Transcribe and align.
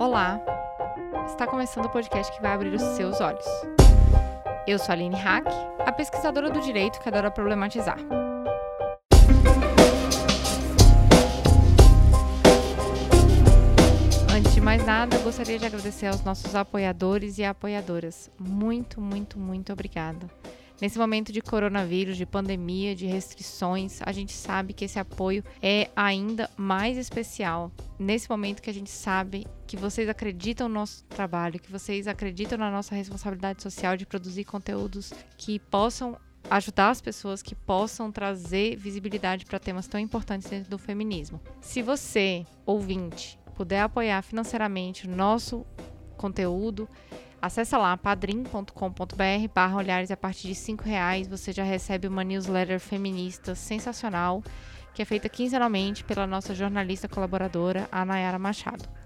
Olá! 0.00 0.40
Está 1.26 1.46
começando 1.46 1.84
o 1.84 1.90
podcast 1.90 2.34
que 2.34 2.40
vai 2.40 2.54
abrir 2.54 2.72
os 2.72 2.80
seus 2.96 3.20
olhos. 3.20 3.44
Eu 4.66 4.78
sou 4.78 4.88
a 4.88 4.92
Aline 4.94 5.14
Hack, 5.14 5.44
a 5.84 5.92
pesquisadora 5.92 6.48
do 6.48 6.58
direito 6.62 6.98
que 6.98 7.06
adora 7.10 7.30
problematizar. 7.30 7.98
Antes 14.34 14.54
de 14.54 14.60
mais 14.62 14.82
nada, 14.86 15.18
gostaria 15.18 15.58
de 15.58 15.66
agradecer 15.66 16.06
aos 16.06 16.24
nossos 16.24 16.54
apoiadores 16.54 17.36
e 17.36 17.44
apoiadoras. 17.44 18.30
Muito, 18.38 19.02
muito, 19.02 19.38
muito 19.38 19.70
obrigada. 19.70 20.26
Nesse 20.80 20.98
momento 20.98 21.30
de 21.30 21.42
coronavírus, 21.42 22.16
de 22.16 22.24
pandemia, 22.24 22.94
de 22.94 23.06
restrições, 23.06 24.00
a 24.02 24.12
gente 24.12 24.32
sabe 24.32 24.72
que 24.72 24.86
esse 24.86 24.98
apoio 24.98 25.44
é 25.60 25.90
ainda 25.94 26.48
mais 26.56 26.96
especial. 26.96 27.70
Nesse 27.98 28.30
momento 28.30 28.62
que 28.62 28.70
a 28.70 28.74
gente 28.74 28.88
sabe 28.88 29.46
que 29.66 29.76
vocês 29.76 30.08
acreditam 30.08 30.68
no 30.68 30.74
nosso 30.76 31.04
trabalho, 31.04 31.60
que 31.60 31.70
vocês 31.70 32.08
acreditam 32.08 32.56
na 32.56 32.70
nossa 32.70 32.94
responsabilidade 32.94 33.62
social 33.62 33.94
de 33.94 34.06
produzir 34.06 34.44
conteúdos 34.44 35.12
que 35.36 35.58
possam 35.58 36.16
ajudar 36.48 36.88
as 36.88 37.02
pessoas 37.02 37.42
que 37.42 37.54
possam 37.54 38.10
trazer 38.10 38.74
visibilidade 38.76 39.44
para 39.44 39.58
temas 39.58 39.86
tão 39.86 40.00
importantes 40.00 40.48
dentro 40.48 40.70
do 40.70 40.78
feminismo. 40.78 41.40
Se 41.60 41.82
você, 41.82 42.46
ouvinte, 42.64 43.38
puder 43.54 43.82
apoiar 43.82 44.22
financeiramente 44.22 45.06
o 45.06 45.10
nosso 45.10 45.66
conteúdo, 46.16 46.88
Acesse 47.42 47.74
lá 47.74 47.96
padrim.com.br 47.96 49.48
barra 49.54 49.76
olhares 49.76 50.10
a 50.10 50.16
partir 50.16 50.48
de 50.48 50.54
cinco 50.54 50.84
reais 50.84 51.26
você 51.26 51.52
já 51.52 51.62
recebe 51.62 52.06
uma 52.06 52.22
newsletter 52.22 52.78
feminista 52.78 53.54
sensacional 53.54 54.42
que 54.92 55.00
é 55.00 55.04
feita 55.04 55.28
quinzenalmente 55.28 56.04
pela 56.04 56.26
nossa 56.26 56.54
jornalista 56.54 57.08
colaboradora, 57.08 57.88
a 57.90 58.04
Nayara 58.04 58.38
Machado. 58.38 58.99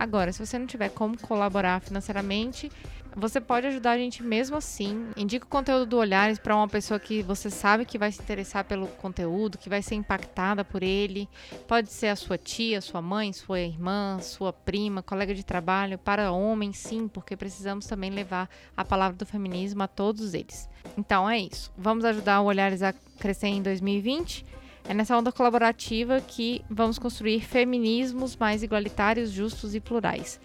Agora, 0.00 0.32
se 0.32 0.44
você 0.44 0.58
não 0.58 0.66
tiver 0.66 0.88
como 0.88 1.20
colaborar 1.20 1.78
financeiramente, 1.82 2.72
você 3.14 3.38
pode 3.38 3.66
ajudar 3.66 3.90
a 3.90 3.98
gente 3.98 4.22
mesmo 4.22 4.56
assim. 4.56 5.10
Indica 5.14 5.44
o 5.44 5.48
conteúdo 5.48 5.84
do 5.84 5.98
Olhares 5.98 6.38
para 6.38 6.56
uma 6.56 6.66
pessoa 6.66 6.98
que 6.98 7.22
você 7.22 7.50
sabe 7.50 7.84
que 7.84 7.98
vai 7.98 8.10
se 8.10 8.22
interessar 8.22 8.64
pelo 8.64 8.86
conteúdo, 8.86 9.58
que 9.58 9.68
vai 9.68 9.82
ser 9.82 9.96
impactada 9.96 10.64
por 10.64 10.82
ele. 10.82 11.28
Pode 11.68 11.92
ser 11.92 12.06
a 12.06 12.16
sua 12.16 12.38
tia, 12.38 12.80
sua 12.80 13.02
mãe, 13.02 13.30
sua 13.34 13.60
irmã, 13.60 14.18
sua 14.22 14.54
prima, 14.54 15.02
colega 15.02 15.34
de 15.34 15.44
trabalho. 15.44 15.98
Para 15.98 16.32
homens, 16.32 16.78
sim, 16.78 17.06
porque 17.06 17.36
precisamos 17.36 17.84
também 17.84 18.10
levar 18.10 18.48
a 18.74 18.82
palavra 18.82 19.18
do 19.18 19.26
feminismo 19.26 19.82
a 19.82 19.86
todos 19.86 20.32
eles. 20.32 20.66
Então 20.96 21.28
é 21.28 21.38
isso. 21.38 21.70
Vamos 21.76 22.06
ajudar 22.06 22.40
o 22.40 22.46
Olhares 22.46 22.82
a 22.82 22.94
crescer 23.18 23.48
em 23.48 23.60
2020? 23.60 24.46
É 24.88 24.94
nessa 24.94 25.16
onda 25.16 25.30
colaborativa 25.30 26.20
que 26.20 26.64
vamos 26.68 26.98
construir 26.98 27.40
feminismos 27.40 28.36
mais 28.36 28.62
igualitários, 28.62 29.30
justos 29.30 29.74
e 29.74 29.80
plurais. 29.80 30.40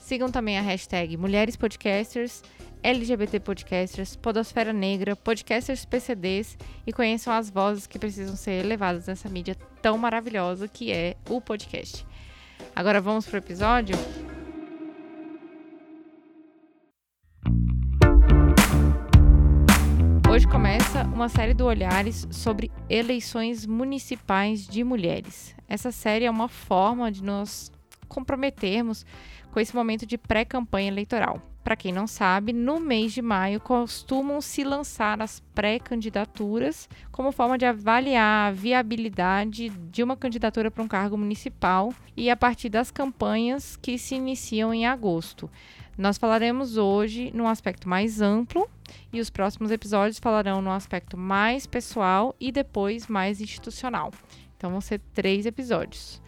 Sigam 0.00 0.30
também 0.30 0.58
a 0.58 0.62
hashtag 0.62 1.16
Mulheres 1.16 1.56
Podcasters, 1.56 2.42
LGBT 2.82 3.40
Podcasters, 3.40 4.16
Podosfera 4.16 4.72
Negra, 4.72 5.16
Podcasters 5.16 5.84
PCDs 5.84 6.56
e 6.86 6.92
conheçam 6.92 7.32
as 7.32 7.50
vozes 7.50 7.86
que 7.86 7.98
precisam 7.98 8.36
ser 8.36 8.64
elevadas 8.64 9.06
nessa 9.06 9.28
mídia 9.28 9.56
tão 9.82 9.98
maravilhosa 9.98 10.68
que 10.68 10.92
é 10.92 11.16
o 11.28 11.40
podcast. 11.40 12.06
Agora 12.74 13.00
vamos 13.00 13.26
para 13.26 13.36
o 13.36 13.38
episódio? 13.38 13.96
Começa 20.50 21.02
uma 21.12 21.28
série 21.28 21.52
do 21.52 21.66
Olhares 21.66 22.26
sobre 22.30 22.70
eleições 22.88 23.66
municipais 23.66 24.66
de 24.66 24.82
mulheres. 24.82 25.54
Essa 25.68 25.92
série 25.92 26.24
é 26.24 26.30
uma 26.30 26.48
forma 26.48 27.12
de 27.12 27.22
nos 27.22 27.70
comprometermos 28.08 29.04
com 29.52 29.60
esse 29.60 29.76
momento 29.76 30.06
de 30.06 30.16
pré-campanha 30.16 30.88
eleitoral. 30.88 31.42
Para 31.62 31.76
quem 31.76 31.92
não 31.92 32.06
sabe, 32.06 32.54
no 32.54 32.80
mês 32.80 33.12
de 33.12 33.20
maio 33.20 33.60
costumam 33.60 34.40
se 34.40 34.64
lançar 34.64 35.20
as 35.20 35.40
pré-candidaturas 35.54 36.88
como 37.12 37.30
forma 37.30 37.58
de 37.58 37.66
avaliar 37.66 38.48
a 38.48 38.50
viabilidade 38.50 39.68
de 39.68 40.02
uma 40.02 40.16
candidatura 40.16 40.70
para 40.70 40.82
um 40.82 40.88
cargo 40.88 41.18
municipal 41.18 41.92
e 42.16 42.30
a 42.30 42.36
partir 42.36 42.70
das 42.70 42.90
campanhas 42.90 43.76
que 43.76 43.98
se 43.98 44.14
iniciam 44.14 44.72
em 44.72 44.86
agosto. 44.86 45.50
Nós 45.98 46.16
falaremos 46.16 46.78
hoje 46.78 47.30
num 47.34 47.48
aspecto 47.48 47.86
mais 47.86 48.22
amplo 48.22 48.66
e 49.12 49.20
os 49.20 49.30
próximos 49.30 49.70
episódios 49.70 50.18
falarão 50.18 50.60
no 50.60 50.70
aspecto 50.70 51.16
mais 51.16 51.66
pessoal 51.66 52.34
e 52.40 52.52
depois 52.52 53.06
mais 53.06 53.40
institucional. 53.40 54.12
Então 54.56 54.70
vão 54.70 54.80
ser 54.80 55.00
três 55.14 55.46
episódios. 55.46 56.20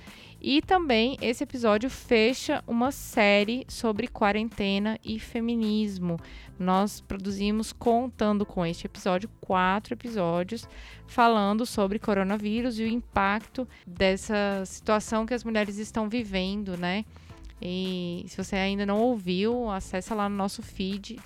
E 0.43 0.63
também 0.63 1.19
esse 1.21 1.45
episódio 1.45 1.91
fecha 1.91 2.65
uma 2.67 2.91
série 2.91 3.67
sobre 3.69 4.09
quarentena 4.09 4.99
e 5.05 5.21
feminismo. 5.21 6.19
Nós 6.59 7.01
produzimos, 7.01 7.73
contando 7.73 8.47
com 8.47 8.65
este 8.65 8.87
episódio, 8.87 9.29
quatro 9.39 9.93
episódios 9.93 10.67
falando 11.07 11.67
sobre 11.67 11.99
coronavírus 11.99 12.79
e 12.79 12.85
o 12.85 12.87
impacto 12.87 13.69
dessa 13.87 14.63
situação 14.65 15.27
que 15.27 15.35
as 15.35 15.45
mulheres 15.45 15.77
estão 15.77 16.09
vivendo, 16.09 16.75
né? 16.77 17.05
E 17.61 18.25
se 18.27 18.37
você 18.37 18.57
ainda 18.57 18.87
não 18.87 18.99
ouviu, 18.99 19.69
acessa 19.71 20.15
lá 20.15 20.27
no 20.27 20.37
nosso 20.37 20.63
feed. 20.63 21.19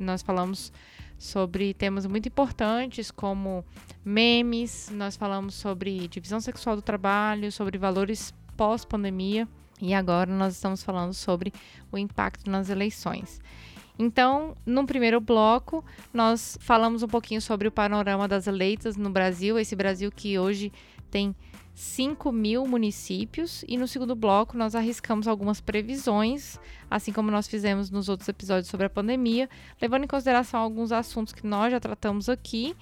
Nós 0.00 0.22
falamos 0.22 0.72
sobre 1.18 1.72
temas 1.74 2.06
muito 2.06 2.28
importantes 2.28 3.10
como 3.10 3.64
memes, 4.04 4.90
nós 4.92 5.16
falamos 5.16 5.54
sobre 5.54 6.08
divisão 6.08 6.40
sexual 6.40 6.76
do 6.76 6.82
trabalho, 6.82 7.50
sobre 7.50 7.78
valores 7.78 8.34
pós-pandemia 8.56 9.48
e 9.80 9.92
agora 9.94 10.32
nós 10.32 10.54
estamos 10.54 10.82
falando 10.82 11.12
sobre 11.12 11.52
o 11.90 11.98
impacto 11.98 12.50
nas 12.50 12.68
eleições. 12.68 13.40
Então, 13.98 14.56
no 14.66 14.84
primeiro 14.86 15.20
bloco, 15.20 15.84
nós 16.12 16.58
falamos 16.60 17.02
um 17.02 17.08
pouquinho 17.08 17.40
sobre 17.40 17.68
o 17.68 17.72
panorama 17.72 18.26
das 18.26 18.46
eleitas 18.46 18.96
no 18.96 19.10
Brasil, 19.10 19.58
esse 19.58 19.76
Brasil 19.76 20.10
que 20.10 20.38
hoje 20.38 20.72
tem 21.10 21.34
5 21.74 22.32
mil 22.32 22.66
municípios, 22.66 23.64
e 23.68 23.76
no 23.76 23.86
segundo 23.86 24.14
bloco 24.14 24.56
nós 24.56 24.74
arriscamos 24.74 25.28
algumas 25.28 25.60
previsões, 25.60 26.58
assim 26.90 27.12
como 27.12 27.30
nós 27.30 27.46
fizemos 27.46 27.90
nos 27.90 28.08
outros 28.08 28.28
episódios 28.28 28.68
sobre 28.68 28.86
a 28.86 28.90
pandemia, 28.90 29.48
levando 29.80 30.04
em 30.04 30.08
consideração 30.08 30.60
alguns 30.60 30.90
assuntos 30.90 31.32
que 31.32 31.46
nós 31.46 31.70
já 31.70 31.78
tratamos 31.78 32.28
aqui 32.28 32.76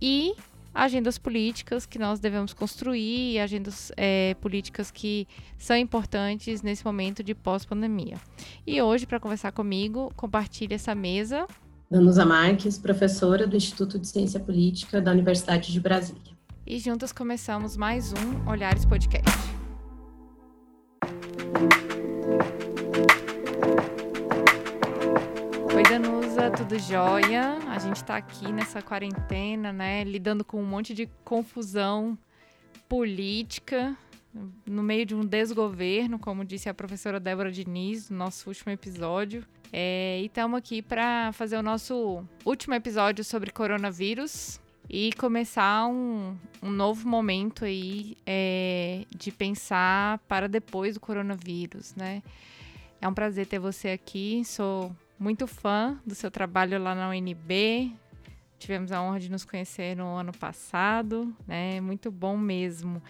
e 0.00 0.34
agendas 0.76 1.16
políticas 1.16 1.86
que 1.86 1.98
nós 1.98 2.20
devemos 2.20 2.52
construir, 2.52 3.38
agendas 3.38 3.90
é, 3.96 4.34
políticas 4.40 4.90
que 4.90 5.26
são 5.56 5.76
importantes 5.76 6.60
nesse 6.60 6.84
momento 6.84 7.22
de 7.22 7.34
pós-pandemia. 7.34 8.18
E 8.66 8.80
hoje, 8.82 9.06
para 9.06 9.18
conversar 9.18 9.52
comigo, 9.52 10.12
compartilhe 10.14 10.74
essa 10.74 10.94
mesa. 10.94 11.46
Danusa 11.90 12.26
Marques, 12.26 12.78
professora 12.78 13.46
do 13.46 13.56
Instituto 13.56 13.98
de 13.98 14.06
Ciência 14.06 14.38
Política 14.38 15.00
da 15.00 15.12
Universidade 15.12 15.72
de 15.72 15.80
Brasília. 15.80 16.36
E 16.66 16.78
juntas 16.78 17.12
começamos 17.12 17.76
mais 17.76 18.12
um 18.12 18.50
Olhares 18.50 18.84
Podcast. 18.84 19.30
Tudo 26.68 26.80
jóia? 26.80 27.58
A 27.68 27.78
gente 27.78 28.02
tá 28.02 28.16
aqui 28.16 28.50
nessa 28.50 28.82
quarentena, 28.82 29.72
né, 29.72 30.02
lidando 30.02 30.44
com 30.44 30.60
um 30.60 30.66
monte 30.66 30.92
de 30.94 31.08
confusão 31.24 32.18
política 32.88 33.96
no 34.66 34.82
meio 34.82 35.06
de 35.06 35.14
um 35.14 35.24
desgoverno, 35.24 36.18
como 36.18 36.44
disse 36.44 36.68
a 36.68 36.74
professora 36.74 37.20
Débora 37.20 37.52
Diniz 37.52 38.10
no 38.10 38.16
nosso 38.16 38.48
último 38.48 38.72
episódio. 38.72 39.44
É, 39.72 40.18
e 40.20 40.26
estamos 40.26 40.58
aqui 40.58 40.82
para 40.82 41.30
fazer 41.32 41.56
o 41.56 41.62
nosso 41.62 42.24
último 42.44 42.74
episódio 42.74 43.22
sobre 43.22 43.52
coronavírus 43.52 44.60
e 44.90 45.12
começar 45.12 45.86
um, 45.86 46.36
um 46.60 46.70
novo 46.70 47.08
momento 47.08 47.64
aí 47.64 48.16
é, 48.26 49.04
de 49.16 49.30
pensar 49.30 50.18
para 50.26 50.48
depois 50.48 50.94
do 50.94 51.00
coronavírus, 51.00 51.94
né? 51.94 52.24
É 53.00 53.06
um 53.06 53.14
prazer 53.14 53.46
ter 53.46 53.60
você 53.60 53.90
aqui. 53.90 54.42
Sou 54.44 54.90
muito 55.18 55.46
fã 55.46 55.98
do 56.06 56.14
seu 56.14 56.30
trabalho 56.30 56.82
lá 56.82 56.94
na 56.94 57.08
UNB. 57.08 57.92
Tivemos 58.58 58.90
a 58.92 59.02
honra 59.02 59.20
de 59.20 59.30
nos 59.30 59.44
conhecer 59.44 59.96
no 59.96 60.16
ano 60.16 60.32
passado, 60.32 61.34
né? 61.46 61.80
Muito 61.80 62.10
bom 62.10 62.36
mesmo. 62.36 63.02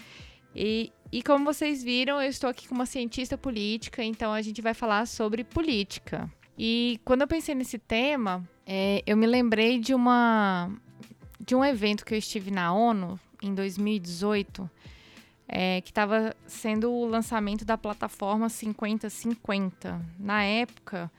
E, 0.54 0.92
e 1.12 1.22
como 1.22 1.44
vocês 1.44 1.82
viram, 1.84 2.20
eu 2.20 2.28
estou 2.28 2.48
aqui 2.48 2.66
com 2.66 2.74
uma 2.74 2.86
cientista 2.86 3.36
política, 3.36 4.02
então 4.02 4.32
a 4.32 4.40
gente 4.40 4.62
vai 4.62 4.74
falar 4.74 5.06
sobre 5.06 5.44
política. 5.44 6.30
E 6.58 6.98
quando 7.04 7.22
eu 7.22 7.28
pensei 7.28 7.54
nesse 7.54 7.78
tema, 7.78 8.42
é, 8.66 9.02
eu 9.06 9.16
me 9.16 9.26
lembrei 9.26 9.78
de 9.78 9.94
uma 9.94 10.70
de 11.38 11.54
um 11.54 11.64
evento 11.64 12.04
que 12.04 12.12
eu 12.12 12.18
estive 12.18 12.50
na 12.50 12.72
ONU 12.72 13.20
em 13.40 13.54
2018, 13.54 14.68
é, 15.46 15.80
que 15.80 15.90
estava 15.90 16.34
sendo 16.46 16.90
o 16.90 17.06
lançamento 17.06 17.64
da 17.64 17.78
plataforma 17.78 18.48
5050. 18.48 20.00
Na 20.18 20.42
época, 20.42 21.10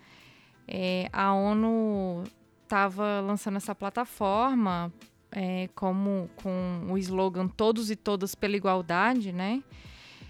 é, 0.68 1.10
a 1.14 1.34
ONU 1.34 2.24
estava 2.64 3.22
lançando 3.22 3.56
essa 3.56 3.74
plataforma 3.74 4.92
é, 5.31 5.69
como 5.75 6.30
com 6.36 6.88
o 6.92 6.98
slogan 6.98 7.48
Todos 7.48 7.90
e 7.90 7.96
Todas 7.96 8.36
pela 8.36 8.56
Igualdade, 8.56 9.31
né? 9.31 9.64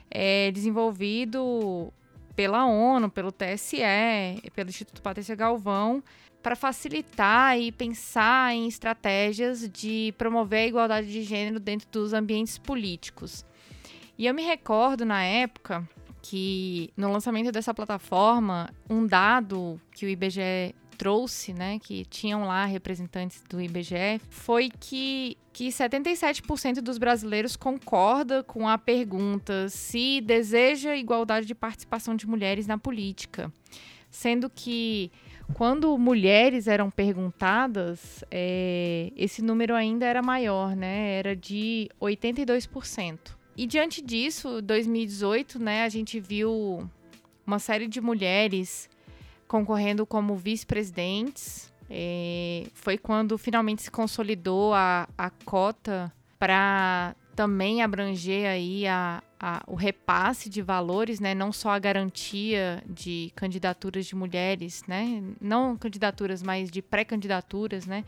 É, 0.09 0.51
desenvolvido 0.51 1.91
pela 2.35 2.65
ONU, 2.65 3.09
pelo 3.09 3.31
TSE, 3.31 3.81
pelo 4.53 4.69
Instituto 4.69 5.01
Patrícia 5.01 5.35
Galvão, 5.35 6.03
para 6.41 6.55
facilitar 6.55 7.59
e 7.59 7.71
pensar 7.71 8.53
em 8.53 8.67
estratégias 8.67 9.67
de 9.67 10.13
promover 10.17 10.59
a 10.59 10.67
igualdade 10.67 11.11
de 11.11 11.23
gênero 11.23 11.59
dentro 11.59 11.87
dos 11.91 12.13
ambientes 12.13 12.57
políticos. 12.57 13.43
E 14.17 14.27
eu 14.27 14.33
me 14.33 14.43
recordo 14.43 15.03
na 15.03 15.23
época 15.23 15.87
que 16.29 16.89
no 16.97 17.09
lançamento 17.09 17.53
dessa 17.53 17.73
plataforma, 17.73 18.69
um 18.89 19.07
dado 19.07 19.79
que 19.95 20.05
o 20.05 20.09
IBGE 20.09 20.75
trouxe, 20.97 21.53
né, 21.53 21.79
que 21.79 22.03
tinham 22.03 22.45
lá 22.45 22.65
representantes 22.65 23.41
do 23.49 23.61
IBGE, 23.61 24.19
foi 24.29 24.69
que, 24.77 25.37
que 25.53 25.69
77% 25.69 26.81
dos 26.81 26.97
brasileiros 26.97 27.55
concorda 27.55 28.43
com 28.43 28.67
a 28.67 28.77
pergunta 28.77 29.69
se 29.69 30.19
deseja 30.19 30.97
igualdade 30.97 31.45
de 31.45 31.55
participação 31.55 32.13
de 32.13 32.27
mulheres 32.27 32.67
na 32.67 32.77
política. 32.77 33.49
Sendo 34.09 34.49
que 34.49 35.09
quando 35.53 35.97
mulheres 35.97 36.67
eram 36.67 36.91
perguntadas, 36.91 38.21
é, 38.29 39.13
esse 39.15 39.41
número 39.41 39.73
ainda 39.73 40.05
era 40.05 40.21
maior, 40.21 40.75
né? 40.75 41.19
Era 41.19 41.33
de 41.37 41.89
82%. 42.01 43.36
E 43.57 43.65
diante 43.65 44.03
disso, 44.03 44.61
2018, 44.61 45.57
né, 45.57 45.83
a 45.83 45.89
gente 45.89 46.19
viu 46.19 46.87
uma 47.45 47.57
série 47.57 47.87
de 47.87 47.99
mulheres 47.99 48.87
concorrendo 49.47 50.05
como 50.05 50.35
vice-presidentes. 50.35 51.73
É, 51.89 52.67
foi 52.73 52.99
quando 52.99 53.35
finalmente 53.35 53.81
se 53.81 53.89
consolidou 53.89 54.75
a, 54.75 55.09
a 55.17 55.31
cota 55.31 56.13
para 56.37 57.15
também 57.35 57.81
abranger 57.81 58.47
aí 58.47 58.85
a, 58.85 59.23
a, 59.39 59.63
o 59.65 59.73
repasse 59.73 60.49
de 60.49 60.61
valores, 60.61 61.19
né? 61.19 61.33
não 61.33 61.51
só 61.51 61.69
a 61.69 61.79
garantia 61.79 62.83
de 62.87 63.31
candidaturas 63.35 64.05
de 64.05 64.15
mulheres, 64.15 64.83
né? 64.87 65.23
não 65.41 65.75
candidaturas, 65.77 66.43
mas 66.43 66.69
de 66.69 66.81
pré-candidaturas 66.81 67.87
né? 67.87 68.03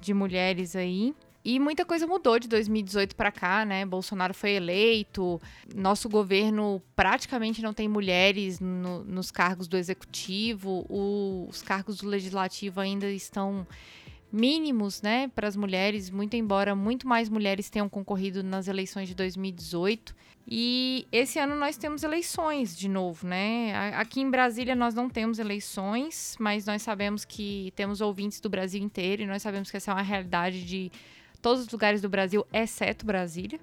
de 0.00 0.14
mulheres 0.14 0.74
aí. 0.74 1.14
E 1.48 1.60
muita 1.60 1.84
coisa 1.84 2.08
mudou 2.08 2.40
de 2.40 2.48
2018 2.48 3.14
para 3.14 3.30
cá, 3.30 3.64
né? 3.64 3.86
Bolsonaro 3.86 4.34
foi 4.34 4.54
eleito, 4.54 5.40
nosso 5.76 6.08
governo 6.08 6.82
praticamente 6.96 7.62
não 7.62 7.72
tem 7.72 7.86
mulheres 7.86 8.58
no, 8.58 9.04
nos 9.04 9.30
cargos 9.30 9.68
do 9.68 9.76
executivo, 9.76 10.84
o, 10.88 11.46
os 11.48 11.62
cargos 11.62 11.98
do 11.98 12.08
legislativo 12.08 12.80
ainda 12.80 13.08
estão 13.08 13.64
mínimos, 14.32 15.00
né, 15.02 15.28
para 15.28 15.46
as 15.46 15.54
mulheres, 15.54 16.10
muito 16.10 16.34
embora 16.34 16.74
muito 16.74 17.06
mais 17.06 17.28
mulheres 17.28 17.70
tenham 17.70 17.88
concorrido 17.88 18.42
nas 18.42 18.66
eleições 18.66 19.06
de 19.06 19.14
2018. 19.14 20.16
E 20.48 21.06
esse 21.12 21.38
ano 21.38 21.54
nós 21.54 21.76
temos 21.76 22.02
eleições 22.02 22.76
de 22.76 22.88
novo, 22.88 23.24
né? 23.24 23.72
Aqui 23.94 24.20
em 24.20 24.30
Brasília 24.30 24.74
nós 24.74 24.94
não 24.94 25.08
temos 25.08 25.38
eleições, 25.38 26.36
mas 26.40 26.66
nós 26.66 26.82
sabemos 26.82 27.24
que 27.24 27.72
temos 27.76 28.00
ouvintes 28.00 28.40
do 28.40 28.48
Brasil 28.48 28.82
inteiro 28.82 29.22
e 29.22 29.26
nós 29.26 29.42
sabemos 29.42 29.70
que 29.70 29.76
essa 29.76 29.92
é 29.92 29.94
uma 29.94 30.02
realidade 30.02 30.64
de 30.64 30.90
todos 31.36 31.62
os 31.62 31.68
lugares 31.68 32.00
do 32.00 32.08
Brasil, 32.08 32.46
exceto 32.52 33.06
Brasília. 33.06 33.60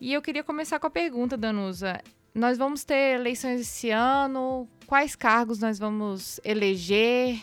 E 0.00 0.12
eu 0.12 0.20
queria 0.20 0.44
começar 0.44 0.78
com 0.78 0.86
a 0.86 0.90
pergunta, 0.90 1.36
Danusa. 1.36 2.00
Nós 2.34 2.58
vamos 2.58 2.84
ter 2.84 3.18
eleições 3.18 3.60
esse 3.60 3.90
ano? 3.90 4.68
Quais 4.86 5.16
cargos 5.16 5.58
nós 5.58 5.78
vamos 5.78 6.38
eleger? 6.44 7.40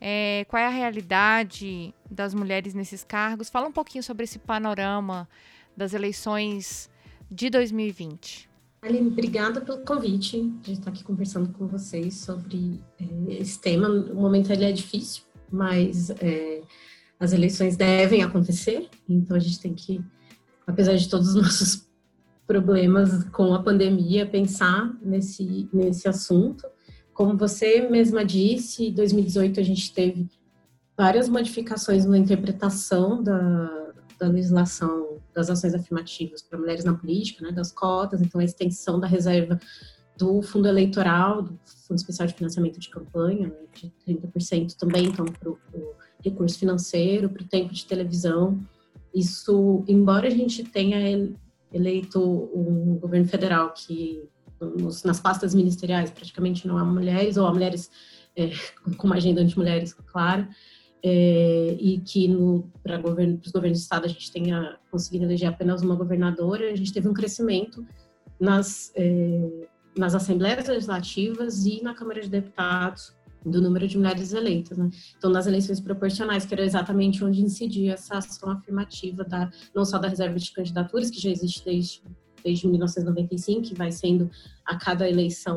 É, 0.00 0.46
qual 0.48 0.62
é 0.62 0.66
a 0.66 0.70
realidade 0.70 1.94
das 2.10 2.32
mulheres 2.32 2.72
nesses 2.72 3.04
cargos? 3.04 3.50
Fala 3.50 3.68
um 3.68 3.72
pouquinho 3.72 4.02
sobre 4.02 4.24
esse 4.24 4.38
panorama 4.38 5.28
das 5.76 5.92
eleições 5.92 6.88
de 7.30 7.50
2020. 7.50 8.48
Aline, 8.82 9.08
obrigada 9.08 9.60
pelo 9.60 9.84
convite 9.84 10.40
de 10.62 10.72
estar 10.72 10.90
aqui 10.90 11.04
conversando 11.04 11.52
com 11.52 11.66
vocês 11.66 12.14
sobre 12.14 12.80
é, 12.98 13.34
esse 13.34 13.60
tema. 13.60 13.88
O 13.88 14.14
momento 14.14 14.50
ele 14.50 14.64
é 14.64 14.72
difícil, 14.72 15.22
mas 15.52 16.08
é, 16.08 16.62
as 17.20 17.34
eleições 17.34 17.76
devem 17.76 18.22
acontecer, 18.22 18.88
então 19.06 19.36
a 19.36 19.40
gente 19.40 19.60
tem 19.60 19.74
que, 19.74 20.02
apesar 20.66 20.96
de 20.96 21.06
todos 21.06 21.28
os 21.28 21.34
nossos 21.42 21.86
problemas 22.46 23.24
com 23.24 23.54
a 23.54 23.62
pandemia, 23.62 24.26
pensar 24.26 24.92
nesse, 25.02 25.68
nesse 25.72 26.08
assunto. 26.08 26.66
Como 27.12 27.36
você 27.36 27.88
mesma 27.88 28.24
disse, 28.24 28.86
em 28.86 28.92
2018 28.92 29.60
a 29.60 29.62
gente 29.62 29.92
teve 29.92 30.26
várias 30.96 31.28
modificações 31.28 32.06
na 32.06 32.18
interpretação 32.18 33.22
da, 33.22 33.92
da 34.18 34.26
legislação 34.26 35.18
das 35.34 35.48
ações 35.48 35.74
afirmativas 35.74 36.42
para 36.42 36.58
mulheres 36.58 36.84
na 36.84 36.94
política, 36.94 37.44
né, 37.44 37.52
das 37.52 37.70
cotas, 37.70 38.20
então 38.20 38.40
a 38.40 38.44
extensão 38.44 38.98
da 38.98 39.06
reserva 39.06 39.60
do 40.16 40.42
fundo 40.42 40.66
eleitoral, 40.66 41.42
do 41.42 41.58
Fundo 41.86 41.98
Especial 41.98 42.26
de 42.26 42.34
Financiamento 42.34 42.80
de 42.80 42.90
Campanha, 42.90 43.48
né, 43.48 43.54
de 43.74 43.92
30% 44.06 44.74
também, 44.76 45.06
então, 45.06 45.24
para 45.24 45.50
o 45.50 45.58
recurso 46.22 46.58
financeiro, 46.58 47.28
para 47.28 47.42
o 47.42 47.46
tempo 47.46 47.72
de 47.72 47.84
televisão. 47.84 48.60
Isso, 49.14 49.84
embora 49.88 50.28
a 50.28 50.30
gente 50.30 50.64
tenha 50.64 51.30
eleito 51.72 52.20
um 52.54 52.98
governo 53.00 53.26
federal 53.28 53.72
que 53.72 54.22
nos, 54.60 55.02
nas 55.04 55.20
pastas 55.20 55.54
ministeriais 55.54 56.10
praticamente 56.10 56.66
não 56.66 56.76
há 56.76 56.84
mulheres, 56.84 57.36
ou 57.36 57.46
há 57.46 57.52
mulheres 57.52 57.90
é, 58.36 58.50
com 58.96 59.06
uma 59.06 59.16
agenda 59.16 59.40
anti-mulheres, 59.40 59.92
claro, 59.92 60.46
é, 61.02 61.76
e 61.78 61.98
que 62.00 62.28
para 62.82 62.98
governo, 62.98 63.40
os 63.44 63.50
governos 63.50 63.78
de 63.78 63.84
estado 63.84 64.04
a 64.04 64.08
gente 64.08 64.30
tenha 64.30 64.76
conseguido 64.90 65.24
eleger 65.24 65.48
apenas 65.48 65.82
uma 65.82 65.94
governadora, 65.94 66.70
a 66.70 66.76
gente 66.76 66.92
teve 66.92 67.08
um 67.08 67.14
crescimento 67.14 67.86
nas, 68.38 68.92
é, 68.94 69.68
nas 69.96 70.14
assembleias 70.14 70.66
legislativas 70.66 71.64
e 71.64 71.82
na 71.82 71.94
Câmara 71.94 72.20
de 72.20 72.28
Deputados 72.28 73.14
do 73.44 73.60
número 73.60 73.88
de 73.88 73.96
mulheres 73.96 74.32
eleitas, 74.32 74.76
né? 74.76 74.90
Então, 75.16 75.30
nas 75.30 75.46
eleições 75.46 75.80
proporcionais, 75.80 76.44
que 76.44 76.54
era 76.54 76.64
exatamente 76.64 77.24
onde 77.24 77.42
incidia 77.42 77.94
essa 77.94 78.18
ação 78.18 78.50
afirmativa 78.50 79.24
da 79.24 79.50
não 79.74 79.84
só 79.84 79.98
da 79.98 80.08
reserva 80.08 80.38
de 80.38 80.52
candidaturas, 80.52 81.10
que 81.10 81.20
já 81.20 81.30
existe 81.30 81.64
desde 81.64 82.02
desde 82.42 82.66
1995, 82.66 83.62
que 83.62 83.74
vai 83.74 83.92
sendo 83.92 84.30
a 84.64 84.76
cada 84.76 85.08
eleição 85.08 85.56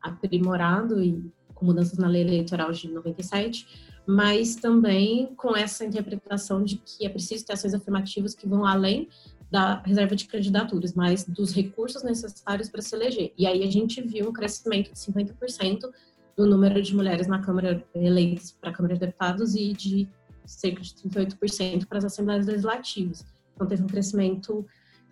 aprimorado 0.00 1.02
e 1.02 1.22
com 1.54 1.66
mudanças 1.66 1.98
na 1.98 2.08
lei 2.08 2.22
eleitoral 2.22 2.72
de 2.72 2.88
97, 2.88 3.66
mas 4.06 4.56
também 4.56 5.32
com 5.36 5.56
essa 5.56 5.84
interpretação 5.84 6.64
de 6.64 6.76
que 6.76 7.06
é 7.06 7.08
preciso 7.08 7.46
ter 7.46 7.52
ações 7.52 7.74
afirmativas 7.74 8.34
que 8.34 8.48
vão 8.48 8.66
além 8.66 9.08
da 9.48 9.80
reserva 9.82 10.16
de 10.16 10.26
candidaturas, 10.26 10.94
mas 10.94 11.24
dos 11.24 11.52
recursos 11.52 12.02
necessários 12.02 12.70
para 12.70 12.80
se 12.80 12.96
eleger. 12.96 13.32
E 13.36 13.46
aí 13.46 13.62
a 13.62 13.70
gente 13.70 14.00
viu 14.00 14.30
um 14.30 14.32
crescimento 14.32 14.90
de 14.90 14.98
50% 14.98 15.90
do 16.36 16.46
número 16.46 16.80
de 16.80 16.94
mulheres 16.94 17.26
na 17.26 17.40
Câmara 17.40 17.84
eleitas 17.94 18.52
para 18.52 18.70
a 18.70 18.72
Câmara 18.72 18.94
de 18.94 19.00
Deputados 19.00 19.54
e 19.54 19.72
de 19.72 20.08
cerca 20.46 20.80
de 20.80 20.94
38% 20.94 21.86
para 21.86 21.98
as 21.98 22.04
Assembleias 22.04 22.46
Legislativas. 22.46 23.24
Então, 23.54 23.66
teve 23.66 23.82
um 23.82 23.86
crescimento 23.86 24.66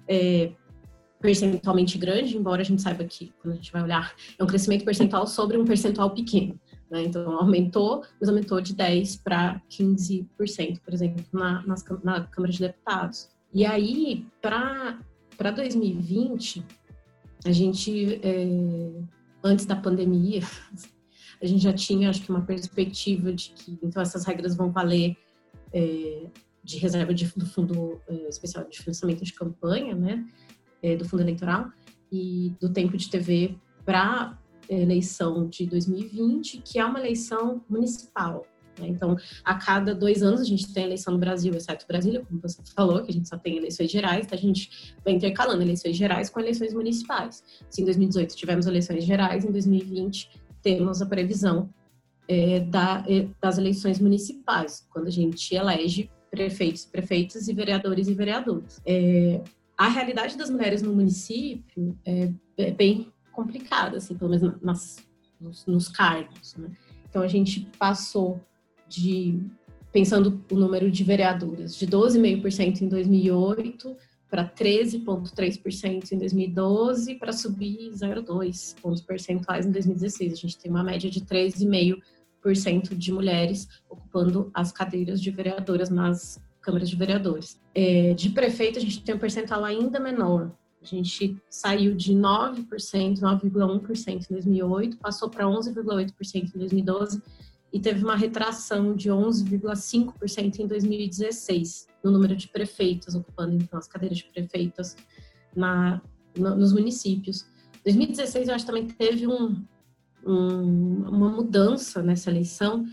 é, 0.09 0.53
percentualmente 1.21 1.99
grande, 1.99 2.37
embora 2.37 2.63
a 2.63 2.65
gente 2.65 2.83
saiba 2.83 3.05
que, 3.05 3.33
quando 3.41 3.53
a 3.53 3.57
gente 3.57 3.71
vai 3.71 3.83
olhar, 3.83 4.15
é 4.39 4.43
um 4.43 4.47
crescimento 4.47 4.85
percentual 4.85 5.27
sobre 5.27 5.57
um 5.57 5.65
percentual 5.65 6.11
pequeno. 6.11 6.59
Né? 6.91 7.05
Então, 7.05 7.39
aumentou, 7.39 8.03
mas 8.19 8.29
aumentou 8.29 8.61
de 8.61 8.75
10% 8.75 9.21
para 9.23 9.61
15%, 9.71 10.81
por 10.81 10.95
exemplo, 10.95 11.25
na, 11.33 11.65
nas, 11.67 11.85
na 12.03 12.25
Câmara 12.25 12.53
de 12.53 12.59
Deputados. 12.59 13.29
E 13.53 13.65
aí, 13.67 14.27
para 14.41 15.51
2020, 15.55 16.65
a 17.45 17.53
gente, 17.53 18.21
é, 18.23 18.91
antes 19.45 19.67
da 19.67 19.77
pandemia, 19.77 20.41
a 21.43 21.47
gente 21.47 21.63
já 21.63 21.73
tinha, 21.73 22.11
acho 22.11 22.23
que, 22.23 22.31
uma 22.31 22.43
perspectiva 22.43 23.33
de 23.33 23.51
que 23.51 23.79
então 23.83 24.03
essas 24.03 24.25
regras 24.25 24.55
vão 24.55 24.71
valer 24.71 25.17
é, 25.73 26.27
de 26.63 26.79
reserva 26.79 27.15
de, 27.15 27.27
do 27.37 27.47
Fundo 27.47 28.01
é, 28.09 28.29
Especial 28.29 28.65
de 28.69 28.79
Financiamento 28.79 29.25
de 29.25 29.33
Campanha, 29.33 29.95
né, 29.95 30.27
é, 30.83 30.97
do 30.97 31.05
Fundo 31.09 31.23
Eleitoral, 31.23 31.71
e 32.13 32.53
do 32.61 32.69
tempo 32.71 32.97
de 32.97 33.09
TV 33.09 33.57
para 33.85 34.39
eleição 34.69 35.49
de 35.49 35.67
2020, 35.67 36.59
que 36.59 36.79
é 36.79 36.85
uma 36.85 36.99
eleição 37.01 37.65
municipal. 37.69 38.47
Né? 38.79 38.89
Então, 38.89 39.17
a 39.45 39.55
cada 39.55 39.95
dois 39.95 40.23
anos 40.23 40.41
a 40.41 40.45
gente 40.45 40.73
tem 40.73 40.85
eleição 40.85 41.15
no 41.15 41.19
Brasil, 41.19 41.53
exceto 41.55 41.87
Brasília, 41.87 42.25
como 42.25 42.41
você 42.41 42.63
falou, 42.75 43.03
que 43.03 43.11
a 43.11 43.15
gente 43.15 43.29
só 43.29 43.37
tem 43.37 43.57
eleições 43.57 43.91
gerais, 43.91 44.27
então 44.27 44.39
a 44.39 44.41
gente 44.41 44.95
vai 45.05 45.15
intercalando 45.15 45.63
eleições 45.63 45.97
gerais 45.97 46.31
com 46.31 46.41
eleições 46.41 46.73
municipais. 46.73 47.43
Se 47.69 47.83
em 47.83 47.85
2018 47.85 48.37
tivemos 48.37 48.67
eleições 48.67 49.05
gerais, 49.05 49.45
em 49.45 49.51
2020 49.51 50.40
temos 50.63 51.01
a 51.01 51.07
previsão 51.07 51.69
é, 52.29 52.61
da, 52.61 53.05
é, 53.09 53.27
das 53.41 53.59
eleições 53.59 53.99
municipais, 53.99 54.87
quando 54.91 55.09
a 55.09 55.11
gente 55.11 55.55
elege 55.55 56.11
prefeitos, 56.31 56.85
prefeitas 56.85 57.49
e 57.49 57.53
vereadores 57.53 58.07
e 58.09 58.15
vereadoras. 58.15 58.81
É, 58.87 59.43
a 59.77 59.89
realidade 59.89 60.37
das 60.37 60.51
mulheres 60.51 60.83
no 60.83 60.95
município 60.95 61.99
é, 62.05 62.31
é 62.57 62.71
bem 62.71 63.13
complicada, 63.33 63.97
assim, 63.97 64.17
pelo 64.17 64.31
menos 64.31 64.63
nas, 64.63 64.97
nos, 65.41 65.67
nos 65.67 65.89
cargos. 65.89 66.55
Né? 66.57 66.71
Então, 67.09 67.23
a 67.23 67.27
gente 67.27 67.67
passou 67.79 68.41
de, 68.89 69.41
pensando 69.93 70.45
o 70.51 70.55
número 70.55 70.91
de 70.91 71.03
vereadoras, 71.03 71.77
de 71.77 71.87
12,5% 71.87 72.83
em 72.83 72.89
2008 72.89 73.97
para 74.31 74.49
13,3% 74.49 76.13
em 76.13 76.19
2012 76.19 77.17
para 77.17 77.33
subir 77.33 77.91
0,2 77.91 78.81
pontos 78.81 79.03
percentuais 79.03 79.67
em 79.67 79.73
2016. 79.73 80.33
A 80.33 80.37
gente 80.37 80.57
tem 80.57 80.71
uma 80.71 80.85
média 80.85 81.11
de 81.11 81.21
13,5% 81.21 82.95
de 82.97 83.13
mulheres 83.13 83.69
ocupando 83.89 84.51
as 84.55 84.71
cadeiras 84.71 85.21
de 85.21 85.31
vereadoras 85.31 85.91
nas 85.91 86.41
câmaras 86.63 86.89
de 86.89 86.97
vereadores. 86.97 87.61
É, 87.75 88.15
de 88.15 88.31
prefeito, 88.31 88.79
a 88.79 88.83
gente 88.83 89.03
tem 89.03 89.15
um 89.15 89.19
percentual 89.19 89.65
ainda 89.65 89.99
menor. 89.99 90.53
A 90.81 90.87
gente 90.87 91.37
saiu 91.51 91.95
de 91.95 92.15
9%, 92.15 92.67
9,1% 93.19 94.27
em 94.31 94.35
2008, 94.35 94.97
passou 94.99 95.29
para 95.29 95.45
11,8% 95.45 96.55
em 96.55 96.59
2012 96.59 97.21
e 97.73 97.79
teve 97.79 98.05
uma 98.05 98.17
retração 98.17 98.95
de 98.95 99.11
11,5% 99.11 100.59
em 100.59 100.67
2016 100.67 101.89
no 102.03 102.11
número 102.11 102.35
de 102.35 102.49
prefeitos 102.49 103.15
ocupando 103.15 103.55
então 103.55 103.79
as 103.79 103.87
cadeiras 103.87 104.19
de 104.19 104.25
prefeitas 104.25 104.97
na, 105.55 106.01
no, 106.37 106.57
nos 106.57 106.73
municípios. 106.73 107.47
2016 107.85 108.49
eu 108.49 108.55
acho 108.55 108.67
também 108.67 108.87
teve 108.87 109.27
um, 109.27 109.65
um, 110.27 111.09
uma 111.09 111.29
mudança 111.29 112.03
nessa 112.03 112.31
eleição 112.31 112.85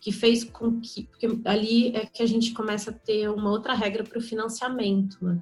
que 0.00 0.12
fez 0.12 0.44
com 0.44 0.80
que 0.80 1.04
porque 1.04 1.26
ali 1.44 1.96
é 1.96 2.06
que 2.06 2.22
a 2.22 2.26
gente 2.26 2.52
começa 2.52 2.90
a 2.90 2.94
ter 2.94 3.28
uma 3.30 3.50
outra 3.50 3.74
regra 3.74 4.04
para 4.04 4.18
o 4.18 4.22
financiamento, 4.22 5.18
né? 5.24 5.40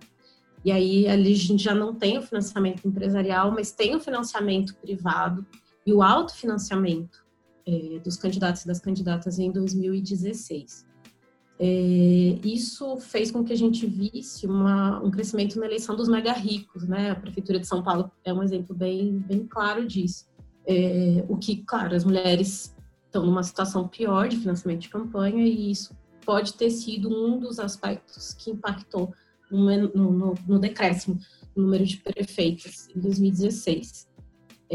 E 0.64 0.72
aí 0.72 1.06
ali 1.06 1.32
a 1.32 1.36
gente 1.36 1.62
já 1.62 1.74
não 1.74 1.94
tem 1.94 2.16
o 2.16 2.22
financiamento 2.22 2.86
empresarial, 2.88 3.50
mas 3.50 3.72
tem 3.72 3.94
o 3.94 4.00
financiamento 4.00 4.74
privado 4.76 5.44
e 5.84 5.92
o 5.92 6.02
autofinanciamento 6.02 7.23
é, 7.66 7.98
dos 8.00 8.16
candidatos 8.16 8.62
e 8.62 8.66
das 8.66 8.80
candidatas 8.80 9.38
em 9.38 9.50
2016. 9.50 10.86
É, 11.58 12.38
isso 12.44 12.96
fez 12.96 13.30
com 13.30 13.44
que 13.44 13.52
a 13.52 13.56
gente 13.56 13.86
visse 13.86 14.46
uma, 14.46 15.00
um 15.02 15.10
crescimento 15.10 15.58
na 15.58 15.66
eleição 15.66 15.94
dos 15.94 16.08
mega 16.08 16.32
ricos, 16.32 16.86
né? 16.86 17.10
A 17.10 17.14
prefeitura 17.14 17.60
de 17.60 17.66
São 17.66 17.82
Paulo 17.82 18.10
é 18.24 18.32
um 18.32 18.42
exemplo 18.42 18.74
bem, 18.74 19.18
bem 19.18 19.46
claro 19.46 19.86
disso. 19.86 20.26
É, 20.66 21.24
o 21.28 21.36
que, 21.36 21.56
claro, 21.56 21.94
as 21.94 22.04
mulheres 22.04 22.74
estão 23.06 23.24
numa 23.24 23.42
situação 23.42 23.86
pior 23.86 24.28
de 24.28 24.36
financiamento 24.36 24.80
de 24.80 24.88
campanha 24.88 25.46
e 25.46 25.70
isso 25.70 25.96
pode 26.26 26.54
ter 26.54 26.70
sido 26.70 27.08
um 27.08 27.38
dos 27.38 27.60
aspectos 27.60 28.34
que 28.34 28.50
impactou 28.50 29.14
no, 29.50 29.88
no, 29.94 30.34
no 30.48 30.58
decréscimo 30.58 31.18
no 31.54 31.64
número 31.64 31.84
de 31.84 31.98
prefeitas 31.98 32.88
em 32.94 33.00
2016. 33.00 34.08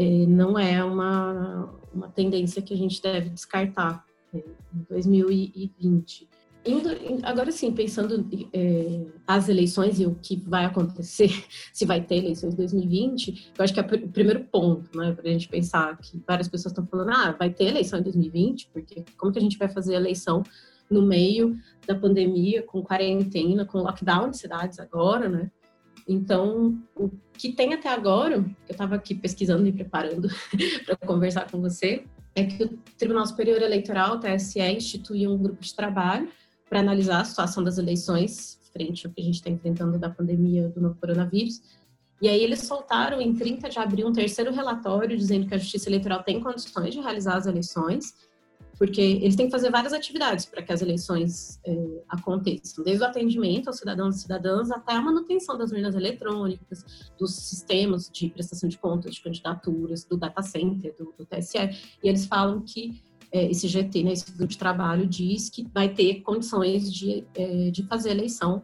É, 0.00 0.24
não 0.24 0.58
é 0.58 0.82
uma, 0.82 1.68
uma 1.92 2.08
tendência 2.08 2.62
que 2.62 2.72
a 2.72 2.76
gente 2.76 3.02
deve 3.02 3.28
descartar 3.28 4.02
é, 4.32 4.38
em 4.38 4.86
2020. 4.88 6.26
Indo, 6.64 6.88
agora 7.22 7.52
sim, 7.52 7.70
pensando 7.70 8.26
é, 8.54 9.04
as 9.26 9.50
eleições 9.50 10.00
e 10.00 10.06
o 10.06 10.14
que 10.14 10.36
vai 10.36 10.64
acontecer, 10.64 11.28
se 11.70 11.84
vai 11.84 12.00
ter 12.00 12.16
eleições 12.16 12.54
em 12.54 12.56
2020, 12.56 13.52
eu 13.58 13.62
acho 13.62 13.74
que 13.74 13.80
é 13.80 13.82
o 13.82 14.08
primeiro 14.08 14.42
ponto, 14.44 14.96
né, 14.96 15.12
para 15.12 15.28
a 15.28 15.32
gente 15.32 15.48
pensar 15.48 15.98
que 15.98 16.18
várias 16.26 16.48
pessoas 16.48 16.72
estão 16.72 16.86
falando, 16.86 17.10
ah, 17.10 17.36
vai 17.38 17.50
ter 17.50 17.64
eleição 17.64 17.98
em 17.98 18.02
2020, 18.02 18.70
porque 18.72 19.04
como 19.18 19.30
que 19.30 19.38
a 19.38 19.42
gente 19.42 19.58
vai 19.58 19.68
fazer 19.68 19.94
eleição 19.94 20.42
no 20.90 21.02
meio 21.02 21.58
da 21.86 21.94
pandemia, 21.94 22.62
com 22.62 22.82
quarentena, 22.82 23.66
com 23.66 23.82
lockdown 23.82 24.30
de 24.30 24.38
cidades 24.38 24.80
agora, 24.80 25.28
né? 25.28 25.50
Então, 26.08 26.78
o 26.96 27.10
que 27.34 27.52
tem 27.52 27.72
até 27.72 27.88
agora, 27.88 28.36
eu 28.36 28.44
estava 28.68 28.96
aqui 28.96 29.14
pesquisando 29.14 29.66
e 29.66 29.72
preparando 29.72 30.28
para 30.84 30.96
conversar 30.96 31.50
com 31.50 31.60
você, 31.60 32.04
é 32.34 32.44
que 32.44 32.64
o 32.64 32.78
Tribunal 32.98 33.26
Superior 33.26 33.60
Eleitoral, 33.60 34.18
TSE, 34.18 34.60
instituiu 34.60 35.32
um 35.32 35.38
grupo 35.38 35.60
de 35.60 35.74
trabalho 35.74 36.28
para 36.68 36.80
analisar 36.80 37.20
a 37.20 37.24
situação 37.24 37.62
das 37.62 37.78
eleições 37.78 38.58
frente 38.72 39.06
ao 39.06 39.12
que 39.12 39.20
a 39.20 39.24
gente 39.24 39.34
está 39.34 39.50
enfrentando 39.50 39.98
da 39.98 40.08
pandemia 40.08 40.68
do 40.68 40.80
novo 40.80 40.94
coronavírus. 40.96 41.60
E 42.22 42.28
aí 42.28 42.42
eles 42.42 42.60
soltaram 42.60 43.20
em 43.20 43.34
30 43.34 43.68
de 43.68 43.78
abril 43.78 44.06
um 44.06 44.12
terceiro 44.12 44.52
relatório 44.52 45.16
dizendo 45.16 45.46
que 45.46 45.54
a 45.54 45.58
Justiça 45.58 45.88
Eleitoral 45.88 46.22
tem 46.22 46.40
condições 46.40 46.94
de 46.94 47.00
realizar 47.00 47.36
as 47.36 47.46
eleições 47.46 48.14
porque 48.80 49.02
eles 49.02 49.36
têm 49.36 49.44
que 49.44 49.52
fazer 49.52 49.70
várias 49.70 49.92
atividades 49.92 50.46
para 50.46 50.62
que 50.62 50.72
as 50.72 50.80
eleições 50.80 51.60
é, 51.66 52.02
aconteçam, 52.08 52.82
desde 52.82 53.04
o 53.04 53.06
atendimento 53.06 53.68
aos 53.68 53.76
cidadãos 53.76 54.16
e 54.16 54.20
cidadãs 54.20 54.70
até 54.70 54.94
a 54.94 55.02
manutenção 55.02 55.58
das 55.58 55.70
urnas 55.70 55.94
eletrônicas, 55.94 57.12
dos 57.18 57.34
sistemas 57.34 58.10
de 58.10 58.30
prestação 58.30 58.70
de 58.70 58.78
contas 58.78 59.14
de 59.14 59.20
candidaturas, 59.20 60.06
do 60.06 60.16
data 60.16 60.40
center, 60.40 60.94
do, 60.96 61.12
do 61.12 61.26
TSE, 61.26 61.58
e 62.02 62.08
eles 62.08 62.24
falam 62.24 62.62
que 62.62 63.02
é, 63.30 63.50
esse 63.50 63.68
GT, 63.68 64.02
né, 64.02 64.12
esse 64.12 64.32
grupo 64.32 64.46
de 64.46 64.56
trabalho, 64.56 65.06
diz 65.06 65.50
que 65.50 65.68
vai 65.74 65.92
ter 65.92 66.22
condições 66.22 66.90
de, 66.90 67.22
é, 67.34 67.70
de 67.70 67.82
fazer 67.82 68.12
eleição 68.12 68.62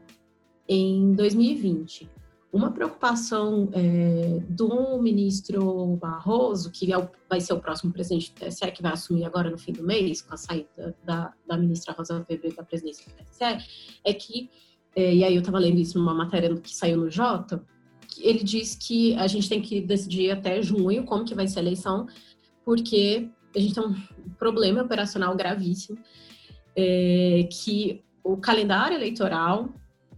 em 0.67 1.13
2020. 1.13 2.09
Uma 2.57 2.71
preocupação 2.71 3.69
é, 3.75 4.41
do 4.49 4.99
ministro 5.03 5.95
Barroso, 5.97 6.71
que 6.71 6.91
é 6.91 6.97
o, 6.97 7.07
vai 7.29 7.39
ser 7.39 7.53
o 7.53 7.61
próximo 7.61 7.93
presidente 7.93 8.33
do 8.33 8.41
TSE, 8.41 8.71
que 8.73 8.81
vai 8.81 8.95
assumir 8.95 9.27
agora 9.27 9.51
no 9.51 9.59
fim 9.59 9.73
do 9.73 9.83
mês, 9.83 10.23
com 10.23 10.33
a 10.33 10.39
saída 10.39 10.97
da, 11.05 11.35
da 11.47 11.59
ministra 11.59 11.93
Rosa 11.93 12.25
Weber 12.27 12.57
da 12.57 12.63
presidência 12.63 13.05
do 13.05 13.25
TSE, 13.25 13.99
é 14.03 14.15
que, 14.15 14.49
é, 14.97 15.17
e 15.17 15.23
aí 15.23 15.35
eu 15.35 15.41
estava 15.41 15.59
lendo 15.59 15.79
isso 15.79 15.99
numa 15.99 16.15
matéria 16.15 16.57
que 16.57 16.75
saiu 16.75 16.97
no 16.97 17.11
Jota, 17.11 17.63
ele 18.19 18.43
diz 18.43 18.75
que 18.75 19.15
a 19.17 19.27
gente 19.27 19.51
tem 19.51 19.61
que 19.61 19.83
decidir 19.83 20.31
até 20.31 20.63
junho 20.63 21.05
como 21.05 21.27
que 21.27 21.35
vai 21.35 21.47
ser 21.47 21.59
a 21.59 21.63
eleição, 21.63 22.07
porque 22.65 23.29
a 23.55 23.59
gente 23.59 23.75
tem 23.75 23.85
um 23.85 23.95
problema 24.39 24.81
operacional 24.81 25.37
gravíssimo, 25.37 25.99
é, 26.75 27.47
que 27.53 28.03
o 28.25 28.39
calendário 28.39 28.97
eleitoral 28.97 29.69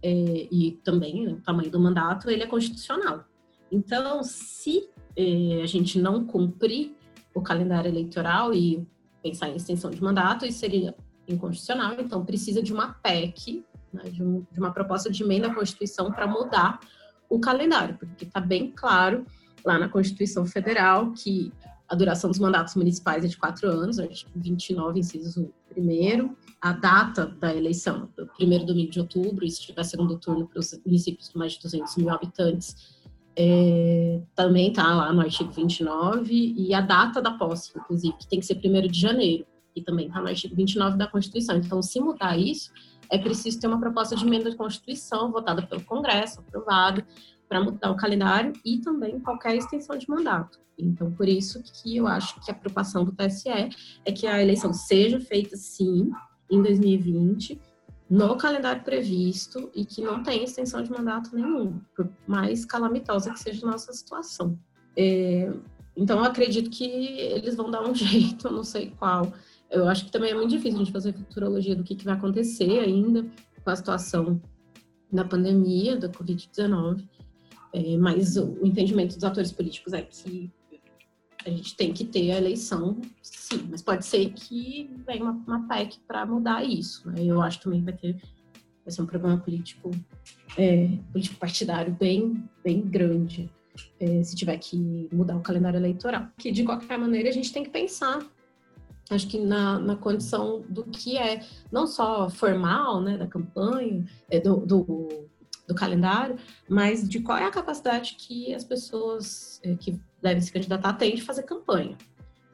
é, 0.01 0.47
e 0.51 0.79
também 0.83 1.27
o 1.27 1.41
tamanho 1.41 1.69
do 1.69 1.79
mandato, 1.79 2.29
ele 2.29 2.43
é 2.43 2.47
constitucional. 2.47 3.25
Então, 3.71 4.23
se 4.23 4.89
é, 5.15 5.61
a 5.61 5.65
gente 5.65 5.99
não 5.99 6.25
cumprir 6.25 6.95
o 7.33 7.41
calendário 7.41 7.89
eleitoral 7.89 8.53
e 8.53 8.87
pensar 9.21 9.49
em 9.49 9.55
extensão 9.55 9.91
de 9.91 10.01
mandato, 10.01 10.45
isso 10.45 10.59
seria 10.59 10.95
inconstitucional. 11.27 11.95
Então, 11.99 12.25
precisa 12.25 12.61
de 12.61 12.73
uma 12.73 12.93
PEC, 12.93 13.63
né, 13.93 14.03
de, 14.09 14.23
um, 14.23 14.45
de, 14.51 14.59
uma 14.59 14.71
proposta 14.71 15.11
de 15.11 15.23
emenda 15.23 15.47
à 15.47 15.53
Constituição 15.53 16.11
para 16.11 16.25
mudar 16.25 16.79
o 17.29 17.39
calendário, 17.39 17.97
porque 17.97 18.25
está 18.25 18.39
bem 18.39 18.71
claro 18.71 19.25
lá 19.63 19.77
na 19.77 19.87
Constituição 19.87 20.45
Federal 20.45 21.11
que 21.11 21.51
a 21.87 21.95
duração 21.95 22.29
dos 22.29 22.39
mandatos 22.39 22.75
municipais 22.75 23.25
é 23.25 23.27
de 23.27 23.37
quatro 23.37 23.67
anos, 23.67 23.99
artigo 23.99 24.31
29, 24.35 24.99
inciso 24.99 25.53
primeiro, 25.67 26.35
a 26.61 26.73
data 26.73 27.25
da 27.25 27.55
eleição, 27.55 28.09
primeiro 28.35 28.65
domingo 28.65 28.91
de 28.91 28.99
outubro, 28.99 29.45
e 29.45 29.49
se 29.49 29.61
tiver 29.61 29.83
segundo 29.83 30.17
turno 30.17 30.47
para 30.47 30.59
os 30.59 30.79
municípios 30.85 31.29
com 31.29 31.39
mais 31.39 31.53
de 31.53 31.61
200 31.61 31.95
mil 31.97 32.09
habitantes, 32.09 32.97
é, 33.35 34.21
também 34.35 34.69
está 34.69 34.93
lá 34.93 35.13
no 35.13 35.21
artigo 35.21 35.51
29, 35.51 36.53
e 36.57 36.73
a 36.73 36.81
data 36.81 37.21
da 37.21 37.31
posse, 37.31 37.71
inclusive, 37.77 38.13
que 38.17 38.27
tem 38.27 38.39
que 38.39 38.45
ser 38.45 38.55
primeiro 38.55 38.89
de 38.89 38.99
janeiro, 38.99 39.45
e 39.73 39.81
também 39.81 40.07
está 40.07 40.19
no 40.19 40.27
artigo 40.27 40.55
29 40.55 40.97
da 40.97 41.07
Constituição. 41.07 41.55
Então, 41.55 41.81
se 41.81 42.01
mudar 42.01 42.37
isso, 42.37 42.71
é 43.09 43.17
preciso 43.17 43.59
ter 43.59 43.67
uma 43.67 43.79
proposta 43.79 44.15
de 44.15 44.25
emenda 44.25 44.51
de 44.51 44.57
Constituição 44.57 45.31
votada 45.31 45.61
pelo 45.61 45.83
Congresso, 45.85 46.41
aprovada, 46.41 47.05
para 47.47 47.63
mudar 47.63 47.89
o 47.89 47.95
calendário 47.95 48.53
e 48.65 48.79
também 48.79 49.19
qualquer 49.19 49.55
extensão 49.55 49.97
de 49.97 50.07
mandato. 50.09 50.59
Então, 50.77 51.11
por 51.11 51.27
isso 51.27 51.61
que 51.63 51.97
eu 51.97 52.07
acho 52.07 52.39
que 52.41 52.51
a 52.51 52.53
preocupação 52.53 53.03
do 53.03 53.11
TSE 53.11 53.49
é 54.05 54.11
que 54.11 54.27
a 54.27 54.41
eleição 54.41 54.71
seja 54.73 55.19
feita, 55.19 55.57
sim, 55.57 56.11
em 56.49 56.61
2020, 56.61 57.59
no 58.09 58.35
calendário 58.37 58.83
previsto 58.83 59.69
e 59.75 59.85
que 59.85 60.01
não 60.01 60.23
tenha 60.23 60.43
extensão 60.43 60.81
de 60.81 60.91
mandato 60.91 61.35
nenhum, 61.35 61.79
por 61.95 62.09
mais 62.27 62.65
calamitosa 62.65 63.31
que 63.31 63.39
seja 63.39 63.67
a 63.67 63.71
nossa 63.71 63.93
situação. 63.93 64.57
É, 64.97 65.51
então, 65.95 66.17
eu 66.19 66.25
acredito 66.25 66.69
que 66.69 66.85
eles 66.85 67.55
vão 67.55 67.69
dar 67.69 67.87
um 67.87 67.93
jeito, 67.95 68.47
eu 68.47 68.51
não 68.51 68.63
sei 68.63 68.91
qual. 68.97 69.31
Eu 69.69 69.87
acho 69.87 70.05
que 70.05 70.11
também 70.11 70.31
é 70.31 70.33
muito 70.33 70.49
difícil 70.49 70.77
a 70.77 70.79
gente 70.79 70.91
fazer 70.91 71.13
futurologia 71.13 71.75
do 71.75 71.83
que, 71.83 71.95
que 71.95 72.05
vai 72.05 72.15
acontecer 72.15 72.79
ainda 72.79 73.25
com 73.63 73.69
a 73.69 73.75
situação 73.75 74.41
da 75.11 75.23
pandemia, 75.23 75.97
da 75.97 76.09
Covid-19. 76.09 77.07
É, 77.71 77.97
mas 77.97 78.35
o 78.35 78.57
entendimento 78.63 79.13
dos 79.13 79.23
atores 79.23 79.51
políticos 79.51 79.93
é 79.93 80.01
que 80.01 80.51
a 81.45 81.49
gente 81.49 81.75
tem 81.75 81.93
que 81.93 82.05
ter 82.05 82.31
a 82.31 82.37
eleição, 82.37 82.99
sim, 83.21 83.67
mas 83.69 83.81
pode 83.81 84.05
ser 84.05 84.31
que 84.31 84.89
venha 85.05 85.23
uma, 85.23 85.31
uma 85.31 85.67
PEC 85.67 85.99
para 86.07 86.25
mudar 86.25 86.63
isso. 86.63 87.09
Né? 87.09 87.23
Eu 87.23 87.41
acho 87.41 87.61
também 87.61 87.79
que 87.79 87.85
vai 87.85 87.95
ter 87.95 88.21
vai 88.83 88.93
ser 88.93 89.01
um 89.01 89.05
problema 89.05 89.37
político, 89.37 89.91
é, 90.57 90.89
político 91.11 91.37
partidário 91.37 91.93
bem, 91.93 92.43
bem 92.63 92.81
grande 92.81 93.51
é, 93.99 94.23
se 94.23 94.35
tiver 94.35 94.57
que 94.57 95.07
mudar 95.11 95.37
o 95.37 95.41
calendário 95.41 95.77
eleitoral. 95.77 96.27
Que 96.37 96.51
de 96.51 96.63
qualquer 96.63 96.97
maneira 96.97 97.29
a 97.29 97.31
gente 97.31 97.53
tem 97.53 97.63
que 97.63 97.69
pensar, 97.69 98.25
acho 99.09 99.27
que 99.27 99.37
na, 99.37 99.77
na 99.79 99.95
condição 99.95 100.63
do 100.67 100.83
que 100.83 101.17
é 101.17 101.45
não 101.71 101.85
só 101.85 102.29
formal, 102.29 103.01
né, 103.01 103.17
da 103.17 103.27
campanha, 103.27 104.05
é, 104.29 104.39
do, 104.39 104.57
do 104.65 105.29
do 105.69 105.75
calendário, 105.75 106.35
mas 106.67 107.07
de 107.07 107.19
qual 107.19 107.37
é 107.37 107.45
a 107.45 107.51
capacidade 107.51 108.15
que 108.17 108.55
as 108.55 108.63
pessoas 108.63 109.61
é, 109.63 109.75
que 109.75 110.01
devem 110.21 110.41
se 110.41 110.51
candidatar 110.51 110.93
têm 110.93 111.15
de 111.15 111.21
fazer 111.21 111.43
campanha. 111.43 111.97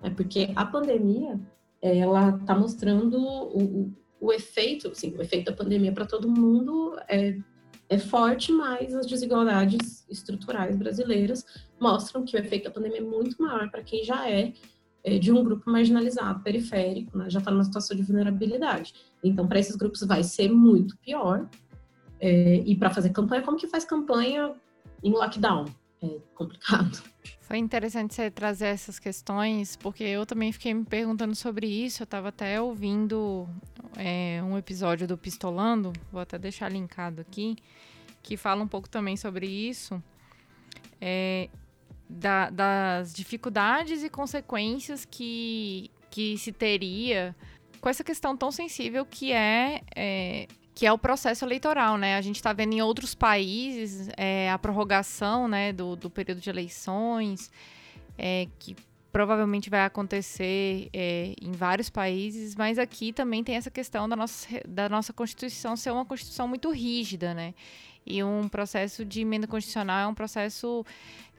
Né? 0.01 0.09
Porque 0.09 0.51
a 0.55 0.65
pandemia, 0.65 1.39
ela 1.81 2.29
está 2.29 2.57
mostrando 2.57 3.17
o, 3.17 3.57
o, 3.57 3.93
o, 4.19 4.33
efeito, 4.33 4.87
assim, 4.89 5.15
o 5.15 5.21
efeito 5.21 5.51
da 5.51 5.57
pandemia 5.57 5.91
para 5.91 6.05
todo 6.05 6.29
mundo 6.29 6.97
é, 7.07 7.37
é 7.89 7.97
forte, 7.97 8.51
mas 8.51 8.93
as 8.95 9.05
desigualdades 9.05 10.05
estruturais 10.09 10.75
brasileiras 10.75 11.45
mostram 11.79 12.23
que 12.23 12.35
o 12.35 12.39
efeito 12.39 12.65
da 12.65 12.71
pandemia 12.71 12.99
é 12.99 13.03
muito 13.03 13.41
maior 13.41 13.69
para 13.69 13.83
quem 13.83 14.03
já 14.03 14.29
é, 14.29 14.53
é, 15.03 15.19
de 15.19 15.31
um 15.31 15.43
grupo 15.43 15.69
marginalizado, 15.69 16.41
periférico, 16.41 17.15
né, 17.17 17.29
já 17.29 17.39
está 17.39 17.51
numa 17.51 17.63
situação 17.63 17.95
de 17.95 18.01
vulnerabilidade. 18.01 18.93
Então, 19.23 19.47
para 19.47 19.59
esses 19.59 19.75
grupos 19.75 20.01
vai 20.01 20.23
ser 20.23 20.51
muito 20.51 20.97
pior. 20.97 21.47
É, 22.19 22.63
e 22.65 22.75
para 22.75 22.89
fazer 22.89 23.11
campanha, 23.11 23.43
como 23.43 23.57
que 23.57 23.67
faz 23.67 23.85
campanha 23.85 24.55
em 25.03 25.11
lockdown? 25.11 25.65
É 26.01 26.17
complicado. 26.33 27.03
Foi 27.47 27.59
interessante 27.59 28.15
você 28.15 28.31
trazer 28.31 28.67
essas 28.67 28.97
questões, 28.97 29.75
porque 29.75 30.03
eu 30.03 30.25
também 30.25 30.51
fiquei 30.51 30.73
me 30.73 30.83
perguntando 30.83 31.35
sobre 31.35 31.67
isso. 31.67 32.01
Eu 32.01 32.05
estava 32.05 32.29
até 32.29 32.59
ouvindo 32.59 33.47
é, 33.95 34.41
um 34.43 34.57
episódio 34.57 35.07
do 35.07 35.15
Pistolando, 35.15 35.93
vou 36.11 36.21
até 36.21 36.39
deixar 36.39 36.69
linkado 36.71 37.21
aqui, 37.21 37.55
que 38.23 38.35
fala 38.35 38.63
um 38.63 38.67
pouco 38.67 38.89
também 38.89 39.15
sobre 39.15 39.45
isso. 39.45 40.01
É, 40.99 41.47
da, 42.09 42.49
das 42.49 43.13
dificuldades 43.13 44.03
e 44.03 44.09
consequências 44.09 45.05
que, 45.05 45.91
que 46.09 46.39
se 46.39 46.51
teria 46.51 47.35
com 47.79 47.87
essa 47.87 48.03
questão 48.03 48.35
tão 48.35 48.51
sensível 48.51 49.05
que 49.05 49.31
é, 49.31 49.83
é 49.95 50.47
que 50.75 50.85
é 50.85 50.91
o 50.91 50.97
processo 50.97 51.45
eleitoral, 51.45 51.97
né? 51.97 52.17
A 52.17 52.21
gente 52.21 52.35
está 52.35 52.51
vendo 52.51 52.73
em 52.73 52.81
outros 52.81 53.15
países 53.15 54.09
é, 54.17 54.51
a 54.51 54.59
prorrogação 54.59 55.47
né, 55.47 55.71
do, 55.71 55.95
do 55.95 56.09
período 56.09 56.41
de 56.41 56.49
eleições, 56.49 57.49
é, 58.17 58.47
que 58.59 58.75
provavelmente 59.09 59.69
vai 59.69 59.85
acontecer 59.85 60.89
é, 60.91 61.33
em 61.41 61.53
vários 61.53 61.89
países, 61.89 62.53
mas 62.53 62.77
aqui 62.77 63.13
também 63.13 63.41
tem 63.41 63.55
essa 63.55 63.71
questão 63.71 64.09
da 64.09 64.17
nossa, 64.17 64.47
da 64.67 64.89
nossa 64.89 65.13
Constituição 65.13 65.77
ser 65.77 65.91
uma 65.91 66.03
Constituição 66.03 66.45
muito 66.45 66.69
rígida, 66.69 67.33
né? 67.33 67.53
E 68.05 68.21
um 68.21 68.49
processo 68.49 69.05
de 69.05 69.21
emenda 69.21 69.47
constitucional 69.47 70.01
é 70.01 70.07
um 70.07 70.13
processo 70.13 70.85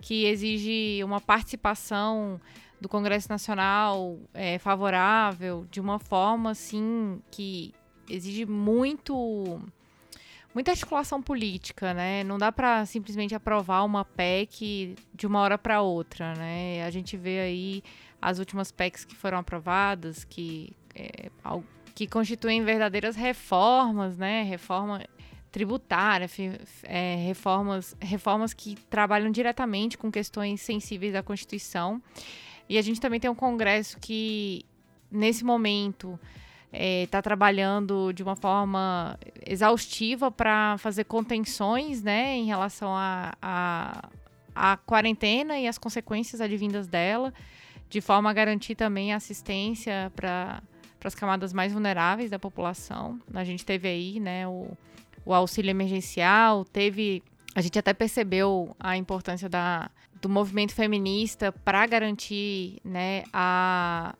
que 0.00 0.24
exige 0.24 1.04
uma 1.04 1.20
participação 1.20 2.40
do 2.80 2.88
Congresso 2.88 3.28
Nacional 3.28 4.18
é, 4.32 4.58
favorável, 4.58 5.66
de 5.70 5.78
uma 5.80 5.98
forma, 5.98 6.50
assim, 6.50 7.20
que 7.30 7.74
exige 8.08 8.46
muito 8.46 9.60
muita 10.54 10.70
articulação 10.70 11.20
política, 11.20 11.92
né? 11.92 12.24
Não 12.24 12.38
dá 12.38 12.50
para 12.50 12.86
simplesmente 12.86 13.34
aprovar 13.34 13.84
uma 13.84 14.06
PEC 14.06 14.96
de 15.12 15.26
uma 15.26 15.40
hora 15.40 15.58
para 15.58 15.82
outra, 15.82 16.34
né? 16.34 16.82
A 16.82 16.90
gente 16.90 17.14
vê 17.16 17.40
aí 17.40 17.82
as 18.20 18.38
últimas 18.38 18.72
PECs 18.72 19.04
que 19.04 19.14
foram 19.14 19.38
aprovadas, 19.38 20.24
que 20.24 20.72
é, 20.94 21.30
que 21.94 22.06
constituem 22.06 22.64
verdadeiras 22.64 23.16
reformas, 23.16 24.16
né? 24.16 24.42
Reforma 24.44 25.02
tributária, 25.52 26.28
é, 26.82 27.16
reformas, 27.16 27.96
reformas 28.00 28.52
que 28.52 28.76
trabalham 28.90 29.30
diretamente 29.30 29.96
com 29.96 30.10
questões 30.10 30.60
sensíveis 30.60 31.14
à 31.14 31.22
Constituição. 31.22 32.02
E 32.68 32.76
a 32.76 32.82
gente 32.82 33.00
também 33.00 33.20
tem 33.20 33.30
um 33.30 33.34
Congresso 33.34 33.98
que, 33.98 34.66
nesse 35.10 35.44
momento, 35.44 36.18
está 36.72 36.84
é, 36.84 37.06
tá 37.06 37.22
trabalhando 37.22 38.12
de 38.12 38.22
uma 38.22 38.36
forma 38.36 39.18
exaustiva 39.44 40.30
para 40.30 40.76
fazer 40.78 41.04
contenções 41.04 42.02
né, 42.02 42.36
em 42.36 42.46
relação 42.46 42.90
à 42.94 43.32
a, 43.40 44.08
a, 44.54 44.72
a, 44.72 44.76
quarentena 44.78 45.58
e 45.58 45.66
as 45.66 45.78
consequências 45.78 46.40
advindas 46.40 46.86
dela, 46.86 47.32
de 47.88 48.00
forma 48.00 48.30
a 48.30 48.32
garantir 48.32 48.74
também 48.74 49.12
assistência 49.12 50.12
para 50.14 50.62
as 51.04 51.14
camadas 51.14 51.52
mais 51.52 51.72
vulneráveis 51.72 52.30
da 52.30 52.38
população. 52.38 53.20
A 53.32 53.44
gente 53.44 53.64
teve 53.64 53.88
aí 53.88 54.20
né, 54.20 54.46
o, 54.46 54.76
o 55.24 55.32
auxílio 55.32 55.70
emergencial, 55.70 56.64
teve. 56.64 57.22
A 57.54 57.62
gente 57.62 57.78
até 57.78 57.94
percebeu 57.94 58.76
a 58.78 58.98
importância 58.98 59.48
da, 59.48 59.90
do 60.20 60.28
movimento 60.28 60.74
feminista 60.74 61.52
para 61.52 61.86
garantir 61.86 62.80
né, 62.84 63.24
a, 63.32 64.14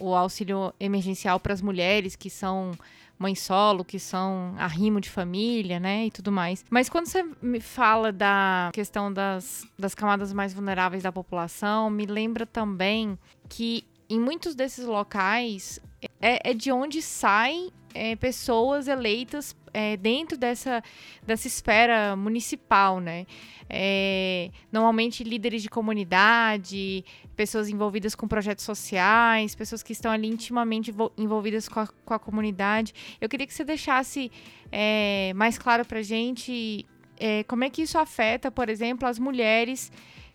o 0.00 0.14
auxílio 0.14 0.72
emergencial 0.80 1.38
para 1.38 1.52
as 1.52 1.62
mulheres 1.62 2.16
que 2.16 2.30
são 2.30 2.72
mãe 3.18 3.34
solo, 3.34 3.84
que 3.84 3.98
são 3.98 4.54
arrimo 4.56 4.98
de 4.98 5.10
família, 5.10 5.78
né, 5.78 6.06
e 6.06 6.10
tudo 6.10 6.32
mais. 6.32 6.64
Mas 6.70 6.88
quando 6.88 7.06
você 7.06 7.22
me 7.42 7.60
fala 7.60 8.10
da 8.10 8.70
questão 8.72 9.12
das, 9.12 9.66
das 9.78 9.94
camadas 9.94 10.32
mais 10.32 10.54
vulneráveis 10.54 11.02
da 11.02 11.12
população, 11.12 11.90
me 11.90 12.06
lembra 12.06 12.46
também 12.46 13.18
que 13.46 13.84
em 14.08 14.18
muitos 14.18 14.54
desses 14.54 14.86
locais 14.86 15.78
é, 16.20 16.50
é 16.50 16.54
de 16.54 16.72
onde 16.72 17.02
saem 17.02 17.70
é, 17.94 18.16
pessoas 18.16 18.88
eleitas 18.88 19.56
é, 19.72 19.96
dentro 19.96 20.36
dessa, 20.36 20.82
dessa 21.22 21.46
esfera 21.46 22.16
municipal, 22.16 23.00
né? 23.00 23.26
É, 23.68 24.50
normalmente 24.72 25.22
líderes 25.22 25.62
de 25.62 25.68
comunidade, 25.68 27.04
pessoas 27.36 27.68
envolvidas 27.68 28.14
com 28.14 28.26
projetos 28.26 28.64
sociais, 28.64 29.54
pessoas 29.54 29.82
que 29.82 29.92
estão 29.92 30.10
ali 30.10 30.28
intimamente 30.28 30.92
envolvidas 31.16 31.68
com 31.68 31.80
a, 31.80 31.86
com 31.86 32.14
a 32.14 32.18
comunidade. 32.18 32.92
Eu 33.20 33.28
queria 33.28 33.46
que 33.46 33.54
você 33.54 33.64
deixasse 33.64 34.30
é, 34.72 35.32
mais 35.34 35.56
claro 35.56 35.84
para 35.84 36.02
gente 36.02 36.84
é, 37.16 37.44
como 37.44 37.64
é 37.64 37.70
que 37.70 37.82
isso 37.82 37.98
afeta, 37.98 38.50
por 38.50 38.68
exemplo, 38.68 39.06
as 39.06 39.18
mulheres 39.18 39.92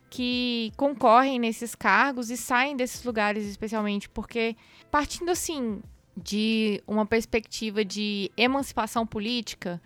que 0.09 0.71
concorrem 0.77 1.39
nesses 1.39 1.75
cargos 1.75 2.29
e 2.29 2.37
saem 2.37 2.77
desses 2.77 3.03
lugares 3.03 3.45
especialmente, 3.45 4.07
porque 4.07 4.55
partindo 4.89 5.29
assim 5.29 5.81
de 6.15 6.81
uma 6.87 7.05
perspectiva 7.05 7.83
de 7.83 8.31
emancipação 8.37 9.05
política, 9.05 9.81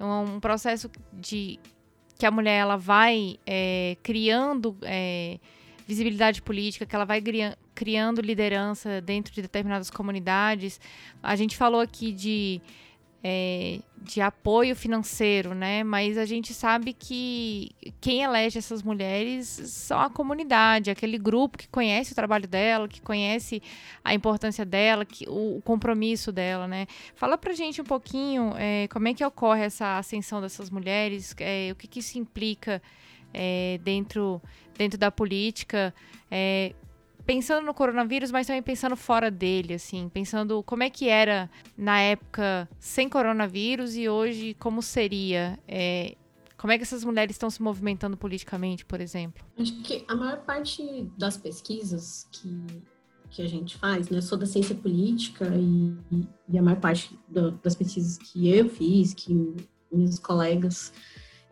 um 0.00 0.40
processo 0.40 0.90
de 1.12 1.58
que 2.18 2.24
a 2.24 2.30
mulher 2.30 2.58
ela 2.58 2.76
vai 2.76 3.38
é, 3.46 3.96
criando 4.02 4.76
é, 4.82 5.38
visibilidade 5.86 6.40
política, 6.40 6.86
que 6.86 6.94
ela 6.94 7.04
vai 7.04 7.22
criando 7.74 8.20
liderança 8.20 9.00
dentro 9.00 9.32
de 9.34 9.42
determinadas 9.42 9.90
comunidades. 9.90 10.80
A 11.22 11.36
gente 11.36 11.56
falou 11.56 11.80
aqui 11.80 12.12
de 12.12 12.60
é, 13.22 13.80
de 14.02 14.20
apoio 14.20 14.76
financeiro, 14.76 15.54
né? 15.54 15.82
Mas 15.82 16.16
a 16.16 16.24
gente 16.24 16.54
sabe 16.54 16.92
que 16.92 17.70
quem 18.00 18.22
elege 18.22 18.58
essas 18.58 18.82
mulheres 18.82 19.46
são 19.48 20.00
a 20.00 20.08
comunidade, 20.08 20.90
aquele 20.90 21.18
grupo 21.18 21.58
que 21.58 21.68
conhece 21.68 22.12
o 22.12 22.14
trabalho 22.14 22.46
dela, 22.46 22.86
que 22.86 23.00
conhece 23.00 23.62
a 24.04 24.14
importância 24.14 24.64
dela, 24.64 25.04
que, 25.04 25.28
o, 25.28 25.56
o 25.56 25.62
compromisso 25.62 26.30
dela, 26.30 26.68
né? 26.68 26.86
Fala 27.14 27.36
pra 27.36 27.52
gente 27.52 27.80
um 27.80 27.84
pouquinho 27.84 28.52
é, 28.56 28.86
como 28.88 29.08
é 29.08 29.14
que 29.14 29.24
ocorre 29.24 29.64
essa 29.64 29.98
ascensão 29.98 30.40
dessas 30.40 30.70
mulheres, 30.70 31.34
é, 31.40 31.70
o 31.72 31.74
que, 31.74 31.88
que 31.88 31.98
isso 31.98 32.18
implica 32.18 32.80
é, 33.34 33.80
dentro, 33.82 34.40
dentro 34.78 34.98
da 34.98 35.10
política, 35.10 35.92
é, 36.30 36.74
pensando 37.26 37.66
no 37.66 37.74
coronavírus, 37.74 38.30
mas 38.30 38.46
também 38.46 38.62
pensando 38.62 38.96
fora 38.96 39.30
dele, 39.30 39.74
assim, 39.74 40.08
pensando 40.08 40.62
como 40.62 40.84
é 40.84 40.88
que 40.88 41.08
era 41.08 41.50
na 41.76 42.00
época 42.00 42.68
sem 42.78 43.08
coronavírus 43.08 43.96
e 43.96 44.08
hoje 44.08 44.54
como 44.54 44.80
seria. 44.80 45.58
É, 45.66 46.16
como 46.56 46.72
é 46.72 46.78
que 46.78 46.84
essas 46.84 47.04
mulheres 47.04 47.34
estão 47.34 47.50
se 47.50 47.60
movimentando 47.60 48.16
politicamente, 48.16 48.84
por 48.86 49.00
exemplo? 49.00 49.44
Acho 49.58 49.78
que 49.82 50.04
a 50.08 50.14
maior 50.14 50.38
parte 50.38 51.10
das 51.18 51.36
pesquisas 51.36 52.26
que, 52.32 52.66
que 53.28 53.42
a 53.42 53.46
gente 53.46 53.76
faz, 53.76 54.08
né, 54.08 54.18
eu 54.18 54.22
sou 54.22 54.38
da 54.38 54.46
ciência 54.46 54.74
política 54.74 55.46
e, 55.54 55.94
e 56.48 56.58
a 56.58 56.62
maior 56.62 56.80
parte 56.80 57.18
do, 57.28 57.50
das 57.50 57.74
pesquisas 57.74 58.16
que 58.16 58.48
eu 58.48 58.70
fiz, 58.70 59.12
que 59.12 59.54
meus 59.92 60.18
colegas 60.18 60.94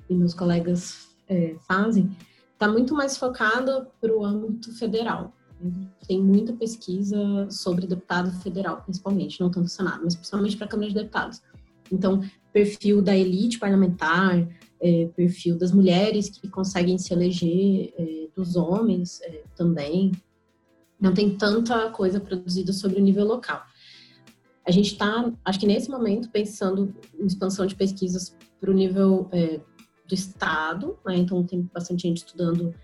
e 0.08 0.14
meus 0.14 0.32
colegas 0.32 1.14
é, 1.28 1.54
fazem, 1.68 2.16
está 2.52 2.66
muito 2.66 2.94
mais 2.94 3.16
focada 3.16 3.90
para 4.00 4.16
o 4.16 4.24
âmbito 4.24 4.72
federal. 4.72 5.34
Tem 6.06 6.20
muita 6.20 6.52
pesquisa 6.52 7.48
sobre 7.50 7.86
deputado 7.86 8.30
federal, 8.40 8.82
principalmente, 8.82 9.40
não 9.40 9.50
tanto 9.50 9.68
Senado, 9.68 10.02
mas 10.04 10.14
principalmente 10.14 10.56
para 10.56 10.66
a 10.66 10.68
Câmara 10.68 10.88
de 10.88 10.94
Deputados. 10.94 11.40
Então, 11.90 12.22
perfil 12.52 13.00
da 13.00 13.16
elite 13.16 13.58
parlamentar, 13.58 14.48
é, 14.80 15.06
perfil 15.16 15.56
das 15.56 15.72
mulheres 15.72 16.28
que 16.28 16.48
conseguem 16.48 16.98
se 16.98 17.12
eleger, 17.12 17.92
é, 17.96 18.28
dos 18.34 18.56
homens 18.56 19.20
é, 19.22 19.42
também. 19.56 20.12
Não 21.00 21.14
tem 21.14 21.36
tanta 21.36 21.90
coisa 21.90 22.20
produzida 22.20 22.72
sobre 22.72 22.98
o 22.98 23.02
nível 23.02 23.24
local. 23.24 23.62
A 24.66 24.70
gente 24.70 24.92
está, 24.92 25.30
acho 25.44 25.60
que 25.60 25.66
nesse 25.66 25.90
momento, 25.90 26.30
pensando 26.30 26.94
em 27.18 27.26
expansão 27.26 27.66
de 27.66 27.74
pesquisas 27.74 28.36
para 28.60 28.70
o 28.70 28.74
nível 28.74 29.28
é, 29.30 29.60
do 30.06 30.14
Estado, 30.14 30.98
né? 31.04 31.16
então 31.16 31.44
tem 31.44 31.68
bastante 31.72 32.02
gente 32.02 32.18
estudando, 32.18 32.74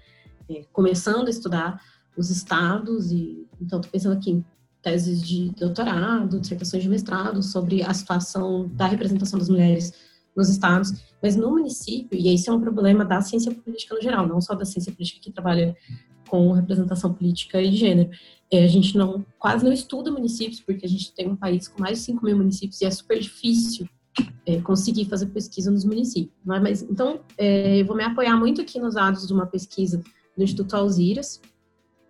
é, 0.49 0.65
começando 0.73 1.27
a 1.27 1.31
estudar 1.31 1.83
os 2.17 2.31
estados, 2.31 3.11
e 3.13 3.47
então 3.61 3.81
estou 3.81 3.93
pensando 3.93 4.17
aqui 4.17 4.31
em 4.31 4.45
teses 4.83 5.23
de 5.23 5.51
doutorado, 5.51 6.41
dissertações 6.41 6.83
de 6.83 6.89
mestrado 6.89 7.43
sobre 7.43 7.83
a 7.83 7.93
situação 7.93 8.69
da 8.75 8.87
representação 8.87 9.39
das 9.39 9.49
mulheres 9.49 9.93
nos 10.35 10.49
estados, 10.49 10.95
mas 11.23 11.37
no 11.37 11.51
município, 11.51 12.19
e 12.19 12.33
esse 12.33 12.49
é 12.49 12.53
um 12.53 12.61
problema 12.61 13.05
da 13.05 13.21
ciência 13.21 13.55
política 13.55 13.95
no 13.95 14.01
geral, 14.01 14.27
não 14.27 14.41
só 14.41 14.55
da 14.55 14.65
ciência 14.65 14.93
política 14.93 15.21
que 15.21 15.31
trabalha 15.31 15.77
com 16.29 16.53
representação 16.53 17.13
política 17.13 17.61
e 17.61 17.71
de 17.71 17.77
gênero. 17.77 18.11
É, 18.51 18.65
a 18.65 18.69
gente 18.69 18.97
não 18.97 19.25
quase 19.39 19.65
não 19.65 19.73
estuda 19.73 20.11
municípios, 20.11 20.61
porque 20.61 20.87
a 20.87 20.89
gente 20.89 21.13
tem 21.13 21.29
um 21.29 21.37
país 21.37 21.67
com 21.67 21.81
mais 21.81 21.99
de 21.99 22.05
5 22.05 22.25
mil 22.25 22.37
municípios 22.37 22.81
e 22.81 22.85
é 22.85 22.91
super 22.91 23.19
difícil 23.19 23.89
é, 24.47 24.61
conseguir 24.61 25.07
fazer 25.07 25.27
pesquisa 25.27 25.71
nos 25.71 25.85
municípios. 25.85 26.35
Né? 26.45 26.59
Mas, 26.61 26.83
então, 26.83 27.21
é, 27.37 27.81
eu 27.81 27.85
vou 27.85 27.97
me 27.97 28.05
apoiar 28.05 28.37
muito 28.37 28.61
aqui 28.61 28.79
nos 28.79 28.95
dados 28.95 29.27
de 29.27 29.33
uma 29.33 29.47
pesquisa 29.47 30.03
do 30.37 30.43
Instituto 30.43 30.75
Alziras. 30.75 31.41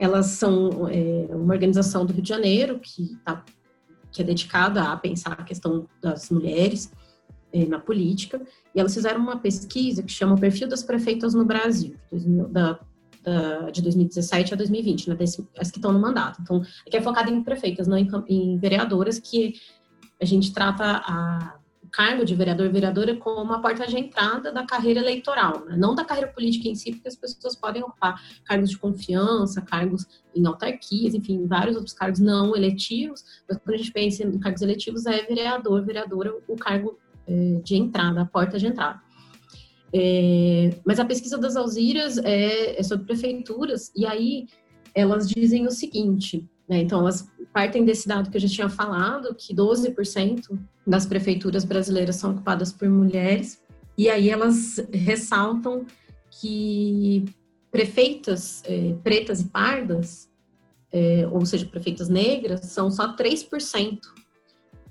Elas 0.01 0.27
são 0.29 0.89
é, 0.89 1.29
uma 1.31 1.53
organização 1.53 2.07
do 2.07 2.13
Rio 2.15 2.23
de 2.23 2.29
Janeiro 2.31 2.81
que, 2.81 3.19
tá, 3.23 3.45
que 4.11 4.23
é 4.23 4.25
dedicada 4.25 4.83
a 4.85 4.97
pensar 4.97 5.33
a 5.33 5.45
questão 5.45 5.87
das 6.03 6.31
mulheres 6.31 6.91
é, 7.53 7.67
na 7.67 7.79
política. 7.79 8.41
E 8.75 8.81
elas 8.81 8.95
fizeram 8.95 9.21
uma 9.21 9.39
pesquisa 9.39 10.03
que 10.03 10.11
chama 10.11 10.37
o 10.37 10.41
Perfil 10.41 10.69
das 10.69 10.83
Prefeitas 10.83 11.35
no 11.35 11.45
Brasil, 11.45 11.95
da, 12.51 12.81
da, 13.23 13.71
de 13.71 13.83
2017 13.83 14.55
a 14.55 14.57
2020, 14.57 15.11
né, 15.11 15.17
as 15.59 15.71
que 15.71 15.79
estão 15.79 15.93
no 15.93 16.01
mandato. 16.01 16.41
Então, 16.41 16.63
aqui 16.87 16.97
é 16.97 17.03
focada 17.03 17.31
em 17.31 17.45
prefeitas, 17.45 17.87
não 17.87 17.99
em, 17.99 18.09
em 18.27 18.59
vereadoras, 18.59 19.19
que 19.19 19.55
a 20.21 20.25
gente 20.25 20.53
trata 20.53 21.03
a 21.05 21.60
cargo 21.91 22.25
de 22.25 22.35
vereador 22.35 22.67
e 22.67 22.71
vereadora 22.71 23.17
como 23.17 23.43
uma 23.43 23.61
porta 23.61 23.87
de 23.87 23.99
entrada 23.99 24.53
da 24.53 24.65
carreira 24.65 25.01
eleitoral, 25.01 25.65
né? 25.67 25.77
não 25.77 25.95
da 25.95 26.05
carreira 26.05 26.31
política 26.31 26.69
em 26.69 26.75
si, 26.75 26.93
porque 26.93 27.09
as 27.09 27.17
pessoas 27.17 27.57
podem 27.57 27.83
ocupar 27.83 28.21
cargos 28.45 28.71
de 28.71 28.79
confiança, 28.79 29.61
cargos 29.61 30.07
em 30.35 30.47
autarquias, 30.47 31.15
enfim, 31.15 31.47
vários 31.47 31.77
outros 31.77 31.95
cargos 31.95 32.21
não 32.21 32.57
eletivos, 32.57 33.25
mas 33.49 33.59
quando 33.59 33.75
a 33.75 33.79
gente 33.79 33.93
pensa 33.93 34.23
em 34.23 34.39
cargos 34.39 34.63
eletivos, 34.63 35.07
é 35.07 35.23
vereador, 35.23 35.85
vereadora, 35.85 36.35
o 36.47 36.57
cargo 36.57 36.99
é, 37.27 37.61
de 37.63 37.77
entrada, 37.77 38.23
a 38.23 38.27
porta 38.27 38.59
de 38.59 38.67
entrada. 38.67 39.01
É, 39.93 40.79
mas 40.85 41.01
a 41.01 41.05
pesquisa 41.05 41.37
das 41.37 41.57
Alziras 41.57 42.19
é, 42.19 42.79
é 42.79 42.83
sobre 42.83 43.07
prefeituras, 43.07 43.91
e 43.97 44.07
aí 44.07 44.47
elas 44.95 45.29
dizem 45.29 45.67
o 45.67 45.71
seguinte, 45.71 46.49
então 46.79 47.01
elas 47.01 47.29
partem 47.53 47.85
desse 47.85 48.07
dado 48.07 48.31
que 48.31 48.37
eu 48.37 48.41
já 48.41 48.49
tinha 48.49 48.69
falado, 48.69 49.35
que 49.35 49.55
12% 49.55 50.59
das 50.87 51.05
prefeituras 51.05 51.65
brasileiras 51.65 52.17
são 52.17 52.33
ocupadas 52.33 52.73
por 52.73 52.89
mulheres, 52.89 53.61
e 53.99 54.09
aí 54.09 54.31
elas 54.31 54.81
ressaltam 54.93 55.85
que 56.31 57.25
prefeitas 57.71 58.63
é, 58.65 58.95
pretas 59.03 59.41
e 59.41 59.49
pardas, 59.49 60.31
é, 60.93 61.29
ou 61.31 61.45
seja, 61.45 61.67
prefeitas 61.67 62.09
negras, 62.09 62.67
são 62.67 62.91
só 62.91 63.15
3% 63.15 63.99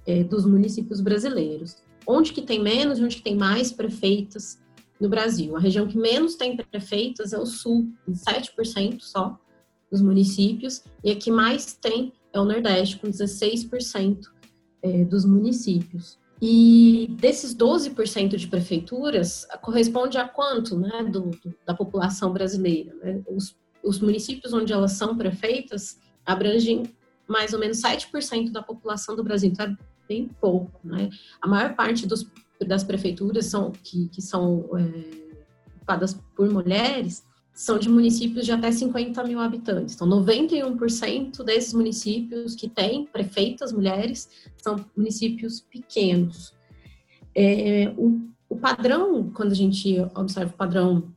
é, 0.05 0.23
dos 0.23 0.45
municípios 0.45 1.01
brasileiros. 1.01 1.77
Onde 2.05 2.33
que 2.33 2.41
tem 2.41 2.61
menos 2.61 2.99
e 2.99 3.03
onde 3.03 3.17
que 3.17 3.23
tem 3.23 3.35
mais 3.35 3.71
prefeitas 3.71 4.59
no 4.99 5.09
Brasil? 5.09 5.55
A 5.55 5.59
região 5.59 5.87
que 5.87 5.97
menos 5.97 6.35
tem 6.35 6.55
prefeitas 6.55 7.33
é 7.33 7.37
o 7.37 7.45
Sul, 7.45 7.91
em 8.07 8.13
7% 8.13 9.01
só 9.01 9.39
dos 9.91 10.01
municípios, 10.01 10.83
e 11.03 11.11
a 11.11 11.15
que 11.15 11.31
mais 11.31 11.73
tem 11.73 12.13
é 12.31 12.39
o 12.39 12.45
Nordeste, 12.45 12.99
com 12.99 13.07
16% 13.07 14.27
é, 14.81 15.03
dos 15.03 15.25
municípios. 15.25 16.17
E 16.41 17.07
desses 17.19 17.53
12% 17.53 18.37
de 18.37 18.47
prefeituras, 18.47 19.45
corresponde 19.61 20.17
a 20.17 20.27
quanto 20.27 20.79
né, 20.79 21.03
do, 21.03 21.31
do, 21.31 21.55
da 21.65 21.73
população 21.73 22.31
brasileira? 22.31 22.93
Né? 22.95 23.21
Os, 23.27 23.57
os, 23.83 23.99
municípios 23.99 24.53
onde 24.53 24.71
elas 24.71 24.93
são 24.93 25.17
prefeitas 25.17 25.99
abrangem 26.25 26.83
mais 27.27 27.53
ou 27.53 27.59
menos 27.59 27.81
7% 27.81 28.51
da 28.51 28.63
população 28.63 29.15
do 29.15 29.23
Brasil, 29.23 29.49
então 29.49 29.65
é 29.65 29.77
bem 30.07 30.29
pouco. 30.39 30.79
Né? 30.83 31.09
A 31.41 31.47
maior 31.47 31.75
parte 31.75 32.07
dos, 32.07 32.25
das 32.65 32.83
prefeituras 32.83 33.47
são, 33.47 33.71
que, 33.71 34.07
que 34.07 34.21
são 34.21 34.69
é, 34.77 35.75
ocupadas 35.75 36.17
por 36.35 36.49
mulheres 36.49 37.23
são 37.59 37.77
de 37.77 37.89
municípios 37.89 38.45
de 38.45 38.53
até 38.53 38.71
50 38.71 39.21
mil 39.25 39.37
habitantes. 39.37 39.93
Então, 39.93 40.07
91% 40.07 41.43
desses 41.43 41.73
municípios 41.73 42.55
que 42.55 42.69
têm 42.69 43.05
prefeitas 43.05 43.73
mulheres 43.73 44.29
são 44.55 44.85
municípios 44.95 45.59
pequenos. 45.59 46.53
É, 47.35 47.93
o, 47.97 48.21
o, 48.47 48.55
padrão, 48.55 49.29
quando 49.31 49.51
a 49.51 49.55
gente 49.55 49.99
observa 50.15 50.53
o 50.53 50.57
padrão 50.57 51.11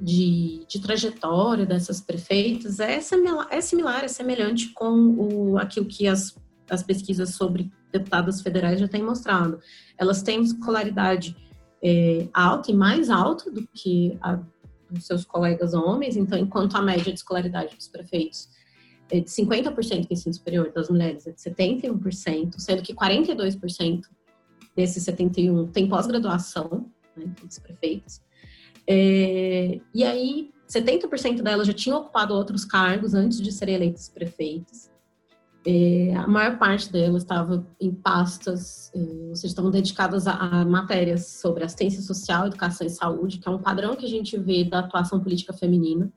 de, 0.00 0.66
de 0.68 0.80
trajetória 0.80 1.64
dessas 1.64 2.00
prefeitas, 2.00 2.80
é 2.80 3.00
similar, 3.00 3.46
é, 3.48 3.60
similar, 3.60 4.02
é 4.02 4.08
semelhante 4.08 4.70
com 4.70 4.92
o, 4.92 5.56
aquilo 5.56 5.86
que 5.86 6.08
as, 6.08 6.36
as 6.68 6.82
pesquisas 6.82 7.36
sobre 7.36 7.70
deputadas 7.92 8.42
federais 8.42 8.80
já 8.80 8.88
têm 8.88 9.04
mostrado. 9.04 9.60
Elas 9.96 10.20
têm 10.20 10.42
escolaridade 10.42 11.36
é, 11.80 12.26
alta 12.34 12.72
e 12.72 12.74
mais 12.74 13.08
alta 13.08 13.52
do 13.52 13.64
que 13.72 14.18
a 14.20 14.40
dos 14.92 15.06
seus 15.06 15.24
colegas 15.24 15.74
homens, 15.74 16.16
então, 16.16 16.38
enquanto 16.38 16.76
a 16.76 16.82
média 16.82 17.04
de 17.04 17.18
escolaridade 17.18 17.76
dos 17.76 17.88
prefeitos 17.88 18.48
é 19.10 19.20
de 19.20 19.28
50% 19.28 20.06
de 20.06 20.14
ensino 20.14 20.34
superior 20.34 20.72
das 20.72 20.88
mulheres 20.88 21.26
é 21.26 21.32
de 21.32 21.40
71%, 21.40 22.58
sendo 22.58 22.82
que 22.82 22.94
42% 22.94 24.02
desses 24.76 25.02
71 25.02 25.66
tem 25.68 25.88
pós-graduação, 25.88 26.90
né, 27.16 27.24
dos 27.42 27.58
prefeitos. 27.58 28.22
É, 28.86 29.80
e 29.94 30.04
aí, 30.04 30.50
70% 30.68 31.42
delas 31.42 31.66
já 31.66 31.72
tinham 31.72 31.98
ocupado 31.98 32.34
outros 32.34 32.64
cargos 32.64 33.14
antes 33.14 33.40
de 33.40 33.50
serem 33.52 33.74
eleitas 33.74 34.08
prefeitas. 34.08 34.89
É, 35.66 36.14
a 36.16 36.26
maior 36.26 36.58
parte 36.58 36.90
delas 36.90 37.22
estava 37.22 37.66
em 37.78 37.92
pastas, 37.92 38.90
é, 38.94 38.98
ou 39.28 39.36
seja, 39.36 39.48
estavam 39.48 39.70
dedicadas 39.70 40.26
a, 40.26 40.32
a, 40.32 40.64
matérias 40.64 41.26
sobre 41.26 41.64
assistência 41.64 42.00
social, 42.00 42.46
educação 42.46 42.86
e 42.86 42.90
saúde, 42.90 43.38
que 43.38 43.46
é 43.46 43.50
um 43.50 43.58
padrão 43.58 43.94
que 43.94 44.06
a 44.06 44.08
gente 44.08 44.38
vê 44.38 44.64
da 44.64 44.78
atuação 44.78 45.20
política 45.20 45.52
feminina, 45.52 46.10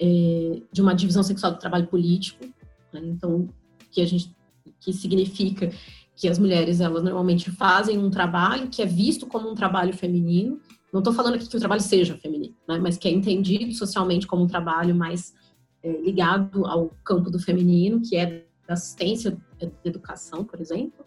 é, 0.00 0.60
de 0.72 0.82
uma 0.82 0.94
divisão 0.94 1.22
sexual 1.22 1.52
do 1.52 1.58
trabalho 1.58 1.86
político, 1.86 2.44
né? 2.92 3.00
então, 3.04 3.48
que 3.92 4.00
a 4.00 4.06
gente, 4.06 4.34
que 4.80 4.92
significa 4.92 5.70
que 6.16 6.28
as 6.28 6.36
mulheres, 6.36 6.80
elas 6.80 7.04
normalmente 7.04 7.52
fazem 7.52 7.96
um 7.96 8.10
trabalho 8.10 8.68
que 8.68 8.82
é 8.82 8.86
visto 8.86 9.24
como 9.24 9.48
um 9.48 9.54
trabalho 9.54 9.92
feminino, 9.92 10.60
não 10.92 10.98
estou 10.98 11.14
falando 11.14 11.34
aqui 11.34 11.48
que 11.48 11.56
o 11.56 11.60
trabalho 11.60 11.82
seja 11.82 12.16
feminino, 12.16 12.56
né? 12.66 12.76
mas 12.78 12.96
que 12.96 13.06
é 13.06 13.10
entendido 13.12 13.72
socialmente 13.72 14.26
como 14.26 14.42
um 14.42 14.48
trabalho 14.48 14.96
mais 14.96 15.32
é, 15.80 15.92
ligado 16.00 16.66
ao 16.66 16.90
campo 17.04 17.30
do 17.30 17.38
feminino, 17.38 18.00
que 18.00 18.16
é 18.16 18.47
da 18.68 18.74
assistência 18.74 19.30
de 19.30 19.72
educação, 19.82 20.44
por 20.44 20.60
exemplo, 20.60 21.04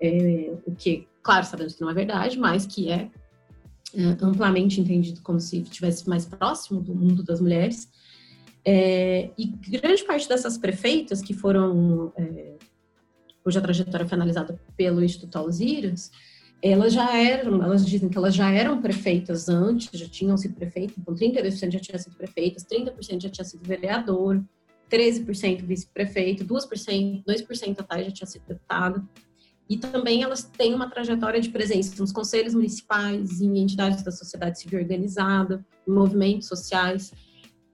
é, 0.00 0.52
o 0.66 0.74
que, 0.74 1.06
claro, 1.22 1.46
sabemos 1.46 1.74
que 1.74 1.80
não 1.80 1.88
é 1.88 1.94
verdade, 1.94 2.36
mas 2.36 2.66
que 2.66 2.90
é, 2.90 3.08
é 3.94 4.04
amplamente 4.20 4.80
entendido 4.80 5.22
como 5.22 5.38
se 5.38 5.62
estivesse 5.62 6.08
mais 6.08 6.26
próximo 6.26 6.80
do 6.80 6.92
mundo 6.92 7.22
das 7.22 7.40
mulheres. 7.40 7.88
É, 8.64 9.30
e 9.38 9.46
grande 9.46 10.02
parte 10.04 10.28
dessas 10.28 10.58
prefeitas 10.58 11.22
que 11.22 11.32
foram, 11.32 12.12
é, 12.16 12.54
cuja 13.44 13.60
trajetória 13.60 14.06
foi 14.06 14.16
analisada 14.16 14.58
pelo 14.76 15.04
Instituto 15.04 15.36
Alziras, 15.36 16.10
elas 16.60 16.94
já 16.94 17.16
eram, 17.16 17.62
elas 17.62 17.84
dizem 17.86 18.08
que 18.08 18.16
elas 18.16 18.34
já 18.34 18.50
eram 18.50 18.80
prefeitas 18.80 19.48
antes, 19.48 19.88
já 19.92 20.08
tinham 20.08 20.36
sido 20.36 20.54
prefeitas, 20.54 20.96
então 20.98 21.14
32% 21.14 21.70
já 21.70 21.78
tinham 21.78 21.98
sido 21.98 22.16
prefeitas, 22.16 22.64
30% 22.64 23.20
já 23.20 23.28
tinha 23.28 23.44
sido 23.44 23.62
vereador, 23.62 24.42
13% 24.90 25.64
vice-prefeito, 25.64 26.44
2%, 26.44 27.24
2% 27.24 27.80
atrás 27.80 28.06
já 28.06 28.12
tinha 28.12 28.26
sido 28.26 28.42
deputado. 28.46 29.08
E 29.68 29.78
também 29.78 30.22
elas 30.22 30.42
têm 30.42 30.74
uma 30.74 30.90
trajetória 30.90 31.40
de 31.40 31.48
presença 31.48 31.94
nos 32.00 32.12
conselhos 32.12 32.54
municipais, 32.54 33.40
em 33.40 33.58
entidades 33.58 34.02
da 34.02 34.10
sociedade 34.10 34.60
civil 34.60 34.78
organizada, 34.80 35.64
em 35.88 35.90
movimentos 35.90 36.48
sociais. 36.48 37.12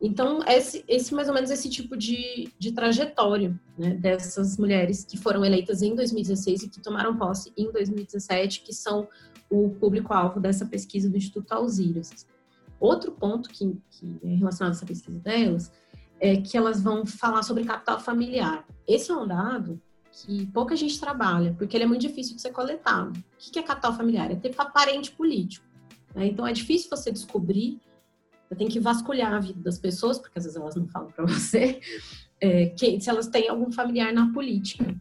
Então, 0.01 0.41
esse, 0.47 0.85
esse 0.89 1.13
mais 1.13 1.29
ou 1.29 1.35
menos 1.35 1.51
esse 1.51 1.69
tipo 1.69 1.97
de, 1.97 2.51
de 2.59 2.73
trajetória 2.73 3.59
né, 3.77 3.95
dessas 3.95 4.57
mulheres 4.57 5.05
que 5.05 5.19
foram 5.19 5.45
eleitas 5.45 5.83
em 5.83 5.95
2016 5.95 6.63
e 6.63 6.69
que 6.69 6.81
tomaram 6.81 7.17
posse 7.19 7.53
em 7.57 7.71
2017, 7.71 8.63
que 8.63 8.73
são 8.73 9.09
o 9.51 9.71
público-alvo 9.71 10.41
dessa 10.41 10.65
pesquisa 10.65 11.11
do 11.11 11.17
Instituto 11.17 11.53
Alziras. 11.53 12.27
Outro 12.79 13.13
ponto 13.13 13.51
que, 13.51 13.77
que 13.91 14.19
é 14.23 14.37
relacionado 14.37 14.73
a 14.73 14.77
essa 14.77 14.87
pesquisa 14.87 15.19
delas 15.19 15.71
é 16.21 16.37
que 16.37 16.57
elas 16.57 16.83
vão 16.83 17.07
falar 17.07 17.43
sobre 17.43 17.65
capital 17.65 17.99
familiar. 17.99 18.65
Esse 18.87 19.11
é 19.11 19.17
um 19.17 19.27
dado 19.27 19.81
que 20.13 20.47
pouca 20.49 20.77
gente 20.77 21.01
trabalha, 21.01 21.55
porque 21.57 21.77
ele 21.77 21.85
é 21.85 21.87
muito 21.87 22.03
difícil 22.03 22.37
de 22.37 22.43
ser 22.43 22.51
coletado. 22.51 23.19
O 23.19 23.23
que 23.39 23.59
é 23.59 23.63
capital 23.63 23.97
familiar? 23.97 24.31
É 24.31 24.35
ter 24.35 24.55
parente 24.55 25.13
político. 25.13 25.65
Né? 26.15 26.27
Então 26.27 26.47
é 26.47 26.53
difícil 26.53 26.91
você 26.91 27.11
descobrir, 27.11 27.81
você 28.47 28.55
tem 28.55 28.69
que 28.69 28.79
vasculhar 28.79 29.33
a 29.33 29.41
vida 29.41 29.61
das 29.63 29.79
pessoas, 29.79 30.19
porque 30.19 30.39
às 30.39 30.45
vezes 30.45 30.61
elas 30.61 30.77
não 30.77 30.87
falam 30.89 31.11
para 31.11 31.25
você, 31.25 31.81
é, 32.39 32.67
que, 32.67 33.01
se 33.01 33.09
elas 33.09 33.29
têm 33.29 33.49
algum 33.49 33.73
familiar 33.73 34.13
na 34.13 34.31
política. 34.33 34.95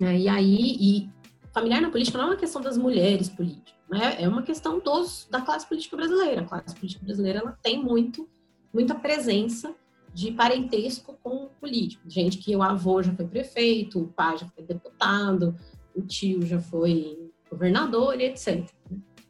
Né? 0.00 0.20
E 0.20 0.28
aí, 0.28 0.76
e 0.80 1.10
familiar 1.52 1.80
na 1.80 1.90
política 1.90 2.18
não 2.18 2.24
é 2.24 2.30
uma 2.30 2.36
questão 2.36 2.60
das 2.60 2.76
mulheres 2.76 3.28
políticas, 3.28 3.74
né? 3.88 4.16
é 4.20 4.28
uma 4.28 4.42
questão 4.42 4.80
dos, 4.80 5.28
da 5.30 5.40
classe 5.42 5.68
política 5.68 5.96
brasileira. 5.96 6.40
A 6.40 6.44
classe 6.44 6.74
política 6.74 7.04
brasileira 7.04 7.38
ela 7.40 7.58
tem 7.62 7.80
muito, 7.80 8.28
muita 8.72 8.94
presença 8.94 9.74
de 10.12 10.32
parentesco 10.32 11.16
com 11.22 11.48
político. 11.60 12.02
Gente 12.08 12.38
que 12.38 12.54
o 12.54 12.62
avô 12.62 13.02
já 13.02 13.12
foi 13.12 13.26
prefeito, 13.26 14.00
o 14.00 14.08
pai 14.08 14.38
já 14.38 14.46
foi 14.46 14.64
deputado, 14.64 15.54
o 15.94 16.02
tio 16.02 16.44
já 16.44 16.60
foi 16.60 17.30
governador 17.50 18.20
etc. 18.20 18.68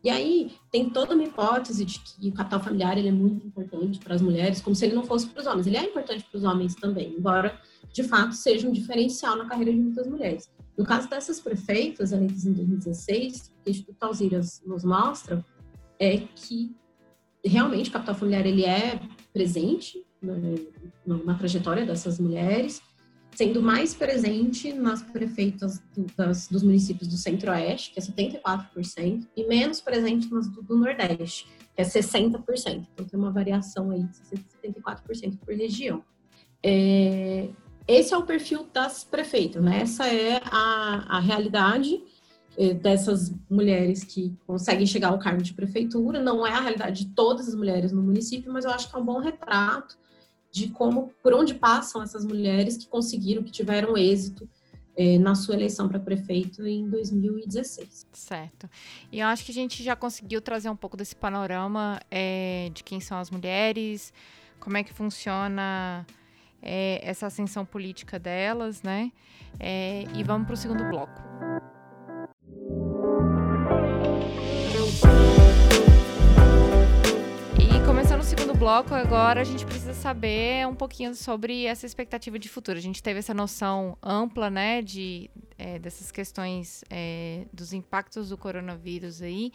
E 0.03 0.09
aí 0.09 0.53
tem 0.71 0.88
toda 0.88 1.14
uma 1.14 1.25
hipótese 1.25 1.85
de 1.85 2.01
que 2.01 2.29
o 2.29 2.33
capital 2.33 2.61
familiar 2.61 2.97
ele 2.97 3.09
é 3.09 3.12
muito 3.12 3.47
importante 3.47 3.99
para 3.99 4.14
as 4.14 4.23
mulheres, 4.23 4.61
como 4.61 4.75
se 4.75 4.87
ele 4.87 4.95
não 4.95 5.05
fosse 5.05 5.27
para 5.27 5.40
os 5.40 5.47
homens. 5.47 5.66
Ele 5.66 5.77
é 5.77 5.85
importante 5.85 6.25
para 6.25 6.38
os 6.38 6.45
homens 6.45 6.75
também, 6.75 7.14
embora 7.19 7.61
de 7.93 8.03
fato 8.03 8.35
seja 8.35 8.66
um 8.66 8.73
diferencial 8.73 9.37
na 9.37 9.47
carreira 9.47 9.73
de 9.73 9.79
muitas 9.79 10.07
mulheres. 10.07 10.51
No 10.77 10.87
caso 10.87 11.09
dessas 11.11 11.38
prefeitas 11.38 12.12
eleitas 12.12 12.47
em 12.47 12.53
2016, 12.55 13.53
o 13.61 13.62
que 13.62 13.69
o 13.69 13.71
Instituto 13.71 14.03
Alziras 14.03 14.62
nos 14.64 14.85
mostra 14.85 15.45
é 15.99 16.16
que 16.16 16.75
realmente 17.45 17.90
o 17.90 17.93
capital 17.93 18.14
familiar 18.14 18.47
ele 18.47 18.64
é 18.64 18.99
presente 19.35 19.99
né, 19.99 20.05
na 20.22 21.35
trajetória 21.35 21.85
dessas 21.85 22.18
mulheres, 22.18 22.83
sendo 23.35 23.62
mais 23.62 23.94
presente 23.94 24.72
nas 24.72 25.02
prefeitas 25.02 25.80
do, 25.94 26.06
das, 26.16 26.48
dos 26.48 26.62
municípios 26.62 27.09
do 27.09 27.16
Centro-Oeste, 27.16 27.92
que 27.92 27.98
é 27.98 28.02
74%, 28.02 29.26
e 29.37 29.46
menos 29.46 29.80
presente 29.80 30.30
nas 30.33 30.48
do, 30.48 30.62
do 30.62 30.76
Nordeste, 30.76 31.46
que 31.74 31.80
é 31.80 31.85
60%. 31.85 32.87
Então 32.92 33.06
tem 33.06 33.18
uma 33.18 33.30
variação 33.30 33.90
aí 33.90 34.02
de 34.02 34.18
74% 34.72 35.38
por 35.38 35.54
região. 35.54 36.04
É, 36.62 37.48
esse 37.88 38.12
é 38.12 38.16
o 38.16 38.22
perfil 38.22 38.68
das 38.72 39.04
prefeitas, 39.04 39.62
né? 39.62 39.80
Essa 39.80 40.06
é 40.06 40.40
a, 40.44 41.16
a 41.16 41.20
realidade 41.20 42.02
é, 42.59 42.74
dessas 42.74 43.33
mulheres 43.48 44.04
que 44.04 44.37
conseguem 44.46 44.87
chegar 44.87 45.09
ao 45.09 45.18
cargo 45.18 45.42
de 45.42 45.54
prefeitura. 45.54 46.20
Não 46.20 46.46
é 46.46 46.52
a 46.52 46.61
realidade 46.61 47.04
de 47.04 47.14
todas 47.14 47.48
as 47.48 47.54
mulheres 47.54 47.90
no 47.90 48.02
município, 48.02 48.52
mas 48.52 48.64
eu 48.64 48.70
acho 48.70 48.90
que 48.90 48.96
é 48.96 48.98
um 48.98 49.04
bom 49.04 49.18
retrato 49.18 49.96
de 50.52 50.68
como, 50.68 51.12
por 51.22 51.32
onde 51.32 51.54
passam 51.54 52.02
essas 52.02 52.24
mulheres 52.24 52.76
que 52.76 52.86
conseguiram, 52.86 53.42
que 53.42 53.50
tiveram 53.50 53.96
êxito 53.96 54.48
é, 54.96 55.18
na 55.18 55.34
sua 55.34 55.54
eleição 55.54 55.88
para 55.88 55.98
prefeito 55.98 56.66
em 56.66 56.88
2016. 56.88 58.06
Certo. 58.12 58.68
E 59.10 59.20
eu 59.20 59.26
acho 59.26 59.44
que 59.44 59.50
a 59.50 59.54
gente 59.54 59.82
já 59.82 59.94
conseguiu 59.94 60.40
trazer 60.40 60.68
um 60.68 60.76
pouco 60.76 60.96
desse 60.96 61.14
panorama 61.14 62.00
é, 62.10 62.70
de 62.74 62.82
quem 62.82 63.00
são 63.00 63.18
as 63.18 63.30
mulheres, 63.30 64.12
como 64.58 64.76
é 64.76 64.82
que 64.82 64.92
funciona 64.92 66.06
é, 66.60 67.00
essa 67.02 67.26
ascensão 67.26 67.64
política 67.64 68.18
delas, 68.18 68.82
né? 68.82 69.10
É, 69.58 70.04
e 70.14 70.22
vamos 70.22 70.46
para 70.46 70.54
o 70.54 70.56
segundo 70.56 70.84
bloco. 70.84 71.69
Bloco, 78.61 78.94
agora 78.94 79.40
a 79.40 79.44
gente 79.44 79.64
precisa 79.64 79.94
saber 79.94 80.68
um 80.68 80.75
pouquinho 80.75 81.14
sobre 81.14 81.64
essa 81.64 81.87
expectativa 81.87 82.38
de 82.38 82.46
futuro. 82.46 82.77
A 82.77 82.81
gente 82.83 83.03
teve 83.03 83.18
essa 83.18 83.33
noção 83.33 83.96
ampla, 84.03 84.51
né, 84.51 84.83
de, 84.83 85.31
é, 85.57 85.79
dessas 85.79 86.12
questões 86.12 86.85
é, 86.90 87.46
dos 87.55 87.73
impactos 87.73 88.29
do 88.29 88.37
coronavírus 88.37 89.23
aí, 89.23 89.51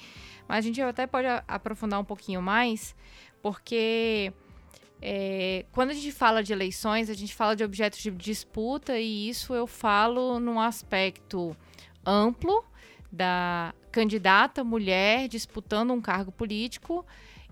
mas 0.48 0.58
a 0.58 0.62
gente 0.62 0.82
até 0.82 1.06
pode 1.06 1.28
aprofundar 1.48 2.00
um 2.00 2.04
pouquinho 2.04 2.42
mais, 2.42 2.96
porque 3.44 4.34
é, 5.00 5.68
quando 5.72 5.92
a 5.92 5.94
gente 5.94 6.12
fala 6.12 6.42
de 6.42 6.52
eleições, 6.52 7.08
a 7.08 7.14
gente 7.14 7.36
fala 7.36 7.56
de 7.56 7.64
objetos 7.64 8.00
de 8.00 8.10
disputa 8.10 8.98
e 8.98 9.30
isso 9.30 9.54
eu 9.54 9.68
falo 9.68 10.40
num 10.40 10.60
aspecto 10.60 11.56
amplo 12.04 12.66
da 13.12 13.72
candidata 13.92 14.64
mulher 14.64 15.28
disputando 15.28 15.94
um 15.94 16.02
cargo 16.02 16.32
político 16.32 17.06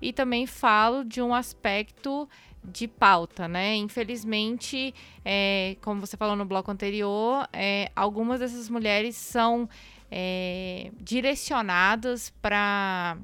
e 0.04 0.12
também 0.12 0.46
falo 0.46 1.04
de 1.04 1.22
um 1.22 1.34
aspecto 1.34 2.28
de 2.64 2.88
pauta, 2.88 3.48
né? 3.48 3.76
Infelizmente, 3.76 4.94
é, 5.24 5.76
como 5.82 6.02
você 6.02 6.16
falou 6.16 6.36
no 6.36 6.46
bloco 6.46 6.70
anterior, 6.72 7.48
é, 7.52 7.92
algumas 7.96 8.40
dessas 8.40 8.70
mulheres 8.70 9.16
são 9.16 9.68
é, 10.12 10.92
direcionadas 11.00 12.30
para 12.42 13.18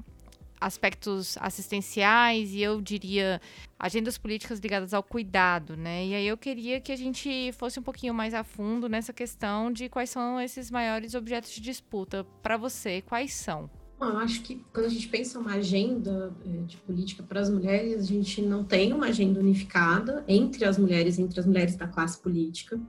aspectos 0.60 1.38
assistenciais 1.40 2.52
e 2.52 2.60
eu 2.60 2.80
diria 2.82 3.40
agendas 3.78 4.18
políticas 4.18 4.58
ligadas 4.58 4.92
ao 4.92 5.02
cuidado, 5.02 5.74
né? 5.76 6.04
E 6.04 6.14
aí 6.14 6.26
eu 6.26 6.36
queria 6.36 6.80
que 6.80 6.92
a 6.92 6.96
gente 6.96 7.50
fosse 7.52 7.80
um 7.80 7.82
pouquinho 7.82 8.12
mais 8.12 8.34
a 8.34 8.44
fundo 8.44 8.88
nessa 8.88 9.12
questão 9.12 9.72
de 9.72 9.88
quais 9.88 10.10
são 10.10 10.38
esses 10.38 10.70
maiores 10.70 11.14
objetos 11.14 11.50
de 11.50 11.60
disputa 11.60 12.26
para 12.42 12.58
você, 12.58 13.00
quais 13.00 13.32
são? 13.32 13.70
Eu 14.00 14.18
acho 14.18 14.42
que 14.42 14.64
quando 14.72 14.86
a 14.86 14.88
gente 14.88 15.08
pensa 15.08 15.38
uma 15.38 15.54
agenda 15.54 16.32
é, 16.46 16.62
de 16.62 16.76
política 16.78 17.22
para 17.22 17.40
as 17.40 17.50
mulheres, 17.50 18.00
a 18.00 18.06
gente 18.06 18.40
não 18.40 18.64
tem 18.64 18.92
uma 18.92 19.06
agenda 19.06 19.38
unificada 19.38 20.24
entre 20.26 20.64
as 20.64 20.78
mulheres, 20.78 21.18
entre 21.18 21.38
as 21.38 21.46
mulheres 21.46 21.76
da 21.76 21.86
classe 21.86 22.20
política. 22.20 22.80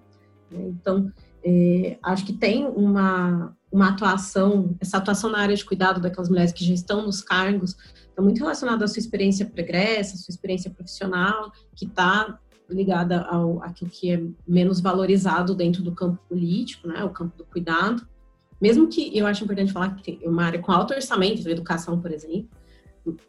Né? 0.50 0.70
Então, 0.70 1.12
é, 1.44 1.98
acho 2.02 2.26
que 2.26 2.34
tem 2.34 2.66
uma, 2.66 3.56
uma 3.72 3.90
atuação, 3.90 4.76
essa 4.80 4.98
atuação 4.98 5.30
na 5.30 5.40
área 5.40 5.56
de 5.56 5.66
cuidado 5.66 6.00
daquelas 6.00 6.30
mulheres 6.30 6.54
que 6.54 6.64
já 6.64 6.74
estão 6.74 7.06
nos 7.06 7.22
cargos, 7.22 7.76
está 8.10 8.22
muito 8.22 8.40
relacionada 8.40 8.86
à 8.86 8.88
sua 8.88 9.00
experiência 9.00 9.46
pregressa, 9.46 10.16
à 10.16 10.18
sua 10.18 10.32
experiência 10.32 10.72
profissional, 10.72 11.52
que 11.76 11.86
está 11.86 12.40
ligada 12.70 13.22
ao 13.24 13.62
aquilo 13.64 13.92
que 13.92 14.12
é 14.12 14.24
menos 14.48 14.80
valorizado 14.80 15.54
dentro 15.54 15.84
do 15.84 15.92
campo 15.92 16.22
político, 16.30 16.88
né, 16.88 17.04
o 17.04 17.10
campo 17.10 17.38
do 17.38 17.46
cuidado. 17.46 18.08
Mesmo 18.62 18.88
que 18.88 19.18
eu 19.18 19.26
acho 19.26 19.44
importante 19.44 19.74
falar 19.74 19.96
que 19.96 20.20
uma 20.24 20.46
área 20.46 20.60
com 20.60 20.72
alto 20.72 20.94
orçamento, 20.94 21.48
a 21.48 21.52
educação, 21.52 22.00
por 22.00 22.12
exemplo, 22.12 22.50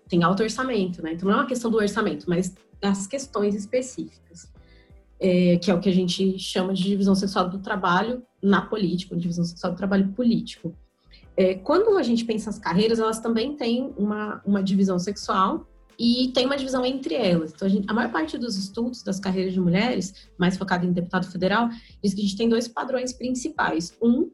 tem 0.06 0.22
alto 0.22 0.42
orçamento, 0.42 1.02
né? 1.02 1.14
Então 1.14 1.28
não 1.28 1.36
é 1.36 1.40
uma 1.40 1.46
questão 1.46 1.70
do 1.70 1.78
orçamento, 1.78 2.28
mas 2.28 2.54
das 2.80 3.06
questões 3.06 3.54
específicas, 3.54 4.52
é, 5.18 5.56
que 5.56 5.70
é 5.70 5.74
o 5.74 5.80
que 5.80 5.88
a 5.88 5.94
gente 5.94 6.38
chama 6.38 6.74
de 6.74 6.82
divisão 6.82 7.14
sexual 7.14 7.48
do 7.48 7.58
trabalho 7.60 8.22
na 8.42 8.60
política, 8.60 9.16
divisão 9.16 9.44
sexual 9.44 9.72
do 9.72 9.76
trabalho 9.76 10.08
político. 10.08 10.76
É, 11.34 11.54
quando 11.54 11.96
a 11.96 12.02
gente 12.02 12.24
pensa 12.24 12.50
as 12.50 12.58
carreiras, 12.58 12.98
elas 12.98 13.20
também 13.20 13.56
têm 13.56 13.94
uma, 13.96 14.42
uma 14.44 14.62
divisão 14.62 14.98
sexual 14.98 15.66
e 15.98 16.30
tem 16.34 16.44
uma 16.44 16.56
divisão 16.56 16.84
entre 16.84 17.14
elas. 17.14 17.52
Então, 17.54 17.66
a, 17.66 17.70
gente, 17.70 17.88
a, 17.88 17.94
maior 17.94 18.10
parte 18.10 18.36
dos 18.36 18.56
estudos 18.56 19.02
das 19.02 19.18
carreiras 19.18 19.54
de 19.54 19.60
mulheres, 19.60 20.28
mais 20.36 20.58
focado 20.58 20.84
em 20.84 20.92
deputado 20.92 21.30
federal, 21.30 21.70
diz 22.02 22.12
que 22.12 22.20
a 22.20 22.24
gente 22.24 22.36
tem 22.36 22.48
dois 22.48 22.68
padrões 22.68 23.12
principais. 23.12 23.96
Um 24.02 24.30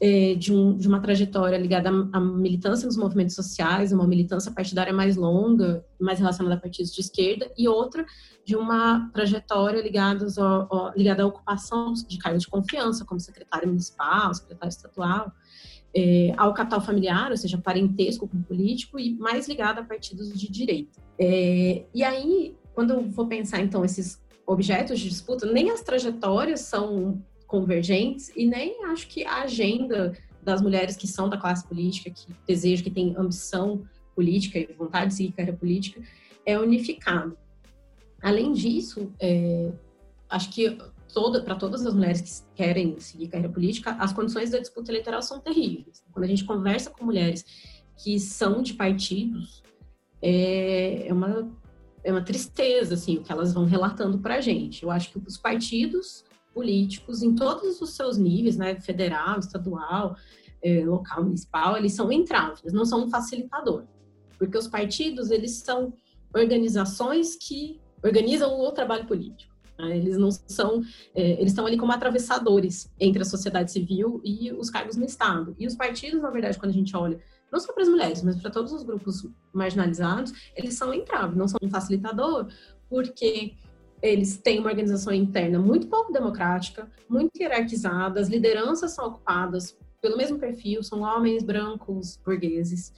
é, 0.00 0.34
de, 0.34 0.52
um, 0.52 0.76
de, 0.76 0.88
uma 0.88 1.00
trajetória 1.00 1.58
ligada 1.58 1.90
à, 2.12 2.18
militância 2.18 2.86
nos 2.86 2.96
movimentos 2.96 3.34
sociais, 3.34 3.92
uma 3.92 4.06
militância 4.06 4.50
partidária 4.50 4.92
mais 4.92 5.14
longa, 5.14 5.84
mais 6.00 6.18
relacionada 6.18 6.56
a 6.56 6.58
partidos 6.58 6.92
de 6.92 7.02
esquerda, 7.02 7.50
e 7.56 7.68
outra 7.68 8.06
de 8.44 8.56
uma 8.56 9.10
trajetória 9.12 9.82
ligada, 9.82 10.26
ao, 10.38 10.74
ao, 10.74 10.92
ligada 10.96 11.22
à 11.22 11.26
ocupação 11.26 11.92
de 11.92 12.16
cargos 12.16 12.44
de 12.44 12.48
confiança, 12.48 13.04
como 13.04 13.20
secretário 13.20 13.68
municipal, 13.68 14.32
secretário 14.32 14.70
estadual, 14.70 15.32
é, 15.94 16.32
ao 16.36 16.54
capital 16.54 16.80
familiar, 16.80 17.30
ou 17.30 17.36
seja, 17.36 17.58
parentesco 17.58 18.26
com 18.26 18.40
político, 18.42 18.98
e 18.98 19.14
mais 19.18 19.46
ligada 19.48 19.82
a 19.82 19.84
partidos 19.84 20.32
de 20.32 20.50
direita. 20.50 20.98
É, 21.18 21.84
e 21.94 22.02
aí, 22.02 22.56
quando 22.74 22.94
eu 22.94 23.02
vou 23.02 23.26
pensar, 23.26 23.60
então, 23.60 23.84
esses 23.84 24.18
objetos 24.46 24.98
de 24.98 25.10
disputa, 25.10 25.44
nem 25.46 25.70
as 25.70 25.82
trajetórias 25.82 26.60
são 26.60 27.22
convergentes 27.50 28.30
e 28.36 28.46
nem 28.46 28.84
acho 28.84 29.08
que 29.08 29.24
a 29.24 29.42
agenda 29.42 30.16
das 30.40 30.62
mulheres 30.62 30.96
que 30.96 31.06
são 31.06 31.28
da 31.28 31.36
classe 31.36 31.66
política, 31.66 32.08
que 32.08 32.32
desejam, 32.46 32.84
que 32.84 32.90
têm 32.90 33.14
ambição 33.18 33.82
política 34.14 34.58
e 34.58 34.72
vontade 34.72 35.08
de 35.08 35.14
seguir 35.14 35.32
carreira 35.32 35.56
política, 35.56 36.00
é 36.46 36.58
unificado. 36.58 37.36
Além 38.22 38.52
disso, 38.52 39.12
é, 39.20 39.72
acho 40.28 40.50
que 40.50 40.78
toda, 41.12 41.42
para 41.42 41.56
todas 41.56 41.84
as 41.84 41.92
mulheres 41.92 42.20
que 42.20 42.56
querem 42.56 42.98
seguir 43.00 43.28
carreira 43.28 43.52
política, 43.52 43.96
as 43.98 44.12
condições 44.12 44.50
da 44.50 44.58
disputa 44.58 44.92
eleitoral 44.92 45.20
são 45.20 45.40
terríveis. 45.40 46.04
Quando 46.12 46.24
a 46.24 46.28
gente 46.28 46.44
conversa 46.44 46.88
com 46.90 47.04
mulheres 47.04 47.44
que 48.02 48.18
são 48.20 48.62
de 48.62 48.74
partidos, 48.74 49.62
é, 50.22 51.08
é 51.08 51.12
uma, 51.12 51.50
é 52.04 52.12
uma 52.12 52.22
tristeza 52.22 52.94
assim, 52.94 53.18
o 53.18 53.22
que 53.22 53.32
elas 53.32 53.52
vão 53.52 53.64
relatando 53.64 54.18
para 54.18 54.36
a 54.36 54.40
gente. 54.40 54.84
Eu 54.84 54.90
acho 54.90 55.10
que 55.10 55.18
os 55.18 55.36
partidos 55.36 56.24
políticos 56.52 57.22
em 57.22 57.34
todos 57.34 57.80
os 57.80 57.94
seus 57.94 58.16
níveis, 58.18 58.56
né, 58.56 58.78
federal, 58.80 59.38
estadual, 59.38 60.16
eh, 60.62 60.84
local, 60.84 61.24
municipal, 61.24 61.76
eles 61.76 61.94
são 61.94 62.10
entraves, 62.10 62.72
não 62.72 62.84
são 62.84 63.04
um 63.04 63.10
facilitador, 63.10 63.84
porque 64.38 64.58
os 64.58 64.68
partidos 64.68 65.30
eles 65.30 65.52
são 65.52 65.92
organizações 66.34 67.36
que 67.36 67.80
organizam 68.02 68.58
o 68.58 68.72
trabalho 68.72 69.06
político. 69.06 69.54
Né? 69.78 69.96
Eles 69.96 70.16
não 70.16 70.30
são, 70.30 70.82
eh, 71.14 71.32
eles 71.40 71.52
estão 71.52 71.66
ali 71.66 71.76
como 71.76 71.92
atravessadores 71.92 72.90
entre 72.98 73.22
a 73.22 73.24
sociedade 73.24 73.72
civil 73.72 74.20
e 74.24 74.52
os 74.52 74.70
cargos 74.70 74.96
no 74.96 75.04
Estado. 75.04 75.54
E 75.58 75.66
os 75.66 75.74
partidos, 75.74 76.20
na 76.20 76.30
verdade, 76.30 76.58
quando 76.58 76.70
a 76.70 76.74
gente 76.74 76.96
olha 76.96 77.18
não 77.50 77.58
só 77.58 77.72
para 77.72 77.82
as 77.82 77.88
mulheres, 77.88 78.22
mas 78.22 78.40
para 78.40 78.50
todos 78.50 78.72
os 78.72 78.82
grupos 78.82 79.26
marginalizados, 79.52 80.32
eles 80.54 80.74
são 80.74 80.94
entraves, 80.94 81.36
não 81.36 81.48
são 81.48 81.58
um 81.62 81.68
facilitador, 81.68 82.46
porque 82.88 83.54
eles 84.02 84.36
têm 84.36 84.58
uma 84.58 84.68
organização 84.68 85.12
interna 85.12 85.58
muito 85.58 85.86
pouco 85.86 86.12
democrática, 86.12 86.90
muito 87.08 87.30
hierarquizada, 87.38 88.20
as 88.20 88.28
lideranças 88.28 88.92
são 88.92 89.06
ocupadas 89.08 89.76
pelo 90.00 90.16
mesmo 90.16 90.38
perfil, 90.38 90.82
são 90.82 91.02
homens 91.02 91.42
brancos 91.42 92.18
burgueses. 92.24 92.92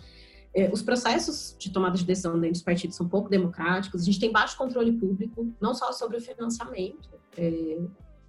É, 0.55 0.71
os 0.71 0.83
processos 0.83 1.57
de 1.59 1.73
tomada 1.73 1.97
de 1.97 2.05
decisão 2.05 2.35
dentro 2.35 2.53
dos 2.53 2.62
partidos 2.62 2.97
são 2.97 3.09
pouco 3.09 3.29
democráticos, 3.29 4.03
a 4.03 4.05
gente 4.05 4.21
tem 4.21 4.31
baixo 4.31 4.57
controle 4.57 4.93
público, 4.93 5.51
não 5.61 5.75
só 5.75 5.93
sobre 5.93 6.19
o 6.19 6.21
financiamento, 6.21 7.11
é, 7.37 7.79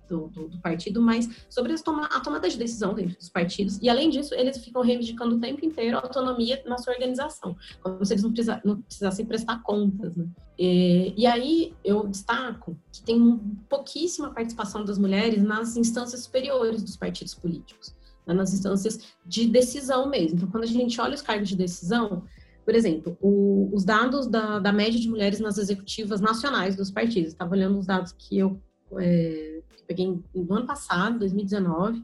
do, 0.08 0.28
do, 0.28 0.48
do, 0.48 0.60
partido, 0.60 1.02
mas 1.02 1.30
sobre 1.50 1.74
toma, 1.82 2.06
a 2.06 2.20
tomada 2.20 2.50
de 2.50 2.58
decisão 2.58 2.94
dentro 2.94 3.18
dos 3.18 3.30
partidos. 3.30 3.80
E, 3.82 3.90
além 3.90 4.10
disso, 4.10 4.34
eles 4.36 4.58
ficam 4.58 4.82
reivindicando 4.82 5.36
o 5.36 5.40
tempo 5.40 5.66
inteiro 5.66 5.98
a 5.98 6.02
autonomia 6.02 6.62
na 6.66 6.78
sua 6.78 6.94
organização, 6.94 7.56
como 7.82 8.06
se 8.06 8.14
eles 8.14 8.24
não, 8.24 8.32
precisa, 8.32 8.62
não 8.64 8.82
precisassem 8.82 9.26
prestar 9.26 9.62
contas. 9.64 10.16
Né? 10.16 10.26
E, 10.58 11.14
e, 11.18 11.26
aí 11.26 11.74
eu 11.84 12.08
destaco 12.08 12.78
que 12.92 13.02
tem 13.02 13.40
pouquíssima 13.70 14.32
participação 14.32 14.86
das 14.86 14.98
mulheres 14.98 15.42
nas 15.42 15.76
instâncias 15.76 16.22
superiores 16.22 16.84
dos 16.84 16.96
partidos 16.96 17.34
políticos. 17.34 17.96
né, 18.28 18.34
nas 18.34 18.54
instâncias 18.54 19.00
de 19.26 19.48
decisão 19.48 20.10
mesmo. 20.10 20.38
Então, 20.38 20.50
quando 20.50 20.64
a 20.64 20.68
gente 20.68 21.00
olha 21.02 21.16
os 21.16 21.22
cargos 21.22 21.50
de 21.50 21.56
decisão, 21.56 22.24
por 22.66 22.76
exemplo, 22.76 23.18
o, 23.22 23.70
os 23.74 23.84
dados 23.84 24.28
da, 24.28 24.60
da, 24.60 24.72
média 24.72 25.00
de 25.00 25.10
mulheres 25.10 25.40
nas 25.40 25.58
executivas 25.58 26.22
nacionais 26.22 26.76
dos 26.76 26.90
partidos, 26.90 27.34
estava 27.34 27.54
olhando 27.54 27.78
os 27.78 27.86
dados 27.86 28.14
que 28.14 28.38
eu 28.38 28.58
é, 29.00 29.62
peguei 29.86 30.08
no 30.34 30.54
ano 30.54 30.66
passado, 30.66 31.20
2019, 31.20 32.04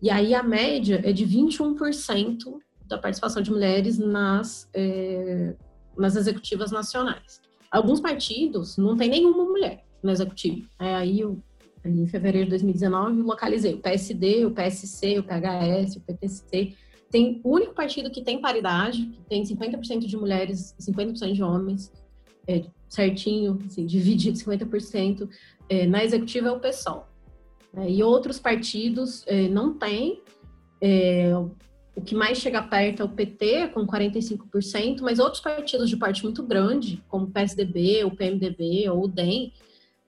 e 0.00 0.10
aí 0.10 0.34
a 0.34 0.42
média 0.42 1.00
é 1.04 1.12
de 1.12 1.26
21% 1.26 2.58
da 2.86 2.98
participação 2.98 3.42
de 3.42 3.50
mulheres 3.50 3.98
nas, 3.98 4.68
é, 4.74 5.54
nas 5.96 6.16
executivas 6.16 6.70
nacionais. 6.70 7.40
Alguns 7.70 8.00
partidos 8.00 8.76
não 8.76 8.96
tem 8.96 9.08
nenhuma 9.08 9.44
mulher 9.44 9.84
no 10.02 10.10
executivo. 10.10 10.68
É, 10.78 10.94
aí 10.94 11.20
eu 11.20 11.42
em 11.88 12.06
fevereiro 12.06 12.46
de 12.46 12.50
2019, 12.50 13.22
localizei 13.22 13.74
o 13.74 13.78
PSD, 13.78 14.44
o 14.44 14.50
PSC, 14.50 15.18
o 15.18 15.22
PHS, 15.22 15.96
o 15.96 16.00
PTC. 16.00 16.74
Tem 17.10 17.40
o 17.44 17.54
único 17.54 17.74
partido 17.74 18.10
que 18.10 18.22
tem 18.22 18.40
paridade, 18.40 19.06
que 19.06 19.20
tem 19.28 19.42
50% 19.44 20.00
de 20.00 20.16
mulheres 20.16 20.74
e 20.78 20.82
50% 20.82 21.32
de 21.32 21.42
homens, 21.42 21.92
é, 22.48 22.64
certinho, 22.88 23.58
assim, 23.66 23.86
dividido 23.86 24.38
50%. 24.38 25.28
É, 25.68 25.86
na 25.86 26.04
executiva 26.04 26.48
é 26.48 26.52
o 26.52 26.60
PSOL. 26.60 27.06
É, 27.76 27.90
e 27.90 28.02
outros 28.02 28.38
partidos 28.38 29.24
é, 29.26 29.48
não 29.48 29.74
têm. 29.74 30.22
É, 30.80 31.32
o 31.94 32.00
que 32.02 32.14
mais 32.14 32.38
chega 32.38 32.62
perto 32.62 33.00
é 33.00 33.04
o 33.04 33.08
PT, 33.08 33.68
com 33.68 33.86
45%, 33.86 35.00
mas 35.00 35.18
outros 35.18 35.40
partidos 35.40 35.88
de 35.88 35.96
parte 35.96 36.22
muito 36.22 36.42
grande, 36.42 37.02
como 37.08 37.24
o 37.24 37.30
PSDB, 37.30 38.04
o 38.04 38.14
PMDB 38.14 38.88
ou 38.90 39.04
o 39.04 39.08
DEM, 39.08 39.52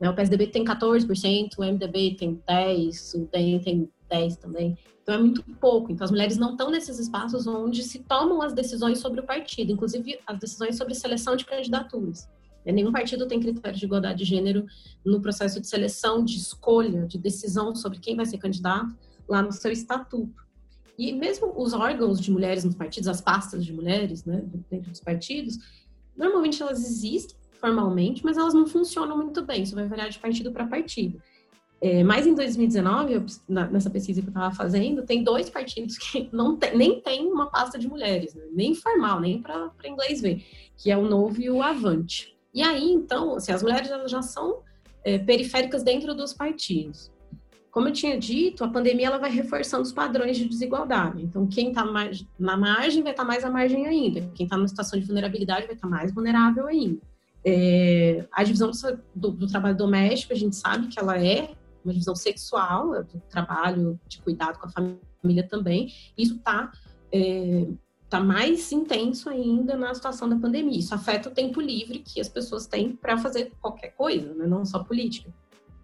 né? 0.00 0.08
O 0.08 0.14
PSDB 0.14 0.46
tem 0.48 0.64
14%, 0.64 1.58
o 1.58 1.64
MDB 1.64 2.14
tem 2.14 2.40
10%, 2.46 3.14
o 3.14 3.26
DEM 3.26 3.58
tem 3.60 3.90
10% 4.10 4.36
também. 4.36 4.78
Então 5.02 5.14
é 5.14 5.18
muito 5.18 5.42
pouco. 5.58 5.90
Então 5.90 6.04
as 6.04 6.10
mulheres 6.10 6.36
não 6.36 6.52
estão 6.52 6.70
nesses 6.70 6.98
espaços 6.98 7.46
onde 7.46 7.82
se 7.82 8.00
tomam 8.00 8.42
as 8.42 8.52
decisões 8.52 8.98
sobre 8.98 9.20
o 9.20 9.24
partido, 9.24 9.72
inclusive 9.72 10.20
as 10.26 10.38
decisões 10.38 10.76
sobre 10.76 10.94
seleção 10.94 11.34
de 11.34 11.44
candidaturas. 11.44 12.28
Né? 12.68 12.74
Nenhum 12.74 12.92
partido 12.92 13.26
tem 13.26 13.40
critério 13.40 13.78
de 13.78 13.84
igualdade 13.84 14.18
de 14.18 14.24
gênero 14.26 14.66
no 15.04 15.20
processo 15.20 15.60
de 15.60 15.66
seleção, 15.66 16.22
de 16.22 16.36
escolha, 16.36 17.06
de 17.06 17.16
decisão 17.16 17.74
sobre 17.74 17.98
quem 17.98 18.14
vai 18.14 18.26
ser 18.26 18.38
candidato 18.38 18.94
lá 19.26 19.42
no 19.42 19.52
seu 19.52 19.72
estatuto. 19.72 20.46
E 20.98 21.12
mesmo 21.12 21.52
os 21.56 21.72
órgãos 21.72 22.20
de 22.20 22.30
mulheres 22.30 22.64
nos 22.64 22.74
partidos, 22.74 23.08
as 23.08 23.20
pastas 23.20 23.64
de 23.64 23.72
mulheres, 23.72 24.24
né, 24.24 24.44
dentro 24.70 24.90
dos 24.90 25.00
partidos, 25.00 25.58
normalmente 26.16 26.62
elas 26.62 26.84
existem, 26.84 27.36
formalmente, 27.52 28.24
mas 28.24 28.36
elas 28.36 28.54
não 28.54 28.66
funcionam 28.66 29.16
muito 29.16 29.42
bem. 29.42 29.62
Isso 29.62 29.74
vai 29.74 29.86
variar 29.86 30.10
de 30.10 30.18
partido 30.18 30.52
para 30.52 30.66
partido. 30.66 31.20
É, 31.80 32.02
mas 32.02 32.26
em 32.26 32.34
2019, 32.34 33.12
eu, 33.12 33.26
na, 33.48 33.68
nessa 33.68 33.88
pesquisa 33.88 34.20
que 34.20 34.26
eu 34.26 34.30
estava 34.30 34.52
fazendo, 34.52 35.04
tem 35.04 35.22
dois 35.22 35.48
partidos 35.48 35.96
que 35.96 36.28
não 36.32 36.56
tem, 36.56 36.76
nem 36.76 37.00
tem 37.00 37.30
uma 37.30 37.46
pasta 37.46 37.78
de 37.78 37.86
mulheres, 37.86 38.34
né? 38.34 38.44
nem 38.50 38.74
formal, 38.74 39.20
nem 39.20 39.40
para 39.40 39.70
inglês 39.84 40.20
ver, 40.20 40.44
que 40.76 40.90
é 40.90 40.96
o 40.96 41.08
Novo 41.08 41.40
e 41.40 41.48
o 41.48 41.62
Avante. 41.62 42.36
E 42.54 42.62
aí, 42.62 42.90
então, 42.90 43.36
assim, 43.36 43.52
as 43.52 43.62
mulheres 43.62 43.88
já 44.10 44.22
são 44.22 44.62
é, 45.04 45.18
periféricas 45.18 45.82
dentro 45.82 46.14
dos 46.14 46.32
partidos. 46.32 47.10
Como 47.70 47.88
eu 47.88 47.92
tinha 47.92 48.18
dito, 48.18 48.64
a 48.64 48.68
pandemia 48.68 49.06
ela 49.06 49.18
vai 49.18 49.30
reforçando 49.30 49.82
os 49.82 49.92
padrões 49.92 50.36
de 50.36 50.48
desigualdade. 50.48 51.22
Então, 51.22 51.46
quem 51.46 51.68
está 51.68 51.84
na 52.38 52.56
margem 52.56 53.02
vai 53.02 53.12
estar 53.12 53.22
tá 53.22 53.24
mais 53.24 53.44
à 53.44 53.50
margem 53.50 53.86
ainda. 53.86 54.22
Quem 54.34 54.44
está 54.44 54.56
numa 54.56 54.68
situação 54.68 54.98
de 54.98 55.04
vulnerabilidade 55.04 55.66
vai 55.66 55.74
estar 55.74 55.88
tá 55.88 55.94
mais 55.94 56.12
vulnerável 56.12 56.66
ainda. 56.66 57.00
É, 57.44 58.26
a 58.32 58.42
divisão 58.42 58.70
do, 59.14 59.30
do, 59.30 59.46
trabalho 59.46 59.76
doméstico, 59.76 60.32
a 60.32 60.36
gente 60.36 60.56
sabe 60.56 60.88
que 60.88 60.98
ela 60.98 61.22
é 61.22 61.50
uma 61.84 61.92
divisão 61.92 62.16
sexual, 62.16 62.94
é 62.94 63.02
do 63.02 63.20
trabalho 63.30 63.98
de 64.08 64.20
cuidado 64.20 64.58
com 64.58 64.66
a 64.66 64.70
família 64.70 65.46
também. 65.46 65.92
Isso 66.16 66.34
está 66.34 66.72
é, 67.12 67.66
tá 68.08 68.20
mais 68.20 68.72
intenso 68.72 69.28
ainda 69.28 69.76
na 69.76 69.94
situação 69.94 70.28
da 70.28 70.36
pandemia. 70.36 70.78
Isso 70.78 70.94
afeta 70.94 71.28
o 71.28 71.32
tempo 71.32 71.60
livre 71.60 71.98
que 71.98 72.20
as 72.20 72.28
pessoas 72.28 72.66
têm 72.66 72.92
para 72.92 73.18
fazer 73.18 73.52
qualquer 73.60 73.88
coisa, 73.90 74.32
né? 74.34 74.46
não 74.46 74.64
só 74.64 74.82
política. 74.82 75.32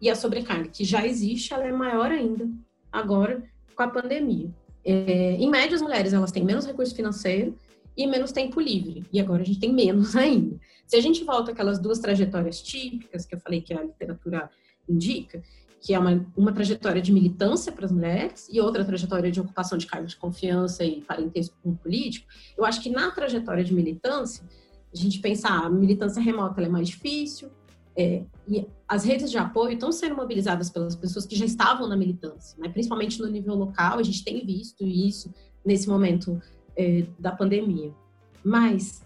E 0.00 0.08
a 0.08 0.16
sobrecarga, 0.16 0.68
que 0.68 0.84
já 0.84 1.06
existe, 1.06 1.52
ela 1.52 1.64
é 1.64 1.72
maior 1.72 2.10
ainda 2.10 2.48
agora 2.90 3.44
com 3.74 3.82
a 3.82 3.88
pandemia. 3.88 4.50
É, 4.84 5.32
em 5.32 5.50
média, 5.50 5.74
as 5.74 5.82
mulheres 5.82 6.12
elas 6.12 6.32
têm 6.32 6.44
menos 6.44 6.66
recurso 6.66 6.94
financeiro 6.94 7.56
e 7.96 8.06
menos 8.06 8.32
tempo 8.32 8.60
livre. 8.60 9.04
E 9.12 9.20
agora 9.20 9.42
a 9.42 9.46
gente 9.46 9.60
tem 9.60 9.72
menos 9.72 10.14
ainda. 10.16 10.58
Se 10.86 10.96
a 10.96 11.00
gente 11.00 11.24
volta 11.24 11.52
aquelas 11.52 11.78
duas 11.78 11.98
trajetórias 11.98 12.60
típicas 12.62 13.24
que 13.24 13.34
eu 13.34 13.40
falei 13.40 13.60
que 13.60 13.72
a 13.72 13.82
literatura 13.82 14.50
indica, 14.88 15.42
que 15.84 15.92
é 15.92 15.98
uma, 15.98 16.26
uma 16.34 16.50
trajetória 16.50 17.02
de 17.02 17.12
militância 17.12 17.70
para 17.70 17.84
as 17.84 17.92
mulheres 17.92 18.48
e 18.50 18.58
outra 18.58 18.82
trajetória 18.82 19.30
de 19.30 19.38
ocupação 19.38 19.76
de 19.76 19.84
cargos 19.86 20.12
de 20.12 20.16
confiança 20.16 20.82
e 20.82 21.02
parentesco 21.02 21.54
com 21.62 21.72
o 21.72 21.76
político, 21.76 22.26
eu 22.56 22.64
acho 22.64 22.80
que 22.80 22.88
na 22.88 23.10
trajetória 23.10 23.62
de 23.62 23.74
militância, 23.74 24.42
a 24.90 24.96
gente 24.96 25.18
pensar 25.20 25.50
ah, 25.50 25.66
a 25.66 25.70
militância 25.70 26.22
remota 26.22 26.62
é 26.62 26.68
mais 26.70 26.88
difícil, 26.88 27.50
é, 27.94 28.24
e 28.48 28.66
as 28.88 29.04
redes 29.04 29.30
de 29.30 29.36
apoio 29.36 29.74
estão 29.74 29.92
sendo 29.92 30.16
mobilizadas 30.16 30.70
pelas 30.70 30.96
pessoas 30.96 31.26
que 31.26 31.36
já 31.36 31.44
estavam 31.44 31.86
na 31.86 31.98
militância, 31.98 32.58
né? 32.58 32.70
principalmente 32.70 33.20
no 33.20 33.28
nível 33.28 33.54
local, 33.54 33.98
a 33.98 34.02
gente 34.02 34.24
tem 34.24 34.44
visto 34.44 34.86
isso 34.86 35.34
nesse 35.62 35.86
momento 35.86 36.40
é, 36.74 37.04
da 37.18 37.30
pandemia. 37.30 37.92
Mas 38.42 39.02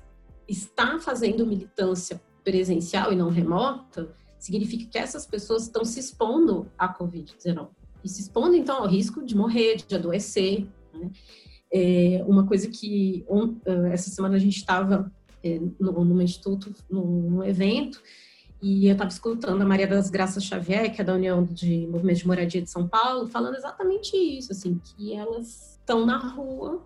estar 0.47 1.01
fazendo 1.01 1.45
militância 1.45 2.23
presencial 2.45 3.13
e 3.13 3.17
não 3.17 3.31
remota 3.31 4.09
significa 4.39 4.91
que 4.91 4.99
essas 4.99 5.27
pessoas 5.27 5.65
estão 5.65 5.85
se 5.85 6.01
expondo 6.01 6.71
à 6.79 6.93
Covid-19 6.93 7.69
e 8.03 8.09
se 8.09 8.23
expondo 8.23 8.55
então 8.55 8.79
ao 8.79 8.89
risco 8.89 9.25
de 9.25 9.37
morrer, 9.37 9.77
de 9.77 9.95
adoecer. 9.95 10.67
Né? 10.93 11.11
É 11.73 12.25
uma 12.27 12.47
coisa 12.47 12.69
que 12.69 13.25
um, 13.29 13.57
é, 13.65 13.93
essa 13.93 14.11
semana 14.11 14.37
a 14.37 14.39
gente 14.39 14.57
estava 14.57 15.13
é, 15.43 15.61
no, 15.79 16.05
no 16.05 16.23
instituto, 16.23 16.73
num, 16.89 17.31
num 17.31 17.45
evento, 17.45 18.01
e 18.61 18.87
eu 18.87 18.93
estava 18.93 19.11
escutando 19.11 19.63
a 19.63 19.67
Maria 19.67 19.87
das 19.87 20.11
Graças 20.11 20.45
Xavier, 20.45 20.93
que 20.93 21.01
é 21.01 21.05
da 21.05 21.15
União 21.15 21.45
de 21.45 21.87
Movimentos 21.87 22.21
de 22.21 22.27
Moradia 22.27 22.63
de 22.63 22.71
São 22.71 22.89
Paulo, 22.89 23.27
falando 23.27 23.57
exatamente 23.57 24.17
isso, 24.17 24.53
assim, 24.53 24.81
que 24.83 25.15
elas 25.15 25.79
estão 25.79 26.05
na 26.05 26.19
rua 26.19 26.83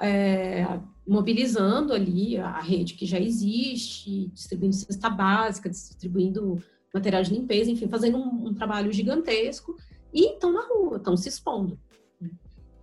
é, 0.00 0.80
mobilizando 1.06 1.92
ali 1.92 2.38
a 2.38 2.58
rede 2.58 2.94
que 2.94 3.04
já 3.04 3.20
existe, 3.20 4.28
distribuindo 4.28 4.74
cesta 4.74 5.10
básica, 5.10 5.68
distribuindo 5.68 6.62
material 6.92 7.22
de 7.22 7.32
limpeza, 7.32 7.70
enfim, 7.70 7.88
fazendo 7.88 8.18
um, 8.18 8.48
um 8.48 8.54
trabalho 8.54 8.92
gigantesco 8.92 9.76
e 10.12 10.32
estão 10.32 10.52
na 10.52 10.62
rua, 10.62 10.96
estão 10.96 11.16
se 11.16 11.28
expondo. 11.28 11.78
Né? 12.20 12.30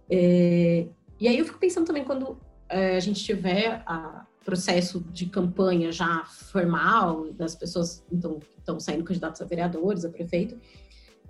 É, 0.09 0.87
e 1.19 1.27
aí 1.27 1.37
eu 1.37 1.45
fico 1.45 1.59
pensando 1.59 1.85
também 1.85 2.03
quando 2.03 2.37
é, 2.69 2.95
a 2.95 2.99
gente 2.99 3.23
tiver 3.23 3.83
a 3.85 4.25
processo 4.45 5.03
de 5.11 5.25
campanha 5.25 5.91
já 5.91 6.23
formal 6.23 7.33
das 7.33 7.53
pessoas 7.53 8.01
então 8.09 8.39
estão 8.57 8.79
saindo 8.79 9.03
candidatos 9.03 9.41
a 9.41 9.45
vereadores, 9.45 10.05
a 10.05 10.09
prefeito, 10.09 10.57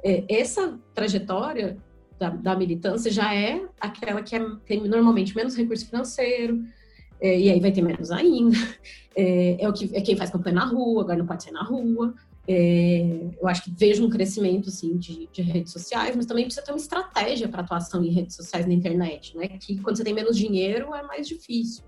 é, 0.04 0.24
essa 0.30 0.80
trajetória 0.94 1.78
da, 2.20 2.30
da, 2.30 2.56
militância 2.56 3.12
já 3.12 3.34
é 3.34 3.68
aquela 3.82 4.22
que 4.22 4.36
é, 4.36 4.50
tem 4.68 4.88
normalmente 4.88 5.36
menos 5.36 5.56
recurso 5.56 5.88
financeiro, 5.88 6.64
é, 7.20 7.40
e 7.40 7.50
aí 7.50 7.60
vai 7.60 7.72
ter 7.72 7.82
menos 7.82 8.12
ainda. 8.12 8.58
É, 9.20 9.64
é, 9.64 9.68
o 9.68 9.74
que, 9.74 9.90
é 9.96 10.02
quem 10.02 10.16
faz 10.16 10.30
campanha 10.30 10.58
na 10.58 10.66
rua, 10.66 11.02
agora 11.02 11.18
não 11.18 11.26
pode 11.26 11.42
ser 11.42 11.50
na 11.50 11.64
rua. 11.64 12.14
É, 12.50 13.30
eu 13.42 13.48
acho 13.48 13.64
que 13.64 13.72
vejo 13.72 14.06
um 14.06 14.10
crescimento 14.10 14.70
assim, 14.70 14.98
de, 14.98 15.28
de, 15.28 15.42
redes 15.42 15.74
sociais, 15.74 16.16
mas 16.16 16.26
também 16.26 16.46
precisa 16.46 16.66
ter 16.66 16.72
uma 16.72 16.78
estratégia 16.78 17.50
para 17.50 17.62
atuação 17.62 18.02
em 18.04 18.10
redes 18.10 18.38
sociais 18.38 18.66
na 18.66 18.74
internet, 18.74 19.36
né? 19.36 19.50
Que 19.50 19.78
quando 19.82 19.98
você 19.98 20.04
tem 20.04 20.14
menos 20.14 20.38
dinheiro 20.38 20.96
é 20.96 21.04
mais 21.04 21.28
difícil. 21.28 21.84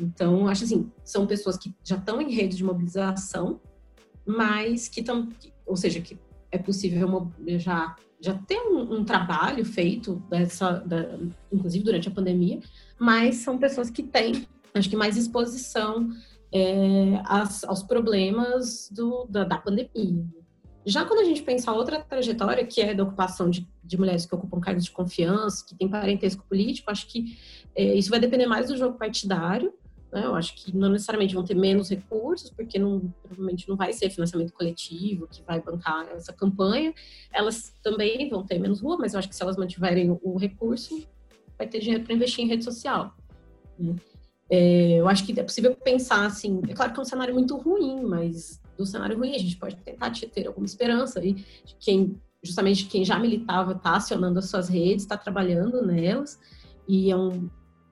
Então, 0.00 0.48
acho 0.48 0.64
assim, 0.64 0.90
são 1.04 1.26
pessoas 1.26 1.58
que 1.58 1.74
já 1.84 1.96
estão 1.96 2.20
em 2.20 2.32
redes 2.32 2.56
de 2.56 2.64
mobilização, 2.64 3.60
mas 4.24 4.88
que 4.88 5.00
estão, 5.00 5.28
ou 5.66 5.76
seja, 5.76 6.00
que 6.00 6.18
é 6.50 6.56
possível 6.56 7.30
já 7.58 7.94
já 8.20 8.34
tem 8.34 8.60
um, 8.60 8.96
um 8.96 9.04
trabalho 9.04 9.64
feito, 9.64 10.22
dessa, 10.28 10.72
da, 10.80 11.18
inclusive 11.50 11.82
durante 11.82 12.08
a 12.08 12.10
pandemia, 12.10 12.60
mas 12.98 13.36
são 13.36 13.56
pessoas 13.56 13.88
que 13.88 14.02
têm, 14.02 14.46
acho 14.74 14.90
que, 14.90 14.96
mais 14.96 15.16
exposição 15.16 16.10
é, 16.52 17.20
às, 17.24 17.64
aos 17.64 17.82
problemas 17.82 18.90
do, 18.90 19.26
da, 19.28 19.44
da, 19.44 19.58
pandemia. 19.58 20.24
Já 20.84 21.04
quando 21.04 21.20
a 21.20 21.24
gente 21.24 21.42
pensa 21.42 21.72
outra 21.72 22.00
trajetória, 22.00 22.66
que 22.66 22.80
é 22.80 22.94
da 22.94 23.02
ocupação 23.02 23.48
de, 23.50 23.68
de 23.84 23.98
mulheres 23.98 24.26
que 24.26 24.34
ocupam 24.34 24.60
cargos 24.60 24.84
de 24.84 24.90
confiança, 24.90 25.64
que 25.64 25.74
tem 25.74 25.88
parentesco 25.88 26.44
político, 26.48 26.90
acho 26.90 27.06
que 27.06 27.36
é, 27.74 27.94
isso 27.94 28.10
vai 28.10 28.18
depender 28.18 28.46
mais 28.46 28.68
do 28.68 28.76
jogo 28.76 28.98
partidário, 28.98 29.72
né? 30.12 30.24
Eu 30.24 30.34
acho 30.34 30.54
que 30.56 30.76
não 30.76 30.88
necessariamente 30.88 31.34
vão 31.34 31.44
ter 31.44 31.54
menos 31.54 31.88
recursos, 31.88 32.50
porque 32.50 32.78
não, 32.78 33.12
provavelmente 33.22 33.68
não 33.68 33.76
vai 33.76 33.92
ser 33.92 34.10
financiamento 34.10 34.52
coletivo 34.52 35.28
que 35.28 35.42
vai 35.42 35.60
bancar 35.60 36.08
essa 36.08 36.32
campanha. 36.32 36.92
Elas 37.32 37.72
também 37.82 38.28
vão 38.28 38.44
ter 38.44 38.58
menos 38.58 38.80
rua, 38.80 38.98
mas 38.98 39.12
eu 39.12 39.18
acho 39.18 39.28
que 39.28 39.36
se 39.36 39.42
elas 39.42 39.56
mantiverem 39.56 40.18
o 40.22 40.36
recurso, 40.36 41.06
vai 41.56 41.68
ter 41.68 41.78
dinheiro 41.78 42.04
para 42.04 42.14
investir 42.14 42.44
em 42.44 42.48
rede 42.48 42.64
social. 42.64 43.14
Né? 43.78 43.94
É, 44.50 45.00
eu 45.00 45.08
acho 45.08 45.24
que 45.24 45.38
é 45.38 45.42
possível 45.44 45.76
pensar 45.76 46.26
assim, 46.26 46.60
é 46.68 46.74
claro 46.74 46.92
que 46.92 46.98
é 46.98 47.02
um 47.02 47.04
cenário 47.04 47.32
muito 47.32 47.56
ruim, 47.56 48.02
mas 48.02 48.60
do 48.76 48.84
cenário 48.84 49.16
ruim 49.16 49.34
a 49.34 49.38
gente 49.38 49.56
pode 49.56 49.76
tentar 49.76 50.10
ter 50.10 50.46
alguma 50.46 50.66
esperança 50.66 51.24
e 51.24 51.34
quem 51.78 52.20
justamente 52.42 52.86
quem 52.86 53.04
já 53.04 53.18
militava 53.18 53.72
está 53.72 53.96
acionando 53.96 54.38
as 54.38 54.46
suas 54.46 54.68
redes, 54.68 55.04
está 55.04 55.16
trabalhando 55.16 55.84
nelas, 55.84 56.38
e 56.88 57.10
é 57.10 57.16
um, 57.16 57.48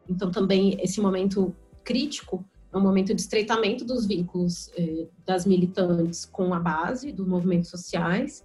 então 0.09 0.31
também 0.31 0.77
esse 0.81 1.01
momento 1.01 1.55
crítico 1.85 2.45
é 2.73 2.77
um 2.77 2.81
momento 2.81 3.15
de 3.15 3.21
estreitamento 3.21 3.85
dos 3.85 4.07
vínculos 4.07 4.71
eh, 4.77 5.07
das 5.25 5.47
militantes 5.47 6.25
com 6.25 6.53
a 6.53 6.61
base 6.61 7.13
dos 7.13 7.27
movimentos 7.27 7.71
sociais, 7.71 8.45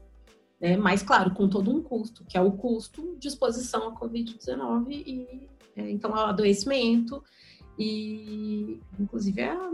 né, 0.59 0.78
mas 0.78 1.01
claro, 1.01 1.32
com 1.32 1.47
todo 1.47 1.72
um 1.72 1.82
custo, 1.82 2.24
que 2.26 2.38
é 2.38 2.41
o 2.41 2.51
custo 2.51 3.16
de 3.18 3.28
exposição 3.28 3.88
à 3.88 3.99
Covid-19 3.99 4.91
e 4.91 5.49
é, 5.76 5.89
então 5.89 6.16
ao 6.16 6.28
adoecimento 6.28 7.24
e 7.78 8.80
inclusive 8.99 9.41
é 9.41 9.49
a, 9.49 9.69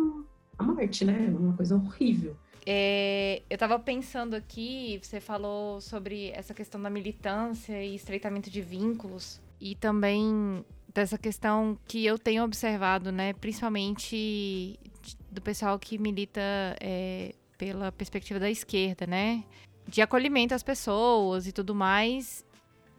a 0.58 0.64
morte, 0.64 1.06
né? 1.06 1.26
É 1.28 1.30
uma 1.30 1.56
coisa 1.56 1.76
horrível. 1.76 2.36
É, 2.66 3.41
eu 3.50 3.56
estava 3.56 3.80
pensando 3.80 4.36
aqui, 4.36 5.00
você 5.02 5.20
falou 5.20 5.82
sobre 5.82 6.30
essa 6.32 6.54
questão 6.54 6.82
da 6.82 6.89
militância 6.89 7.84
e 7.84 7.95
estreitamento 7.95 8.50
de 8.50 8.62
vínculos 8.62 9.41
e 9.60 9.76
também 9.76 10.64
dessa 10.93 11.18
questão 11.18 11.78
que 11.88 12.06
eu 12.06 12.18
tenho 12.18 12.43
observado, 12.43 13.12
né, 13.12 13.34
principalmente 13.34 14.80
do 15.32 15.41
pessoal 15.41 15.80
que 15.80 15.97
milita 15.97 16.41
é, 16.82 17.34
pela 17.58 17.91
perspectiva 17.91 18.39
da 18.39 18.50
esquerda, 18.50 19.08
né, 19.08 19.43
de 19.88 20.02
acolhimento 20.02 20.54
às 20.54 20.64
pessoas 20.64 21.47
e 21.47 21.52
tudo 21.52 21.74
mais. 21.74 22.45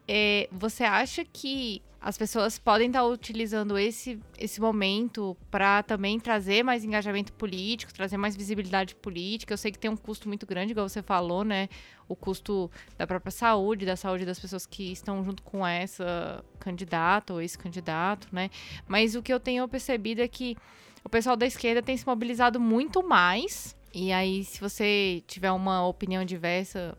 É, 0.08 0.48
você 0.50 0.82
acha 0.82 1.24
que 1.24 1.82
as 2.00 2.16
pessoas 2.16 2.58
podem 2.58 2.86
estar 2.86 3.04
utilizando 3.04 3.76
esse, 3.76 4.18
esse 4.38 4.58
momento 4.58 5.36
para 5.50 5.82
também 5.82 6.18
trazer 6.18 6.62
mais 6.62 6.82
engajamento 6.82 7.30
político, 7.34 7.92
trazer 7.92 8.16
mais 8.16 8.34
visibilidade 8.34 8.94
política. 8.94 9.52
Eu 9.52 9.58
sei 9.58 9.70
que 9.70 9.78
tem 9.78 9.90
um 9.90 9.96
custo 9.96 10.26
muito 10.26 10.46
grande, 10.46 10.72
igual 10.72 10.88
você 10.88 11.02
falou, 11.02 11.44
né? 11.44 11.68
O 12.08 12.16
custo 12.16 12.70
da 12.96 13.06
própria 13.06 13.30
saúde, 13.30 13.84
da 13.84 13.96
saúde 13.96 14.24
das 14.24 14.40
pessoas 14.40 14.64
que 14.64 14.90
estão 14.90 15.22
junto 15.22 15.42
com 15.42 15.66
essa 15.66 16.42
candidata 16.58 17.34
ou 17.34 17.42
esse 17.42 17.58
candidato, 17.58 18.28
né? 18.32 18.48
Mas 18.88 19.14
o 19.14 19.22
que 19.22 19.32
eu 19.32 19.38
tenho 19.38 19.68
percebido 19.68 20.22
é 20.22 20.28
que 20.28 20.56
o 21.04 21.08
pessoal 21.08 21.36
da 21.36 21.44
esquerda 21.44 21.82
tem 21.82 21.96
se 21.98 22.06
mobilizado 22.06 22.58
muito 22.58 23.06
mais. 23.06 23.76
E 23.92 24.10
aí, 24.10 24.42
se 24.44 24.58
você 24.58 25.22
tiver 25.26 25.52
uma 25.52 25.86
opinião 25.86 26.24
diversa, 26.24 26.96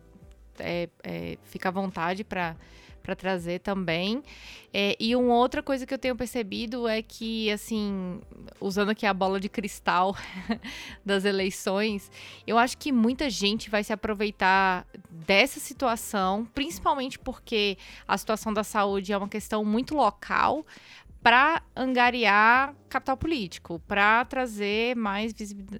é, 0.59 0.89
é, 1.03 1.37
fica 1.45 1.69
à 1.69 1.71
vontade 1.71 2.23
para 2.23 2.55
para 3.01 3.15
trazer 3.15 3.59
também. 3.59 4.23
É, 4.73 4.95
e 4.99 5.15
uma 5.15 5.35
outra 5.35 5.61
coisa 5.61 5.85
que 5.85 5.93
eu 5.93 5.97
tenho 5.97 6.15
percebido 6.15 6.87
é 6.87 7.01
que, 7.01 7.51
assim, 7.51 8.21
usando 8.59 8.89
aqui 8.89 9.05
a 9.05 9.13
bola 9.13 9.39
de 9.39 9.49
cristal 9.49 10.15
das 11.05 11.25
eleições, 11.25 12.09
eu 12.47 12.57
acho 12.57 12.77
que 12.77 12.91
muita 12.91 13.29
gente 13.29 13.69
vai 13.69 13.83
se 13.83 13.91
aproveitar 13.91 14.85
dessa 15.09 15.59
situação, 15.59 16.47
principalmente 16.53 17.19
porque 17.19 17.77
a 18.07 18.17
situação 18.17 18.53
da 18.53 18.63
saúde 18.63 19.11
é 19.11 19.17
uma 19.17 19.27
questão 19.27 19.65
muito 19.65 19.93
local, 19.95 20.65
para 21.21 21.61
angariar 21.75 22.75
capital 22.89 23.15
político, 23.15 23.79
para 23.87 24.25
trazer 24.25 24.95
mais 24.95 25.33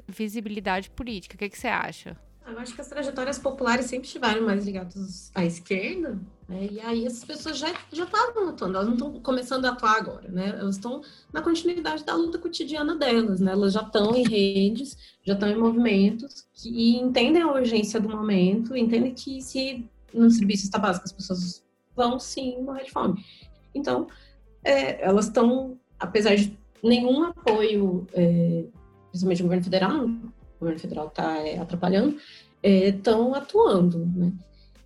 visibilidade 0.08 0.90
política. 0.92 1.36
O 1.36 1.38
que, 1.38 1.50
que 1.50 1.58
você 1.58 1.68
acha? 1.68 2.16
Eu 2.52 2.60
acho 2.60 2.76
que 2.76 2.82
as 2.82 2.88
trajetórias 2.88 3.40
populares 3.40 3.86
sempre 3.86 4.08
estiveram 4.08 4.46
mais 4.46 4.66
ligadas 4.66 5.32
à 5.34 5.46
esquerda, 5.46 6.20
né? 6.48 6.68
e 6.70 6.80
aí 6.82 7.06
essas 7.06 7.24
pessoas 7.24 7.58
já, 7.58 7.74
já 7.92 8.04
estavam 8.04 8.50
atuando, 8.50 8.76
elas 8.76 8.88
não 8.88 8.96
estão 8.96 9.20
começando 9.22 9.66
a 9.66 9.70
atuar 9.70 9.98
agora, 9.98 10.28
né? 10.28 10.50
Elas 10.60 10.76
estão 10.76 11.02
na 11.32 11.42
continuidade 11.42 12.04
da 12.04 12.14
luta 12.14 12.38
cotidiana 12.38 12.96
delas, 12.96 13.40
né? 13.40 13.54
Elas 13.54 13.72
já 13.72 13.82
estão 13.82 14.14
em 14.14 14.28
redes, 14.28 14.98
já 15.24 15.34
estão 15.34 15.50
em 15.50 15.58
movimentos, 15.58 16.46
que 16.54 16.98
entendem 16.98 17.42
a 17.42 17.52
urgência 17.52 18.02
do 18.02 18.10
momento, 18.10 18.76
entendem 18.76 19.14
que 19.14 19.42
se 19.42 19.90
no 20.14 20.30
serviço 20.30 20.66
está 20.66 20.78
básico 20.78 21.06
as 21.06 21.14
pessoas 21.14 21.64
vão 21.96 22.20
sim 22.20 22.62
morrer 22.62 22.84
de 22.84 22.92
fome. 22.92 23.24
Então, 23.74 24.08
é, 24.62 25.02
elas 25.02 25.28
estão, 25.28 25.80
apesar 25.98 26.36
de 26.36 26.58
nenhum 26.84 27.24
apoio, 27.24 28.06
é, 28.14 28.66
principalmente 29.10 29.38
do 29.38 29.44
governo 29.44 29.64
federal, 29.64 30.06
o 30.06 30.41
governo 30.62 30.80
federal 30.80 31.08
está 31.08 31.38
é, 31.46 31.60
atrapalhando, 31.60 32.18
estão 32.64 33.36
é, 33.36 33.40
atuando, 33.40 34.06
né? 34.06 34.32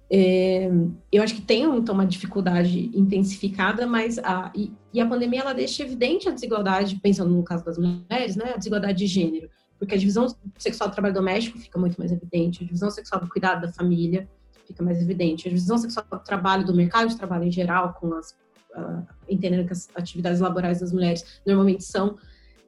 É, 0.08 0.70
eu 1.12 1.24
acho 1.24 1.34
que 1.34 1.42
tem 1.42 1.64
então 1.64 1.96
uma 1.96 2.06
dificuldade 2.06 2.92
intensificada, 2.94 3.88
mas 3.88 4.20
a, 4.20 4.52
e, 4.56 4.72
e, 4.94 5.02
a 5.02 5.06
pandemia 5.08 5.42
ela 5.42 5.54
deixa 5.54 5.82
evidente 5.82 6.30
a 6.30 6.32
desigualdade, 6.32 7.00
pensando 7.02 7.32
no 7.34 7.44
caso 7.44 7.66
das 7.66 7.78
mulheres, 7.78 8.36
né, 8.36 8.54
a 8.54 8.58
desigualdade 8.58 9.00
de 9.00 9.08
gênero, 9.08 9.50
porque 9.80 9.96
a 9.96 9.98
divisão 9.98 10.28
sexual 10.60 10.90
do 10.90 10.94
trabalho 10.94 11.16
doméstico 11.16 11.58
fica 11.58 11.80
muito 11.80 11.98
mais 11.98 12.12
evidente, 12.12 12.64
a 12.64 12.66
divisão 12.66 12.92
sexual 12.92 13.20
do 13.20 13.28
cuidado 13.28 13.62
da 13.62 13.74
família 13.74 14.30
fica 14.68 14.84
mais 14.84 15.02
evidente, 15.02 15.48
a 15.48 15.52
divisão 15.52 15.78
sexual 15.78 16.06
do 16.12 16.20
trabalho, 16.20 16.64
do 16.64 16.74
mercado 16.74 17.10
de 17.10 17.18
trabalho 17.18 17.46
em 17.46 17.52
geral, 17.52 17.94
com 18.00 18.14
as 18.14 18.36
uh, 18.76 19.06
entendendo 19.28 19.66
que 19.66 19.74
as 19.74 19.90
atividades 19.96 20.40
laborais 20.40 20.80
das 20.80 20.92
mulheres 20.92 21.42
normalmente 21.46 21.84
são 21.84 22.18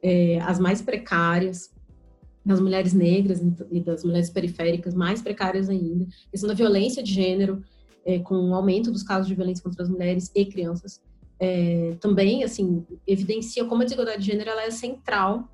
é, 0.02 0.40
as 0.40 0.58
mais 0.58 0.80
precárias, 0.80 1.70
das 2.44 2.60
mulheres 2.60 2.92
negras 2.92 3.40
e 3.70 3.80
das 3.80 4.04
mulheres 4.04 4.30
periféricas, 4.30 4.94
mais 4.94 5.20
precárias 5.20 5.68
ainda. 5.68 6.04
A 6.04 6.30
questão 6.30 6.48
da 6.48 6.54
violência 6.54 7.02
de 7.02 7.12
gênero, 7.12 7.62
é, 8.04 8.18
com 8.18 8.34
o 8.34 8.54
aumento 8.54 8.90
dos 8.90 9.02
casos 9.02 9.26
de 9.26 9.34
violência 9.34 9.62
contra 9.62 9.82
as 9.82 9.88
mulheres 9.88 10.30
e 10.34 10.44
crianças, 10.46 11.00
é, 11.40 11.96
também, 12.00 12.42
assim, 12.42 12.84
evidencia 13.06 13.64
como 13.64 13.82
a 13.82 13.84
desigualdade 13.84 14.20
de 14.20 14.26
gênero 14.26 14.50
ela 14.50 14.64
é 14.64 14.70
central 14.70 15.48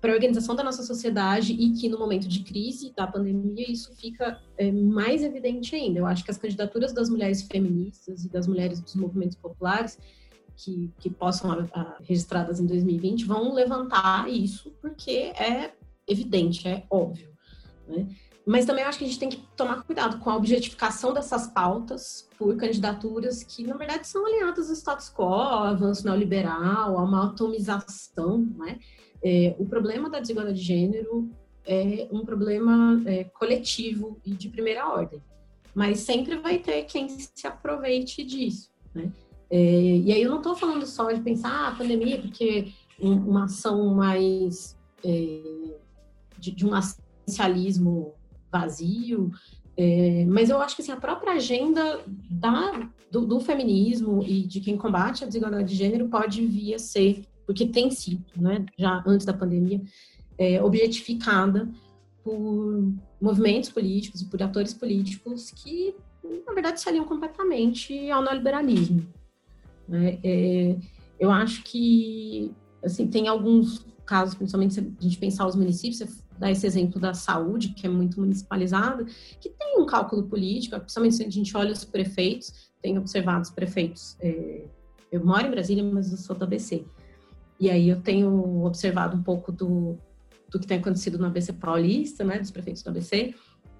para 0.00 0.12
a 0.12 0.14
organização 0.16 0.54
da 0.54 0.62
nossa 0.62 0.82
sociedade 0.82 1.54
e 1.54 1.72
que 1.72 1.88
no 1.88 1.98
momento 1.98 2.28
de 2.28 2.40
crise 2.42 2.92
da 2.94 3.06
pandemia 3.06 3.70
isso 3.70 3.94
fica 3.94 4.38
é, 4.58 4.70
mais 4.70 5.22
evidente 5.22 5.74
ainda. 5.74 5.98
Eu 5.98 6.06
acho 6.06 6.22
que 6.22 6.30
as 6.30 6.36
candidaturas 6.36 6.92
das 6.92 7.08
mulheres 7.08 7.42
feministas 7.42 8.22
e 8.24 8.28
das 8.28 8.46
mulheres 8.46 8.80
dos 8.80 8.94
movimentos 8.96 9.36
populares 9.36 9.98
que, 10.56 10.92
que 10.98 11.08
possam 11.08 11.50
a, 11.50 11.66
a, 11.72 11.96
registradas 12.02 12.60
em 12.60 12.66
2020 12.66 13.24
vão 13.24 13.54
levantar 13.54 14.30
isso 14.30 14.74
porque 14.82 15.32
é 15.38 15.72
evidente, 16.08 16.66
é 16.68 16.84
óbvio. 16.90 17.30
Né? 17.86 18.08
Mas 18.46 18.66
também 18.66 18.84
acho 18.84 18.98
que 18.98 19.04
a 19.04 19.06
gente 19.06 19.18
tem 19.18 19.28
que 19.30 19.42
tomar 19.56 19.82
cuidado 19.84 20.18
com 20.18 20.28
a 20.28 20.36
objetificação 20.36 21.14
dessas 21.14 21.46
pautas 21.46 22.28
por 22.38 22.54
candidaturas 22.56 23.42
que, 23.42 23.66
na 23.66 23.76
verdade, 23.76 24.06
são 24.06 24.26
alinhadas 24.26 24.68
ao 24.68 24.76
status 24.76 25.10
quo, 25.10 25.22
ao 25.22 25.64
avanço 25.64 26.04
neoliberal, 26.04 26.98
a 26.98 27.02
uma 27.02 27.26
atomização. 27.26 28.46
Né? 28.56 28.78
É, 29.22 29.56
o 29.58 29.64
problema 29.64 30.10
da 30.10 30.20
desigualdade 30.20 30.58
de 30.58 30.64
gênero 30.64 31.30
é 31.66 32.06
um 32.12 32.22
problema 32.22 33.02
é, 33.06 33.24
coletivo 33.24 34.20
e 34.24 34.32
de 34.32 34.50
primeira 34.50 34.86
ordem. 34.88 35.22
Mas 35.74 36.00
sempre 36.00 36.36
vai 36.36 36.58
ter 36.58 36.84
quem 36.84 37.08
se 37.08 37.46
aproveite 37.46 38.22
disso. 38.22 38.70
Né? 38.94 39.10
É, 39.48 39.56
e 39.56 40.12
aí 40.12 40.22
eu 40.22 40.30
não 40.30 40.38
estou 40.38 40.54
falando 40.54 40.86
só 40.86 41.10
de 41.10 41.22
pensar 41.22 41.50
ah, 41.50 41.68
a 41.68 41.74
pandemia, 41.74 42.20
porque 42.20 42.72
uma 42.98 43.44
ação 43.44 43.94
mais 43.94 44.76
é, 45.02 45.76
de, 46.44 46.50
de 46.50 46.66
um 46.66 46.74
assistencialismo 46.74 48.14
vazio, 48.52 49.30
é, 49.76 50.24
mas 50.26 50.50
eu 50.50 50.60
acho 50.60 50.76
que 50.76 50.82
assim, 50.82 50.92
a 50.92 50.96
própria 50.96 51.32
agenda 51.32 52.00
da, 52.30 52.88
do, 53.10 53.26
do, 53.26 53.40
feminismo 53.40 54.22
e 54.22 54.42
de 54.42 54.60
quem 54.60 54.76
combate 54.76 55.24
a 55.24 55.26
desigualdade 55.26 55.68
de 55.68 55.74
gênero 55.74 56.08
pode 56.08 56.46
vir 56.46 56.74
a 56.74 56.78
ser, 56.78 57.24
porque 57.44 57.66
tem 57.66 57.90
sido, 57.90 58.24
né, 58.36 58.64
já 58.78 59.02
antes 59.06 59.26
da 59.26 59.32
pandemia, 59.32 59.82
é, 60.38 60.62
objetificada 60.62 61.68
por 62.22 62.92
movimentos 63.20 63.70
políticos 63.70 64.22
e 64.22 64.26
por 64.26 64.40
atores 64.42 64.72
políticos 64.72 65.50
que, 65.50 65.94
na 66.46 66.52
verdade, 66.52 66.80
se 66.80 66.88
aliam 66.88 67.04
completamente 67.04 68.10
ao 68.10 68.22
neoliberalismo. 68.22 69.04
Né? 69.88 70.18
É, 70.22 70.76
eu 71.18 71.30
acho 71.30 71.62
que 71.64 72.52
assim, 72.82 73.06
tem 73.08 73.28
alguns 73.28 73.84
casos, 74.06 74.34
principalmente 74.34 74.74
se 74.74 74.80
a 74.80 75.02
gente 75.02 75.18
pensar 75.18 75.46
os 75.46 75.56
municípios, 75.56 76.22
dá 76.38 76.50
esse 76.50 76.66
exemplo 76.66 77.00
da 77.00 77.14
saúde, 77.14 77.70
que 77.70 77.86
é 77.86 77.90
muito 77.90 78.20
municipalizada, 78.20 79.04
que 79.40 79.48
tem 79.48 79.78
um 79.78 79.86
cálculo 79.86 80.24
político, 80.24 80.78
principalmente 80.78 81.16
se 81.16 81.24
a 81.24 81.30
gente 81.30 81.56
olha 81.56 81.72
os 81.72 81.84
prefeitos, 81.84 82.70
tem 82.82 82.98
observado 82.98 83.42
os 83.42 83.50
prefeitos. 83.50 84.16
É, 84.20 84.64
eu 85.10 85.24
moro 85.24 85.46
em 85.46 85.50
Brasília, 85.50 85.84
mas 85.84 86.10
eu 86.10 86.18
sou 86.18 86.36
da 86.36 86.44
ABC. 86.44 86.84
E 87.58 87.70
aí 87.70 87.88
eu 87.88 88.00
tenho 88.00 88.64
observado 88.64 89.16
um 89.16 89.22
pouco 89.22 89.52
do, 89.52 89.96
do 90.50 90.58
que 90.58 90.66
tem 90.66 90.78
acontecido 90.78 91.18
no 91.18 91.26
ABC 91.26 91.52
paulista, 91.52 92.24
né, 92.24 92.38
dos 92.38 92.50
prefeitos 92.50 92.82
do 92.82 92.90
ABC, 92.90 93.34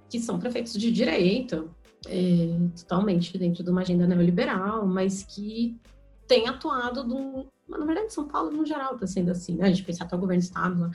que 0.08 0.20
são 0.20 0.38
prefeitos 0.38 0.72
de 0.74 0.90
direita, 0.92 1.64
é, 2.06 2.56
totalmente 2.78 3.36
dentro 3.36 3.64
de 3.64 3.70
uma 3.70 3.80
agenda 3.80 4.06
neoliberal, 4.06 4.86
mas 4.86 5.22
que 5.24 5.76
tem 6.26 6.48
atuado, 6.48 7.04
do, 7.04 7.46
na 7.68 7.84
verdade, 7.84 8.12
São 8.12 8.26
Paulo 8.26 8.50
no 8.50 8.64
geral 8.64 8.94
está 8.94 9.06
sendo 9.06 9.30
assim, 9.30 9.56
né? 9.56 9.66
A 9.66 9.68
gente 9.68 9.84
pensa 9.84 10.04
até 10.04 10.16
o 10.16 10.18
governo 10.18 10.40
do 10.40 10.44
estado 10.44 10.80
lá, 10.80 10.90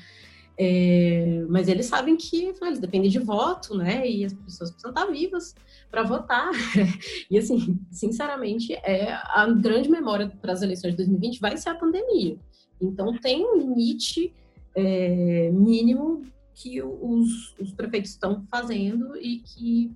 é, 0.61 1.45
mas 1.47 1.69
eles 1.69 1.85
sabem 1.85 2.17
que 2.17 2.53
eles 2.61 2.79
dependem 2.79 3.09
de 3.09 3.17
voto, 3.17 3.77
né? 3.77 4.05
E 4.05 4.25
as 4.25 4.33
pessoas 4.33 4.71
precisam 4.71 4.91
estar 4.91 5.05
vivas 5.05 5.55
para 5.89 6.03
votar. 6.03 6.51
e 7.31 7.37
assim, 7.37 7.79
sinceramente, 7.89 8.73
é 8.73 9.13
a 9.13 9.47
grande 9.49 9.87
memória 9.87 10.27
para 10.41 10.51
as 10.51 10.61
eleições 10.61 10.91
de 10.91 10.97
2020 10.97 11.39
vai 11.39 11.55
ser 11.55 11.69
a 11.69 11.75
pandemia. 11.75 12.37
Então 12.81 13.17
tem 13.19 13.45
um 13.45 13.57
limite 13.57 14.33
é, 14.75 15.49
mínimo 15.49 16.23
que 16.53 16.81
os, 16.81 17.55
os 17.57 17.71
prefeitos 17.71 18.11
estão 18.11 18.45
fazendo 18.51 19.15
e 19.15 19.37
que 19.37 19.95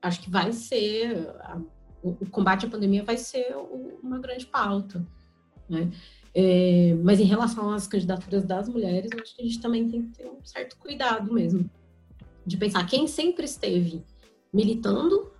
acho 0.00 0.22
que 0.22 0.30
vai 0.30 0.52
ser 0.52 1.28
a, 1.40 1.60
o, 2.02 2.14
combate 2.30 2.64
à 2.64 2.68
pandemia 2.70 3.04
vai 3.04 3.18
ser 3.18 3.54
uma 4.02 4.18
grande 4.18 4.46
pauta, 4.46 5.06
né? 5.68 5.90
É, 6.34 6.96
mas 7.02 7.20
em 7.20 7.24
relação 7.24 7.70
às 7.70 7.86
candidaturas 7.86 8.44
das 8.44 8.68
mulheres, 8.68 9.10
eu 9.12 9.20
acho 9.20 9.36
que 9.36 9.42
a 9.42 9.44
gente 9.44 9.60
também 9.60 9.88
tem 9.88 10.02
que 10.02 10.18
ter 10.18 10.26
um 10.26 10.42
certo 10.42 10.76
cuidado 10.78 11.32
mesmo 11.32 11.68
de 12.44 12.56
pensar 12.56 12.86
quem 12.86 13.06
sempre 13.06 13.44
esteve 13.44 14.02
militando 14.52 15.30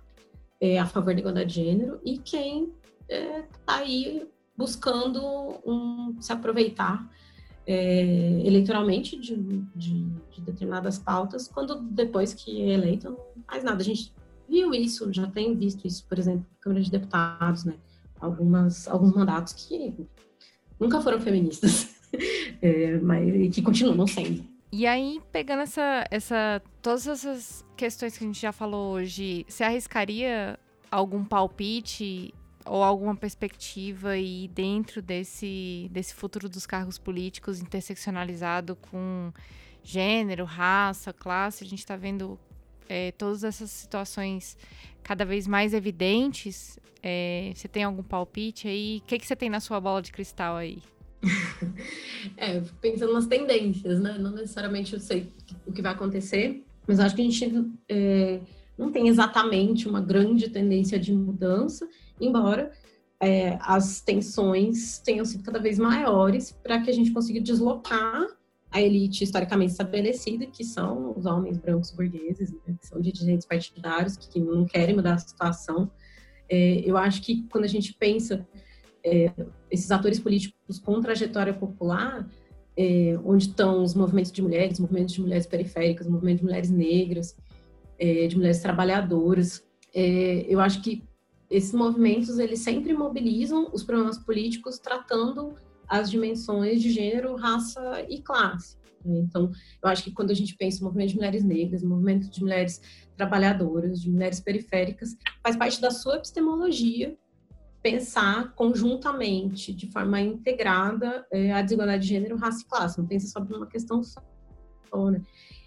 é, 0.61 0.79
a 0.79 0.85
favor 0.85 1.13
da 1.13 1.19
igualdade 1.19 1.53
de 1.53 1.63
gênero 1.63 1.99
e 2.03 2.17
quem 2.17 2.71
está 3.09 3.15
é, 3.15 3.47
aí 3.67 4.27
buscando 4.55 5.21
um, 5.65 6.15
se 6.21 6.31
aproveitar 6.31 7.09
é, 7.65 8.41
eleitoralmente 8.45 9.17
de, 9.17 9.35
de, 9.75 10.05
de, 10.31 10.41
determinadas 10.41 10.99
pautas, 10.99 11.47
quando 11.47 11.81
depois 11.81 12.33
que 12.33 12.61
é 12.61 12.73
eleito 12.73 13.09
não 13.09 13.43
faz 13.47 13.63
nada. 13.63 13.81
A 13.81 13.85
gente 13.85 14.13
viu 14.47 14.73
isso, 14.73 15.11
já 15.11 15.27
tem 15.27 15.55
visto 15.55 15.85
isso, 15.87 16.05
por 16.07 16.19
exemplo, 16.19 16.45
na 16.49 16.57
Câmara 16.59 16.81
de 16.81 16.91
Deputados, 16.91 17.63
né? 17.63 17.75
Algumas, 18.19 18.87
alguns 18.87 19.13
mandatos 19.13 19.53
que 19.53 20.07
nunca 20.79 21.01
foram 21.01 21.19
feministas, 21.19 21.95
é, 22.61 22.97
mas 22.99 23.53
que 23.53 23.61
continuam 23.61 24.07
sendo. 24.07 24.43
E 24.71 24.87
aí, 24.87 25.21
pegando 25.31 25.61
essa, 25.61 26.03
essa, 26.09 26.61
todas 26.81 27.05
essas 27.07 27.63
questões 27.77 28.17
que 28.17 28.23
a 28.23 28.27
gente 28.27 28.41
já 28.41 28.51
falou 28.51 28.93
hoje, 28.93 29.45
você 29.47 29.63
arriscaria 29.63 30.57
algum 30.89 31.23
palpite 31.23 32.33
ou 32.65 32.83
alguma 32.83 33.15
perspectiva 33.15 34.09
aí 34.09 34.47
dentro 34.47 35.01
desse, 35.01 35.89
desse 35.91 36.15
futuro 36.15 36.49
dos 36.49 36.65
cargos 36.65 36.97
políticos 36.97 37.61
interseccionalizado 37.61 38.75
com 38.75 39.31
gênero, 39.83 40.45
raça, 40.45 41.13
classe? 41.13 41.63
A 41.63 41.67
gente 41.67 41.79
está 41.79 41.95
vendo 41.95 42.39
é, 42.93 43.11
todas 43.11 43.43
essas 43.43 43.71
situações 43.71 44.55
cada 45.01 45.25
vez 45.25 45.47
mais 45.47 45.73
evidentes. 45.73 46.79
É, 47.01 47.51
você 47.55 47.67
tem 47.67 47.83
algum 47.83 48.03
palpite 48.03 48.67
aí? 48.67 49.01
O 49.03 49.07
que, 49.07 49.17
que 49.17 49.25
você 49.25 49.35
tem 49.35 49.49
na 49.49 49.59
sua 49.59 49.81
bola 49.81 49.99
de 49.99 50.11
cristal 50.11 50.55
aí? 50.55 50.77
é, 52.37 52.61
pensando 52.79 53.13
nas 53.13 53.25
tendências, 53.25 53.99
né? 53.99 54.17
Não 54.19 54.31
necessariamente 54.31 54.93
eu 54.93 54.99
sei 54.99 55.27
o 55.65 55.73
que 55.73 55.81
vai 55.81 55.93
acontecer, 55.93 56.63
mas 56.87 56.99
acho 56.99 57.15
que 57.15 57.21
a 57.21 57.25
gente 57.25 57.71
é, 57.89 58.39
não 58.77 58.91
tem 58.91 59.07
exatamente 59.07 59.87
uma 59.87 59.99
grande 59.99 60.49
tendência 60.49 60.99
de 60.99 61.11
mudança, 61.11 61.89
embora 62.21 62.71
é, 63.19 63.57
as 63.61 64.01
tensões 64.01 64.99
tenham 64.99 65.25
sido 65.25 65.43
cada 65.43 65.59
vez 65.59 65.79
maiores 65.79 66.51
para 66.51 66.79
que 66.79 66.91
a 66.91 66.93
gente 66.93 67.11
consiga 67.11 67.41
deslocar 67.41 68.27
a 68.73 68.81
elite 68.81 69.23
historicamente 69.23 69.71
estabelecida, 69.71 70.47
que 70.47 70.63
são 70.63 71.13
os 71.15 71.27
homens 71.27 71.59
brancos 71.59 71.91
burgueses, 71.91 72.51
né, 72.51 72.75
que 72.81 72.87
são 72.87 72.99
dirigentes 72.99 73.45
partidários, 73.45 74.17
que 74.17 74.39
não 74.39 74.65
querem 74.65 74.95
mudar 74.95 75.13
a 75.13 75.17
situação. 75.19 75.91
É, 76.49 76.81
eu 76.83 76.97
acho 76.97 77.21
que 77.21 77.43
quando 77.51 77.65
a 77.65 77.67
gente 77.67 77.93
pensa 77.93 78.47
é, 79.05 79.31
esses 79.69 79.91
atores 79.91 80.19
políticos 80.19 80.79
com 80.79 80.99
trajetória 81.01 81.53
popular, 81.53 82.27
é, 82.75 83.15
onde 83.23 83.45
estão 83.45 83.83
os 83.83 83.93
movimentos 83.93 84.31
de 84.31 84.41
mulheres, 84.41 84.79
movimentos 84.79 85.13
de 85.13 85.21
mulheres 85.21 85.45
periféricas, 85.45 86.07
movimentos 86.07 86.39
de 86.39 86.45
mulheres 86.45 86.71
negras, 86.71 87.37
é, 87.99 88.25
de 88.25 88.35
mulheres 88.35 88.59
trabalhadoras. 88.59 89.63
É, 89.93 90.47
eu 90.49 90.59
acho 90.59 90.81
que 90.81 91.03
esses 91.47 91.73
movimentos 91.73 92.39
eles 92.39 92.61
sempre 92.61 92.91
mobilizam 92.91 93.69
os 93.71 93.83
problemas 93.83 94.17
políticos 94.17 94.79
tratando 94.79 95.53
as 95.87 96.09
dimensões 96.09 96.81
de 96.81 96.91
gênero, 96.91 97.35
raça 97.35 98.05
e 98.09 98.21
classe. 98.21 98.77
Né? 99.05 99.19
Então, 99.19 99.51
eu 99.83 99.89
acho 99.89 100.03
que 100.03 100.11
quando 100.11 100.31
a 100.31 100.33
gente 100.33 100.55
pensa 100.55 100.79
no 100.79 100.85
movimento 100.85 101.09
de 101.09 101.15
mulheres 101.15 101.43
negras, 101.43 101.83
movimento 101.83 102.29
de 102.29 102.41
mulheres 102.41 102.81
trabalhadoras, 103.15 104.01
de 104.01 104.09
mulheres 104.09 104.39
periféricas, 104.39 105.15
faz 105.41 105.55
parte 105.55 105.81
da 105.81 105.91
sua 105.91 106.15
epistemologia 106.15 107.15
pensar 107.81 108.53
conjuntamente, 108.55 109.73
de 109.73 109.91
forma 109.91 110.21
integrada, 110.21 111.25
é, 111.31 111.51
a 111.51 111.61
desigualdade 111.61 112.03
de 112.03 112.09
gênero, 112.09 112.37
raça 112.37 112.61
e 112.61 112.65
classe. 112.65 112.97
Não 112.97 113.05
pensa 113.05 113.27
só 113.27 113.41
por 113.41 113.57
uma 113.57 113.67
questão 113.67 114.01
só, 114.01 114.21
né? 115.11 115.21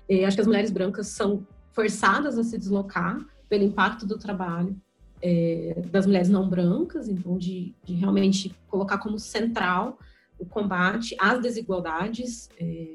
É, 0.09 0.25
acho 0.25 0.37
que 0.37 0.41
as 0.41 0.47
mulheres 0.47 0.71
brancas 0.71 1.09
são 1.09 1.47
forçadas 1.73 2.39
a 2.39 2.43
se 2.43 2.57
deslocar 2.57 3.19
pelo 3.49 3.65
impacto 3.65 4.07
do 4.07 4.19
trabalho 4.19 4.81
é, 5.23 5.83
das 5.91 6.07
mulheres 6.07 6.29
não 6.29 6.49
brancas, 6.49 7.09
então 7.09 7.39
de, 7.39 7.75
de, 7.85 7.95
realmente 7.95 8.55
colocar 8.69 8.99
como 8.99 9.19
central 9.19 9.99
o 10.39 10.45
combate 10.45 11.17
às 11.19 11.41
desigualdades 11.41 12.49
é, 12.59 12.89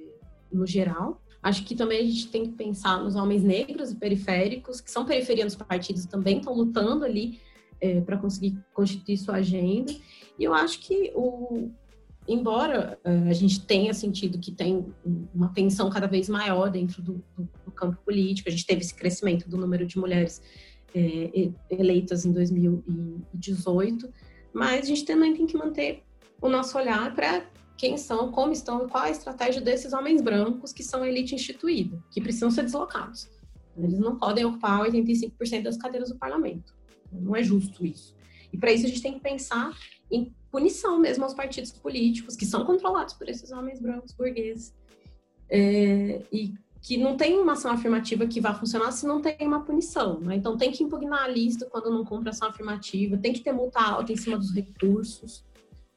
no 0.52 0.66
geral. 0.66 1.22
Acho 1.42 1.64
que 1.66 1.76
também 1.76 2.00
a 2.00 2.04
gente 2.04 2.28
tem 2.28 2.44
que 2.46 2.52
pensar 2.52 3.04
nos 3.04 3.16
homens 3.16 3.44
negros 3.44 3.92
e 3.92 3.96
periféricos, 3.96 4.80
que 4.80 4.92
são 4.92 5.06
periferia 5.06 5.44
nos 5.44 5.56
partidos, 5.56 6.06
também 6.06 6.38
estão 6.38 6.54
lutando 6.54 7.04
ali 7.04 7.40
é, 7.80 8.00
para 8.02 8.18
conseguir 8.18 8.58
constituir 8.74 9.18
sua 9.18 9.38
agenda. 9.38 9.92
E 10.38 10.44
eu 10.44 10.54
acho 10.54 10.80
que 10.80 11.12
o, 11.16 11.72
embora 12.28 13.00
uh, 13.04 13.30
a 13.30 13.34
gente 13.34 13.62
tenha 13.62 13.94
sentido 13.94 14.40
que 14.40 14.52
tem 14.52 14.86
uma 15.34 15.50
tensão 15.50 15.90
cada 15.90 16.08
vez 16.08 16.30
maior 16.30 16.70
dentro 16.70 17.02
do, 17.02 17.24
do, 17.36 17.50
do 17.66 17.72
campo 17.72 17.98
político, 18.06 18.50
a 18.50 18.52
gente 18.52 18.66
teve 18.66 18.82
esse 18.82 18.94
crescimento 18.94 19.50
do 19.50 19.58
número 19.58 19.86
de 19.86 19.98
mulheres 19.98 20.42
é, 20.94 21.52
eleitas 21.70 22.26
em 22.26 22.32
2018, 22.32 24.10
mas 24.54 24.82
a 24.82 24.88
gente 24.88 25.06
também 25.06 25.34
tem 25.34 25.46
que 25.46 25.58
manter 25.58 26.04
o 26.42 26.50
nosso 26.50 26.78
olhar 26.78 27.14
para 27.16 27.46
quem 27.78 27.98
são, 27.98 28.32
como 28.32 28.52
estão, 28.52 28.88
qual 28.88 29.06
a 29.06 29.10
estratégia 29.10 29.62
desses 29.62 29.94
homens 29.94 30.22
brancos 30.22 30.72
que 30.72 30.84
são 30.84 31.06
elite 31.06 31.34
instituída, 31.34 32.02
que 32.12 32.22
precisam 32.22 32.52
ser 32.52 32.64
deslocados. 32.64 33.30
Eles 33.78 34.00
não 34.00 34.18
podem 34.18 34.46
ocupar 34.46 34.82
85% 34.82 35.64
das 35.64 35.78
cadeiras 35.78 36.10
do 36.10 36.18
parlamento. 36.18 36.76
Não 37.12 37.36
é 37.36 37.44
justo 37.44 37.86
isso. 37.86 38.16
E 38.52 38.58
para 38.58 38.72
isso 38.72 38.86
a 38.86 38.90
gente 38.90 39.02
tem 39.02 39.14
que 39.14 39.20
pensar 39.20 39.76
em 40.12 40.34
punição 40.52 41.00
mesmo 41.00 41.24
aos 41.24 41.34
partidos 41.34 41.72
políticos 41.72 42.36
que 42.36 42.46
são 42.46 42.66
controlados 42.66 43.14
por 43.14 43.30
esses 43.30 43.52
homens 43.52 43.80
brancos 43.80 44.12
burgueses 44.12 44.74
é, 45.50 46.22
e 46.32 46.54
que 46.82 46.98
não 46.98 47.16
tem 47.16 47.40
uma 47.40 47.54
ação 47.54 47.72
afirmativa 47.72 48.26
que 48.26 48.42
vá 48.42 48.54
funcionar 48.54 48.92
se 48.92 49.06
não 49.06 49.22
tem 49.22 49.38
uma 49.42 49.62
punição. 49.62 50.20
Né? 50.20 50.36
Então 50.36 50.58
tem 50.58 50.72
que 50.72 50.84
impugnar 50.84 51.24
a 51.24 51.28
lista 51.28 51.68
quando 51.70 51.92
não 51.92 52.04
cumpre 52.04 52.30
ação 52.30 52.50
afirmativa, 52.50 53.18
tem 53.18 53.32
que 53.32 53.42
ter 53.42 53.52
multa 53.52 53.80
alta 53.80 54.12
em 54.12 54.18
cima 54.18 54.38
dos 54.38 54.54
recursos. 54.54 55.46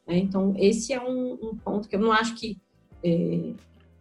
Né? 0.07 0.19
Então 0.19 0.55
esse 0.59 0.93
é 0.93 1.01
um, 1.01 1.33
um, 1.33 1.57
ponto 1.57 1.89
que 1.89 1.97
eu 1.97 2.01
não 2.01 2.13
acho 2.13 2.35
que 2.35 2.61
é, 3.03 3.55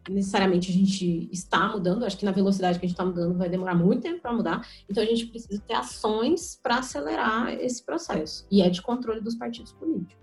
necessariamente 0.10 0.70
a 0.70 0.74
gente 0.74 1.30
está 1.32 1.70
mudando, 1.70 2.04
acho 2.04 2.18
que 2.18 2.26
na 2.26 2.32
velocidade 2.32 2.78
que 2.78 2.86
a 2.86 2.88
gente 2.88 2.96
está 2.96 3.06
mudando 3.06 3.38
vai 3.38 3.48
demorar 3.48 3.76
muito 3.76 4.02
tempo 4.02 4.22
para 4.22 4.34
mudar, 4.34 4.68
então 4.90 5.02
a 5.02 5.06
gente 5.06 5.28
precisa 5.28 5.62
ter 5.66 5.76
ações 5.76 6.60
para 6.62 6.80
acelerar 6.80 7.54
esse 7.54 7.84
processo, 7.84 8.46
e 8.52 8.62
é 8.62 8.70
de 8.70 8.82
controle 8.82 9.22
dos 9.22 9.36
partidos 9.36 9.72
políticos. 9.72 10.23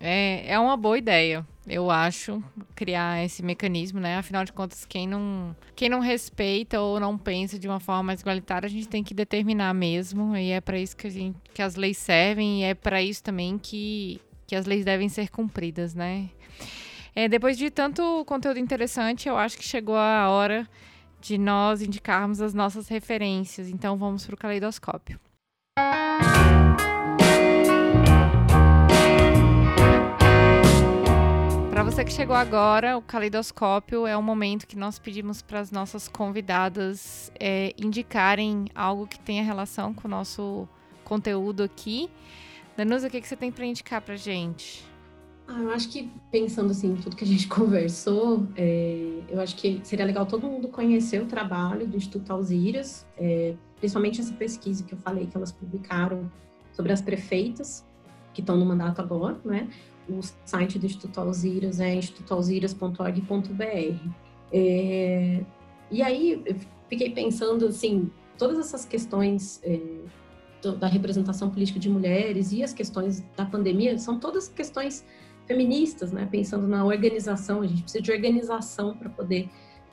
É, 0.00 0.52
é 0.52 0.58
uma 0.58 0.76
boa 0.76 0.96
ideia, 0.96 1.44
eu 1.66 1.90
acho, 1.90 2.42
criar 2.74 3.24
esse 3.24 3.42
mecanismo, 3.42 3.98
né? 3.98 4.16
Afinal 4.16 4.44
de 4.44 4.52
contas, 4.52 4.84
quem 4.84 5.06
não, 5.06 5.54
quem 5.74 5.88
não 5.88 6.00
respeita 6.00 6.80
ou 6.80 7.00
não 7.00 7.18
pensa 7.18 7.58
de 7.58 7.66
uma 7.68 7.80
forma 7.80 8.04
mais 8.04 8.20
igualitária, 8.20 8.66
a 8.66 8.70
gente 8.70 8.88
tem 8.88 9.02
que 9.02 9.12
determinar 9.12 9.74
mesmo, 9.74 10.36
e 10.36 10.50
é 10.50 10.60
para 10.60 10.78
isso 10.78 10.96
que, 10.96 11.06
a 11.06 11.10
gente, 11.10 11.36
que 11.52 11.62
as 11.62 11.74
leis 11.74 11.98
servem, 11.98 12.60
e 12.60 12.64
é 12.64 12.74
para 12.74 13.02
isso 13.02 13.22
também 13.22 13.58
que, 13.58 14.20
que 14.46 14.54
as 14.54 14.66
leis 14.66 14.84
devem 14.84 15.08
ser 15.08 15.30
cumpridas, 15.30 15.94
né? 15.94 16.30
É, 17.14 17.28
depois 17.28 17.58
de 17.58 17.68
tanto 17.68 18.24
conteúdo 18.26 18.60
interessante, 18.60 19.28
eu 19.28 19.36
acho 19.36 19.58
que 19.58 19.64
chegou 19.64 19.96
a 19.96 20.28
hora 20.28 20.68
de 21.20 21.36
nós 21.36 21.82
indicarmos 21.82 22.40
as 22.40 22.54
nossas 22.54 22.88
referências. 22.88 23.68
Então 23.68 23.96
vamos 23.96 24.24
para 24.24 24.34
o 24.34 24.38
caleidoscópio. 24.38 25.18
Para 31.78 31.84
você 31.84 32.04
que 32.04 32.12
chegou 32.12 32.34
agora, 32.34 32.98
o 32.98 33.02
caleidoscópio 33.02 34.04
é 34.04 34.16
o 34.16 34.20
momento 34.20 34.66
que 34.66 34.76
nós 34.76 34.98
pedimos 34.98 35.42
para 35.42 35.60
as 35.60 35.70
nossas 35.70 36.08
convidadas 36.08 37.30
é, 37.38 37.72
indicarem 37.78 38.64
algo 38.74 39.06
que 39.06 39.20
tenha 39.20 39.44
relação 39.44 39.94
com 39.94 40.08
o 40.08 40.10
nosso 40.10 40.68
conteúdo 41.04 41.62
aqui. 41.62 42.10
Danusa, 42.76 43.06
o 43.06 43.10
que, 43.10 43.20
que 43.20 43.28
você 43.28 43.36
tem 43.36 43.52
para 43.52 43.64
indicar 43.64 44.02
para 44.02 44.16
gente? 44.16 44.84
Ah, 45.46 45.60
eu 45.60 45.70
acho 45.70 45.88
que 45.88 46.10
pensando 46.32 46.72
assim, 46.72 46.96
tudo 46.96 47.14
que 47.14 47.22
a 47.22 47.26
gente 47.28 47.46
conversou, 47.46 48.44
é, 48.56 49.20
eu 49.28 49.40
acho 49.40 49.54
que 49.54 49.80
seria 49.84 50.04
legal 50.04 50.26
todo 50.26 50.48
mundo 50.48 50.66
conhecer 50.66 51.22
o 51.22 51.26
trabalho 51.26 51.86
do 51.86 51.96
Instituto 51.96 52.32
Alziras, 52.32 53.06
é, 53.16 53.54
principalmente 53.78 54.20
essa 54.20 54.34
pesquisa 54.34 54.82
que 54.82 54.94
eu 54.94 54.98
falei 54.98 55.28
que 55.28 55.36
elas 55.36 55.52
publicaram 55.52 56.28
sobre 56.72 56.92
as 56.92 57.00
prefeitas 57.00 57.86
que 58.34 58.40
estão 58.40 58.56
no 58.56 58.66
mandato 58.66 59.00
agora, 59.00 59.38
né? 59.44 59.68
O 60.08 60.20
site 60.44 60.78
do 60.78 60.86
Instituto 60.86 61.20
Alziras 61.20 61.80
é 61.80 61.94
institutoalziras.org.br. 61.94 64.10
É, 64.50 65.44
e 65.90 66.02
aí 66.02 66.42
eu 66.44 66.56
fiquei 66.88 67.10
pensando 67.10 67.66
assim, 67.66 68.10
todas 68.36 68.58
essas 68.58 68.84
questões 68.84 69.60
é, 69.62 69.80
da 70.78 70.86
representação 70.86 71.50
política 71.50 71.78
de 71.78 71.88
mulheres 71.88 72.52
e 72.52 72.62
as 72.62 72.72
questões 72.72 73.20
da 73.36 73.44
pandemia 73.44 73.96
são 73.98 74.18
todas 74.18 74.48
questões 74.48 75.04
feministas, 75.46 76.12
né? 76.12 76.28
Pensando 76.30 76.66
na 76.66 76.84
organização, 76.84 77.62
a 77.62 77.66
gente 77.66 77.82
precisa 77.82 78.02
de 78.02 78.12
organização 78.12 78.96
para 78.96 79.08
poder 79.08 79.48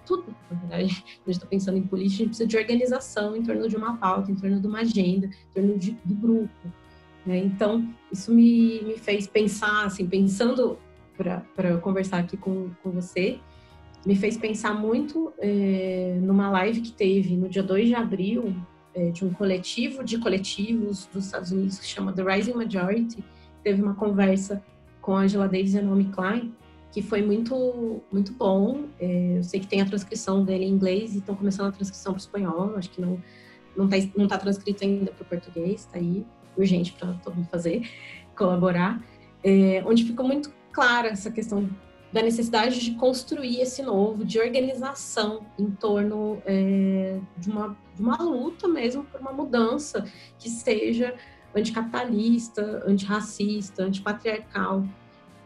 tudo, 0.06 0.36
na 0.50 0.60
verdade. 0.60 0.84
A 0.84 0.88
gente 0.88 1.22
está 1.28 1.46
pensando 1.46 1.78
em 1.78 1.84
política, 1.84 2.16
a 2.16 2.18
gente 2.20 2.28
precisa 2.30 2.48
de 2.48 2.58
organização 2.58 3.36
em 3.36 3.44
torno 3.44 3.68
de 3.68 3.76
uma 3.76 3.98
pauta, 3.98 4.32
em 4.32 4.36
torno 4.36 4.60
de 4.60 4.68
uma 4.68 4.80
agenda, 4.80 5.28
em 5.28 5.54
torno 5.54 5.78
de, 5.78 5.92
do 6.04 6.16
grupo. 6.16 6.74
Né? 7.26 7.38
Então, 7.38 7.88
isso 8.12 8.34
me, 8.34 8.82
me 8.84 8.98
fez 8.98 9.28
pensar, 9.28 9.86
assim, 9.86 10.08
pensando 10.08 10.78
para 11.18 11.78
conversar 11.78 12.20
aqui 12.20 12.38
com, 12.38 12.70
com 12.84 12.92
você, 12.92 13.40
me 14.06 14.16
fez 14.16 14.38
pensar 14.38 14.74
muito 14.74 15.34
é, 15.40 16.20
numa 16.22 16.50
live 16.52 16.82
que 16.82 16.92
teve 16.92 17.36
no 17.36 17.50
dia 17.50 17.64
2 17.64 17.88
de 17.88 17.96
abril, 17.96 18.56
é, 18.94 19.10
de 19.10 19.26
um 19.26 19.34
coletivo 19.34 20.04
de 20.04 20.18
coletivos 20.20 21.08
dos 21.12 21.26
Estados 21.26 21.52
Unidos 21.52 21.80
que 21.80 21.86
chama 21.86 22.14
The 22.14 22.22
Rising 22.22 22.54
Majority. 22.54 23.24
Teve 23.64 23.82
uma 23.82 23.96
conversa 23.96 24.64
com 25.02 25.16
a 25.16 25.22
Angela 25.22 25.48
Davis 25.48 25.74
e 25.74 25.80
a 25.80 25.82
Naomi 25.82 26.06
Klein, 26.06 26.54
que 26.92 27.02
foi 27.02 27.22
muito, 27.22 28.04
muito 28.12 28.32
bom. 28.34 28.86
É, 29.00 29.38
eu 29.38 29.44
sei 29.44 29.60
que 29.60 29.68
tem 29.68 29.82
a 29.82 29.86
transcrição 29.86 30.46
dele 30.46 30.66
em 30.66 30.70
inglês 30.70 31.16
e 31.16 31.20
estão 31.20 31.36
começando 31.36 31.68
a 31.68 31.72
transcrição 31.72 32.14
para 32.14 32.20
o 32.20 32.22
espanhol. 32.22 32.76
Acho 32.76 32.92
que 32.92 33.02
não 33.02 33.20
não 33.76 33.90
está 33.90 34.12
não 34.18 34.28
tá 34.28 34.38
transcrito 34.38 34.84
ainda 34.84 35.12
para 35.12 35.24
o 35.24 35.26
português, 35.26 35.82
está 35.82 35.98
aí, 35.98 36.26
urgente 36.58 36.94
para 36.94 37.14
todo 37.14 37.36
mundo 37.36 37.48
fazer, 37.50 37.90
colaborar. 38.36 39.02
É, 39.44 39.84
onde 39.86 40.04
ficou 40.04 40.26
muito 40.26 40.52
clara 40.72 41.10
essa 41.10 41.32
questão 41.32 41.70
da 42.12 42.22
necessidade 42.22 42.80
de 42.80 42.92
construir 42.92 43.60
esse 43.60 43.82
novo, 43.82 44.24
de 44.24 44.40
organização 44.40 45.46
em 45.60 45.70
torno 45.70 46.42
é, 46.46 47.20
de, 47.38 47.50
uma, 47.50 47.78
de 47.94 48.02
uma 48.02 48.16
luta 48.18 48.68
mesmo 48.68 49.04
por 49.04 49.20
uma 49.20 49.34
mudança 49.34 50.06
que 50.40 50.50
seja 50.50 51.14
anticapitalista, 51.54 52.84
antirracista, 52.88 53.84
antipatriarcal. 53.84 54.86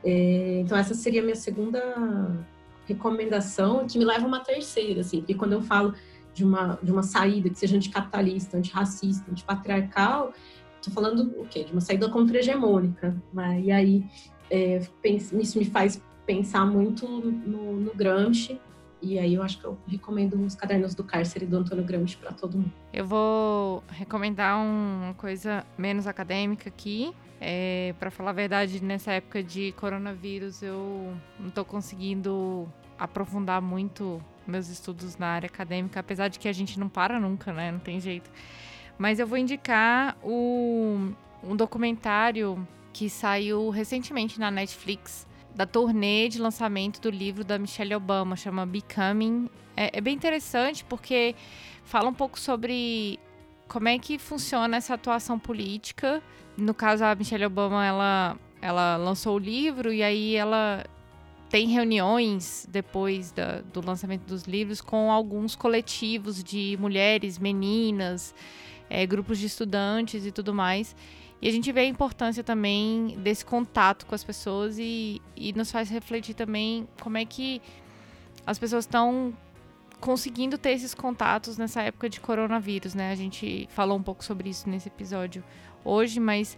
É, 0.04 0.62
então 0.62 0.78
essa 0.78 0.94
seria 0.94 1.22
a 1.22 1.24
minha 1.24 1.36
segunda 1.36 2.46
recomendação, 2.88 3.86
que 3.88 3.98
me 3.98 4.06
leva 4.06 4.26
a 4.26 4.28
uma 4.28 4.40
terceira, 4.40 5.02
assim, 5.02 5.20
porque 5.20 5.36
quando 5.36 5.54
eu 5.54 5.62
falo 5.62 5.94
de 6.34 6.44
uma, 6.44 6.80
de 6.82 6.92
uma 6.92 7.04
saída 7.04 7.50
que 7.50 7.58
seja 7.58 7.76
anticapitalista, 7.76 8.58
antirracista, 8.58 9.30
antipatriarcal, 9.30 10.34
estou 10.80 10.94
falando 10.94 11.34
o 11.40 11.46
quê? 11.46 11.64
De 11.64 11.72
uma 11.72 11.82
saída 11.82 12.10
contra-hegemônica. 12.10 13.16
Né? 13.34 13.62
E 13.62 13.72
aí, 13.72 14.06
é, 14.50 14.82
isso 15.04 15.58
me 15.58 15.66
faz 15.66 16.02
pensar 16.26 16.66
muito 16.66 17.08
no, 17.08 17.80
no 17.80 17.94
Gramsci, 17.94 18.60
e 19.02 19.18
aí 19.18 19.34
eu 19.34 19.42
acho 19.42 19.60
que 19.60 19.66
eu 19.66 19.78
recomendo 19.88 20.34
os 20.46 20.56
cadernos 20.56 20.94
do 20.94 21.04
cárcere 21.04 21.46
do 21.46 21.58
Antônio 21.58 21.84
Gramsci 21.84 22.18
para 22.18 22.32
todo 22.32 22.58
mundo. 22.58 22.72
Eu 22.94 23.06
vou 23.06 23.84
recomendar 23.88 24.60
uma 24.60 25.14
coisa 25.14 25.66
menos 25.78 26.06
acadêmica 26.06 26.68
aqui. 26.68 27.14
É, 27.40 27.96
para 27.98 28.12
falar 28.12 28.32
a 28.32 28.34
verdade, 28.34 28.84
nessa 28.84 29.14
época 29.14 29.42
de 29.42 29.72
coronavírus, 29.74 30.62
eu 30.62 31.14
não 31.40 31.48
estou 31.48 31.64
conseguindo 31.64 32.68
aprofundar 32.98 33.62
muito 33.62 34.22
meus 34.46 34.68
estudos 34.68 35.18
na 35.18 35.28
área 35.28 35.48
acadêmica, 35.48 36.00
apesar 36.00 36.28
de 36.28 36.38
que 36.38 36.48
a 36.48 36.54
gente 36.54 36.78
não 36.78 36.90
para 36.90 37.20
nunca, 37.20 37.54
né? 37.54 37.72
Não 37.72 37.80
tem 37.80 38.00
jeito. 38.00 38.30
Mas 39.00 39.18
eu 39.18 39.26
vou 39.26 39.38
indicar 39.38 40.18
o, 40.22 41.14
um 41.42 41.56
documentário 41.56 42.68
que 42.92 43.10
saiu 43.10 43.70
recentemente 43.70 44.38
na 44.38 44.52
Netflix 44.52 45.26
da 45.56 45.66
turnê 45.66 46.28
de 46.28 46.40
lançamento 46.40 47.00
do 47.00 47.10
livro 47.10 47.46
da 47.46 47.58
Michelle 47.58 47.96
Obama, 47.96 48.36
chama 48.36 48.66
Becoming. 48.66 49.50
É, 49.76 49.98
é, 49.98 50.02
bem 50.02 50.14
interessante 50.14 50.84
porque 50.84 51.34
fala 51.86 52.10
um 52.10 52.14
pouco 52.14 52.38
sobre 52.38 53.18
como 53.70 53.88
é 53.88 53.98
que 53.98 54.20
funciona 54.20 54.76
essa 54.76 54.96
atuação 54.96 55.40
política. 55.40 56.22
No 56.58 56.74
caso, 56.74 57.06
a 57.06 57.16
Michelle 57.16 57.46
Obama, 57.46 57.86
ela, 57.86 58.38
ela 58.62 58.98
lançou 58.98 59.38
o 59.38 59.40
livro 59.40 59.94
e 59.94 60.04
aí 60.04 60.36
ela 60.36 60.86
tem 61.50 61.70
reuniões 61.70 62.68
depois 62.70 63.32
da, 63.32 63.62
do 63.62 63.84
lançamento 63.84 64.24
dos 64.24 64.44
livros 64.44 64.82
com 64.82 65.10
alguns 65.10 65.56
coletivos 65.56 66.44
de 66.44 66.78
mulheres, 66.80 67.40
meninas, 67.40 68.36
é, 68.90 69.06
grupos 69.06 69.38
de 69.38 69.46
estudantes 69.46 70.26
e 70.26 70.32
tudo 70.32 70.54
mais. 70.54 70.96
E 71.42 71.48
a 71.48 71.52
gente 71.52 71.72
vê 71.72 71.82
a 71.82 71.86
importância 71.86 72.44
também 72.44 73.18
desse 73.20 73.46
contato 73.46 74.06
com 74.06 74.14
as 74.14 74.24
pessoas 74.24 74.78
e, 74.78 75.22
e 75.36 75.54
nos 75.54 75.72
faz 75.72 75.90
refletir 75.90 76.34
também 76.34 76.88
como 77.02 77.18
é 77.18 77.24
que 77.24 77.62
as 78.46 78.60
pessoas 78.60 78.84
estão 78.84 79.34
conseguindo 80.00 80.58
ter 80.58 80.72
esses 80.72 80.94
contatos 80.94 81.58
nessa 81.58 81.82
época 81.82 82.10
de 82.10 82.20
coronavírus, 82.20 82.94
né? 82.94 83.12
A 83.12 83.16
gente 83.16 83.68
falou 83.72 83.98
um 83.98 84.04
pouco 84.04 84.24
sobre 84.24 84.50
isso 84.50 84.70
nesse 84.70 84.88
episódio 84.88 85.44
hoje, 85.84 86.20
mas 86.20 86.58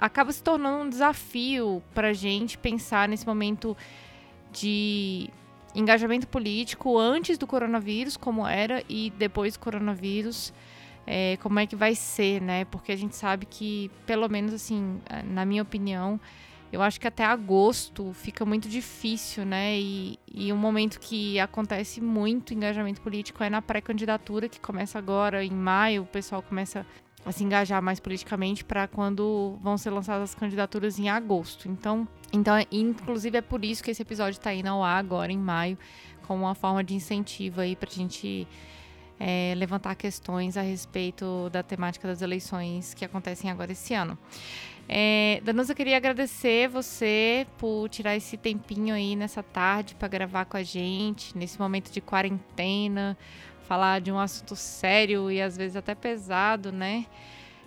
acaba 0.00 0.32
se 0.32 0.42
tornando 0.42 0.84
um 0.84 0.88
desafio 0.88 1.82
para 1.94 2.08
a 2.08 2.12
gente 2.12 2.56
pensar 2.56 3.08
nesse 3.08 3.26
momento 3.26 3.76
de 4.50 5.30
engajamento 5.74 6.26
político 6.28 6.98
antes 6.98 7.38
do 7.38 7.46
coronavírus, 7.46 8.16
como 8.16 8.46
era, 8.46 8.84
e 8.88 9.10
depois 9.16 9.54
do 9.54 9.60
coronavírus 9.60 10.52
é, 11.06 11.36
como 11.38 11.58
é 11.58 11.66
que 11.66 11.76
vai 11.76 11.94
ser, 11.94 12.40
né? 12.40 12.64
Porque 12.66 12.92
a 12.92 12.96
gente 12.96 13.16
sabe 13.16 13.46
que, 13.46 13.90
pelo 14.06 14.28
menos 14.28 14.52
assim, 14.52 15.00
na 15.24 15.44
minha 15.44 15.62
opinião, 15.62 16.20
eu 16.72 16.80
acho 16.80 16.98
que 16.98 17.06
até 17.06 17.24
agosto 17.24 18.12
fica 18.14 18.46
muito 18.46 18.68
difícil, 18.68 19.44
né? 19.44 19.78
E, 19.78 20.18
e 20.26 20.52
um 20.52 20.56
momento 20.56 20.98
que 20.98 21.38
acontece 21.38 22.00
muito 22.00 22.54
engajamento 22.54 23.00
político 23.00 23.44
é 23.44 23.50
na 23.50 23.60
pré-candidatura, 23.60 24.48
que 24.48 24.58
começa 24.58 24.98
agora, 24.98 25.44
em 25.44 25.50
maio, 25.50 26.02
o 26.02 26.06
pessoal 26.06 26.40
começa 26.42 26.86
a 27.24 27.30
se 27.30 27.44
engajar 27.44 27.80
mais 27.82 28.00
politicamente 28.00 28.64
para 28.64 28.88
quando 28.88 29.56
vão 29.60 29.78
ser 29.78 29.90
lançadas 29.90 30.30
as 30.30 30.34
candidaturas 30.34 30.98
em 30.98 31.08
agosto. 31.08 31.68
Então, 31.68 32.08
então, 32.32 32.54
inclusive 32.70 33.38
é 33.38 33.42
por 33.42 33.64
isso 33.64 33.84
que 33.84 33.90
esse 33.90 34.02
episódio 34.02 34.38
está 34.38 34.52
indo 34.52 34.68
ao 34.68 34.82
ar 34.82 34.98
agora 34.98 35.30
em 35.30 35.38
maio, 35.38 35.78
como 36.26 36.44
uma 36.44 36.54
forma 36.54 36.82
de 36.82 36.94
incentivo 36.94 37.60
aí 37.60 37.76
para 37.76 37.90
a 37.90 37.92
gente 37.92 38.48
é, 39.24 39.54
levantar 39.56 39.94
questões 39.94 40.56
a 40.56 40.62
respeito 40.62 41.48
da 41.50 41.62
temática 41.62 42.08
das 42.08 42.22
eleições 42.22 42.92
que 42.92 43.04
acontecem 43.04 43.48
agora 43.48 43.70
esse 43.70 43.94
ano. 43.94 44.18
É, 44.88 45.40
Danusa, 45.44 45.76
queria 45.76 45.96
agradecer 45.96 46.68
você 46.68 47.46
por 47.56 47.88
tirar 47.88 48.16
esse 48.16 48.36
tempinho 48.36 48.92
aí 48.92 49.14
nessa 49.14 49.40
tarde 49.40 49.94
para 49.94 50.08
gravar 50.08 50.44
com 50.46 50.56
a 50.56 50.62
gente, 50.64 51.38
nesse 51.38 51.56
momento 51.56 51.92
de 51.92 52.00
quarentena, 52.00 53.16
falar 53.68 54.00
de 54.00 54.10
um 54.10 54.18
assunto 54.18 54.56
sério 54.56 55.30
e 55.30 55.40
às 55.40 55.56
vezes 55.56 55.76
até 55.76 55.94
pesado, 55.94 56.72
né? 56.72 57.06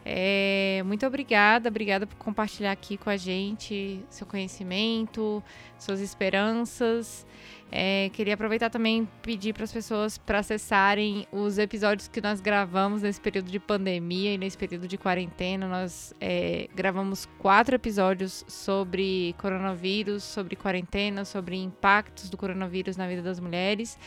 É, 0.07 0.83
muito 0.85 1.03
obrigada, 1.03 1.67
obrigada 1.67 2.05
por 2.05 2.15
compartilhar 2.17 2.71
aqui 2.71 2.95
com 2.95 3.09
a 3.09 3.17
gente 3.17 4.05
seu 4.07 4.27
conhecimento, 4.27 5.43
suas 5.79 5.99
esperanças. 5.99 7.25
É, 7.71 8.11
queria 8.13 8.35
aproveitar 8.35 8.69
também 8.69 9.09
pedir 9.23 9.53
para 9.53 9.63
as 9.63 9.73
pessoas 9.73 10.19
para 10.19 10.39
acessarem 10.39 11.25
os 11.31 11.57
episódios 11.57 12.07
que 12.07 12.21
nós 12.21 12.39
gravamos 12.39 13.01
nesse 13.01 13.19
período 13.19 13.49
de 13.49 13.59
pandemia 13.59 14.35
e 14.35 14.37
nesse 14.37 14.55
período 14.55 14.87
de 14.87 14.95
quarentena. 14.95 15.67
Nós 15.67 16.13
é, 16.21 16.69
gravamos 16.75 17.27
quatro 17.39 17.73
episódios 17.73 18.45
sobre 18.47 19.33
coronavírus, 19.39 20.23
sobre 20.23 20.55
quarentena, 20.55 21.25
sobre 21.25 21.57
impactos 21.57 22.29
do 22.29 22.37
coronavírus 22.37 22.95
na 22.95 23.07
vida 23.07 23.23
das 23.23 23.39
mulheres. 23.39 23.97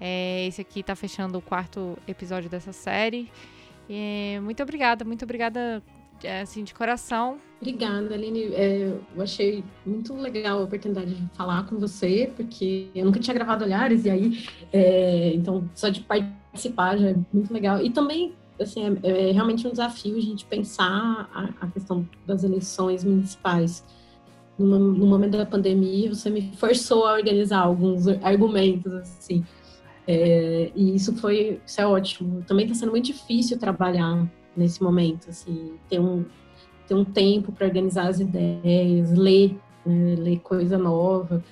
É, 0.00 0.46
esse 0.46 0.60
aqui 0.60 0.78
está 0.78 0.94
fechando 0.94 1.36
o 1.36 1.42
quarto 1.42 1.98
episódio 2.06 2.48
dessa 2.48 2.72
série. 2.72 3.28
É, 3.92 4.38
muito 4.38 4.62
obrigada, 4.62 5.04
muito 5.04 5.24
obrigada 5.24 5.82
é, 6.22 6.42
assim, 6.42 6.62
de 6.62 6.72
coração. 6.72 7.38
Obrigada, 7.60 8.14
Aline. 8.14 8.54
É, 8.54 8.92
eu 9.16 9.22
achei 9.22 9.64
muito 9.84 10.14
legal 10.14 10.60
a 10.60 10.62
oportunidade 10.62 11.12
de 11.12 11.36
falar 11.36 11.66
com 11.66 11.76
você, 11.76 12.32
porque 12.36 12.86
eu 12.94 13.04
nunca 13.04 13.18
tinha 13.18 13.34
gravado 13.34 13.64
Olhares, 13.64 14.04
e 14.04 14.10
aí, 14.10 14.44
é, 14.72 15.32
então, 15.34 15.68
só 15.74 15.88
de 15.88 16.02
participar 16.02 16.98
já 16.98 17.10
é 17.10 17.16
muito 17.32 17.52
legal. 17.52 17.82
E 17.82 17.90
também, 17.90 18.32
assim, 18.60 18.96
é, 19.02 19.30
é 19.30 19.32
realmente 19.32 19.66
um 19.66 19.70
desafio 19.72 20.16
a 20.16 20.20
gente 20.20 20.44
pensar 20.44 21.28
a, 21.34 21.66
a 21.66 21.66
questão 21.66 22.08
das 22.24 22.44
eleições 22.44 23.02
municipais. 23.02 23.84
No, 24.56 24.78
no, 24.78 25.06
momento 25.06 25.38
da 25.38 25.46
pandemia, 25.46 26.14
você 26.14 26.28
me 26.28 26.52
forçou 26.56 27.06
a 27.06 27.14
organizar 27.14 27.60
alguns 27.60 28.06
argumentos, 28.06 28.92
assim. 28.92 29.42
É, 30.12 30.72
e 30.74 30.96
isso 30.96 31.14
foi, 31.16 31.60
isso 31.64 31.80
é 31.80 31.86
ótimo. 31.86 32.42
Também 32.42 32.66
está 32.66 32.80
sendo 32.80 32.90
muito 32.90 33.06
difícil 33.06 33.56
trabalhar 33.56 34.28
nesse 34.56 34.82
momento, 34.82 35.30
assim, 35.30 35.74
ter 35.88 36.00
um, 36.00 36.24
ter 36.88 36.94
um 36.94 37.04
tempo 37.04 37.52
para 37.52 37.68
organizar 37.68 38.08
as 38.08 38.18
ideias, 38.18 39.12
ler, 39.12 39.56
né, 39.86 40.16
ler 40.16 40.40
coisa 40.40 40.76
nova. 40.76 41.44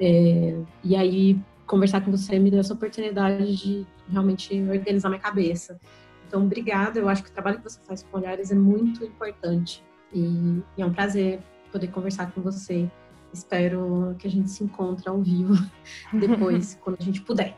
É, 0.00 0.58
e 0.82 0.96
aí, 0.96 1.38
conversar 1.66 2.00
com 2.00 2.10
você 2.10 2.38
me 2.38 2.50
deu 2.50 2.60
essa 2.60 2.72
oportunidade 2.72 3.54
de 3.54 3.86
realmente 4.10 4.54
organizar 4.62 5.10
minha 5.10 5.20
cabeça. 5.20 5.78
Então, 6.26 6.42
obrigada. 6.44 6.98
Eu 6.98 7.10
acho 7.10 7.22
que 7.22 7.28
o 7.28 7.32
trabalho 7.32 7.58
que 7.58 7.64
você 7.64 7.78
faz 7.86 8.02
com 8.02 8.16
olhares 8.16 8.50
é 8.50 8.54
muito 8.54 9.04
importante. 9.04 9.84
E, 10.14 10.62
e 10.78 10.82
é 10.82 10.86
um 10.86 10.94
prazer 10.94 11.40
poder 11.70 11.88
conversar 11.88 12.32
com 12.32 12.40
você 12.40 12.90
Espero 13.32 14.16
que 14.18 14.26
a 14.26 14.30
gente 14.30 14.50
se 14.50 14.64
encontre 14.64 15.08
ao 15.08 15.20
vivo 15.20 15.54
depois, 16.12 16.78
quando 16.82 16.96
a 17.00 17.02
gente 17.02 17.20
puder. 17.20 17.56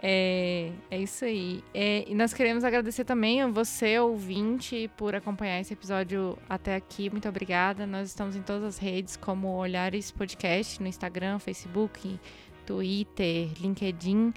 É, 0.00 0.70
é 0.90 0.98
isso 1.00 1.24
aí. 1.24 1.64
É, 1.72 2.04
e 2.08 2.14
nós 2.14 2.32
queremos 2.32 2.62
agradecer 2.62 3.04
também 3.04 3.42
a 3.42 3.48
você, 3.48 3.98
ouvinte, 3.98 4.90
por 4.96 5.14
acompanhar 5.14 5.60
esse 5.60 5.72
episódio 5.72 6.38
até 6.48 6.76
aqui. 6.76 7.10
Muito 7.10 7.28
obrigada. 7.28 7.86
Nós 7.86 8.08
estamos 8.08 8.36
em 8.36 8.42
todas 8.42 8.64
as 8.64 8.78
redes, 8.78 9.16
como 9.16 9.48
Olhares 9.56 10.10
Podcast, 10.10 10.80
no 10.80 10.88
Instagram, 10.88 11.38
Facebook, 11.38 12.20
Twitter, 12.66 13.50
LinkedIn. 13.60 14.32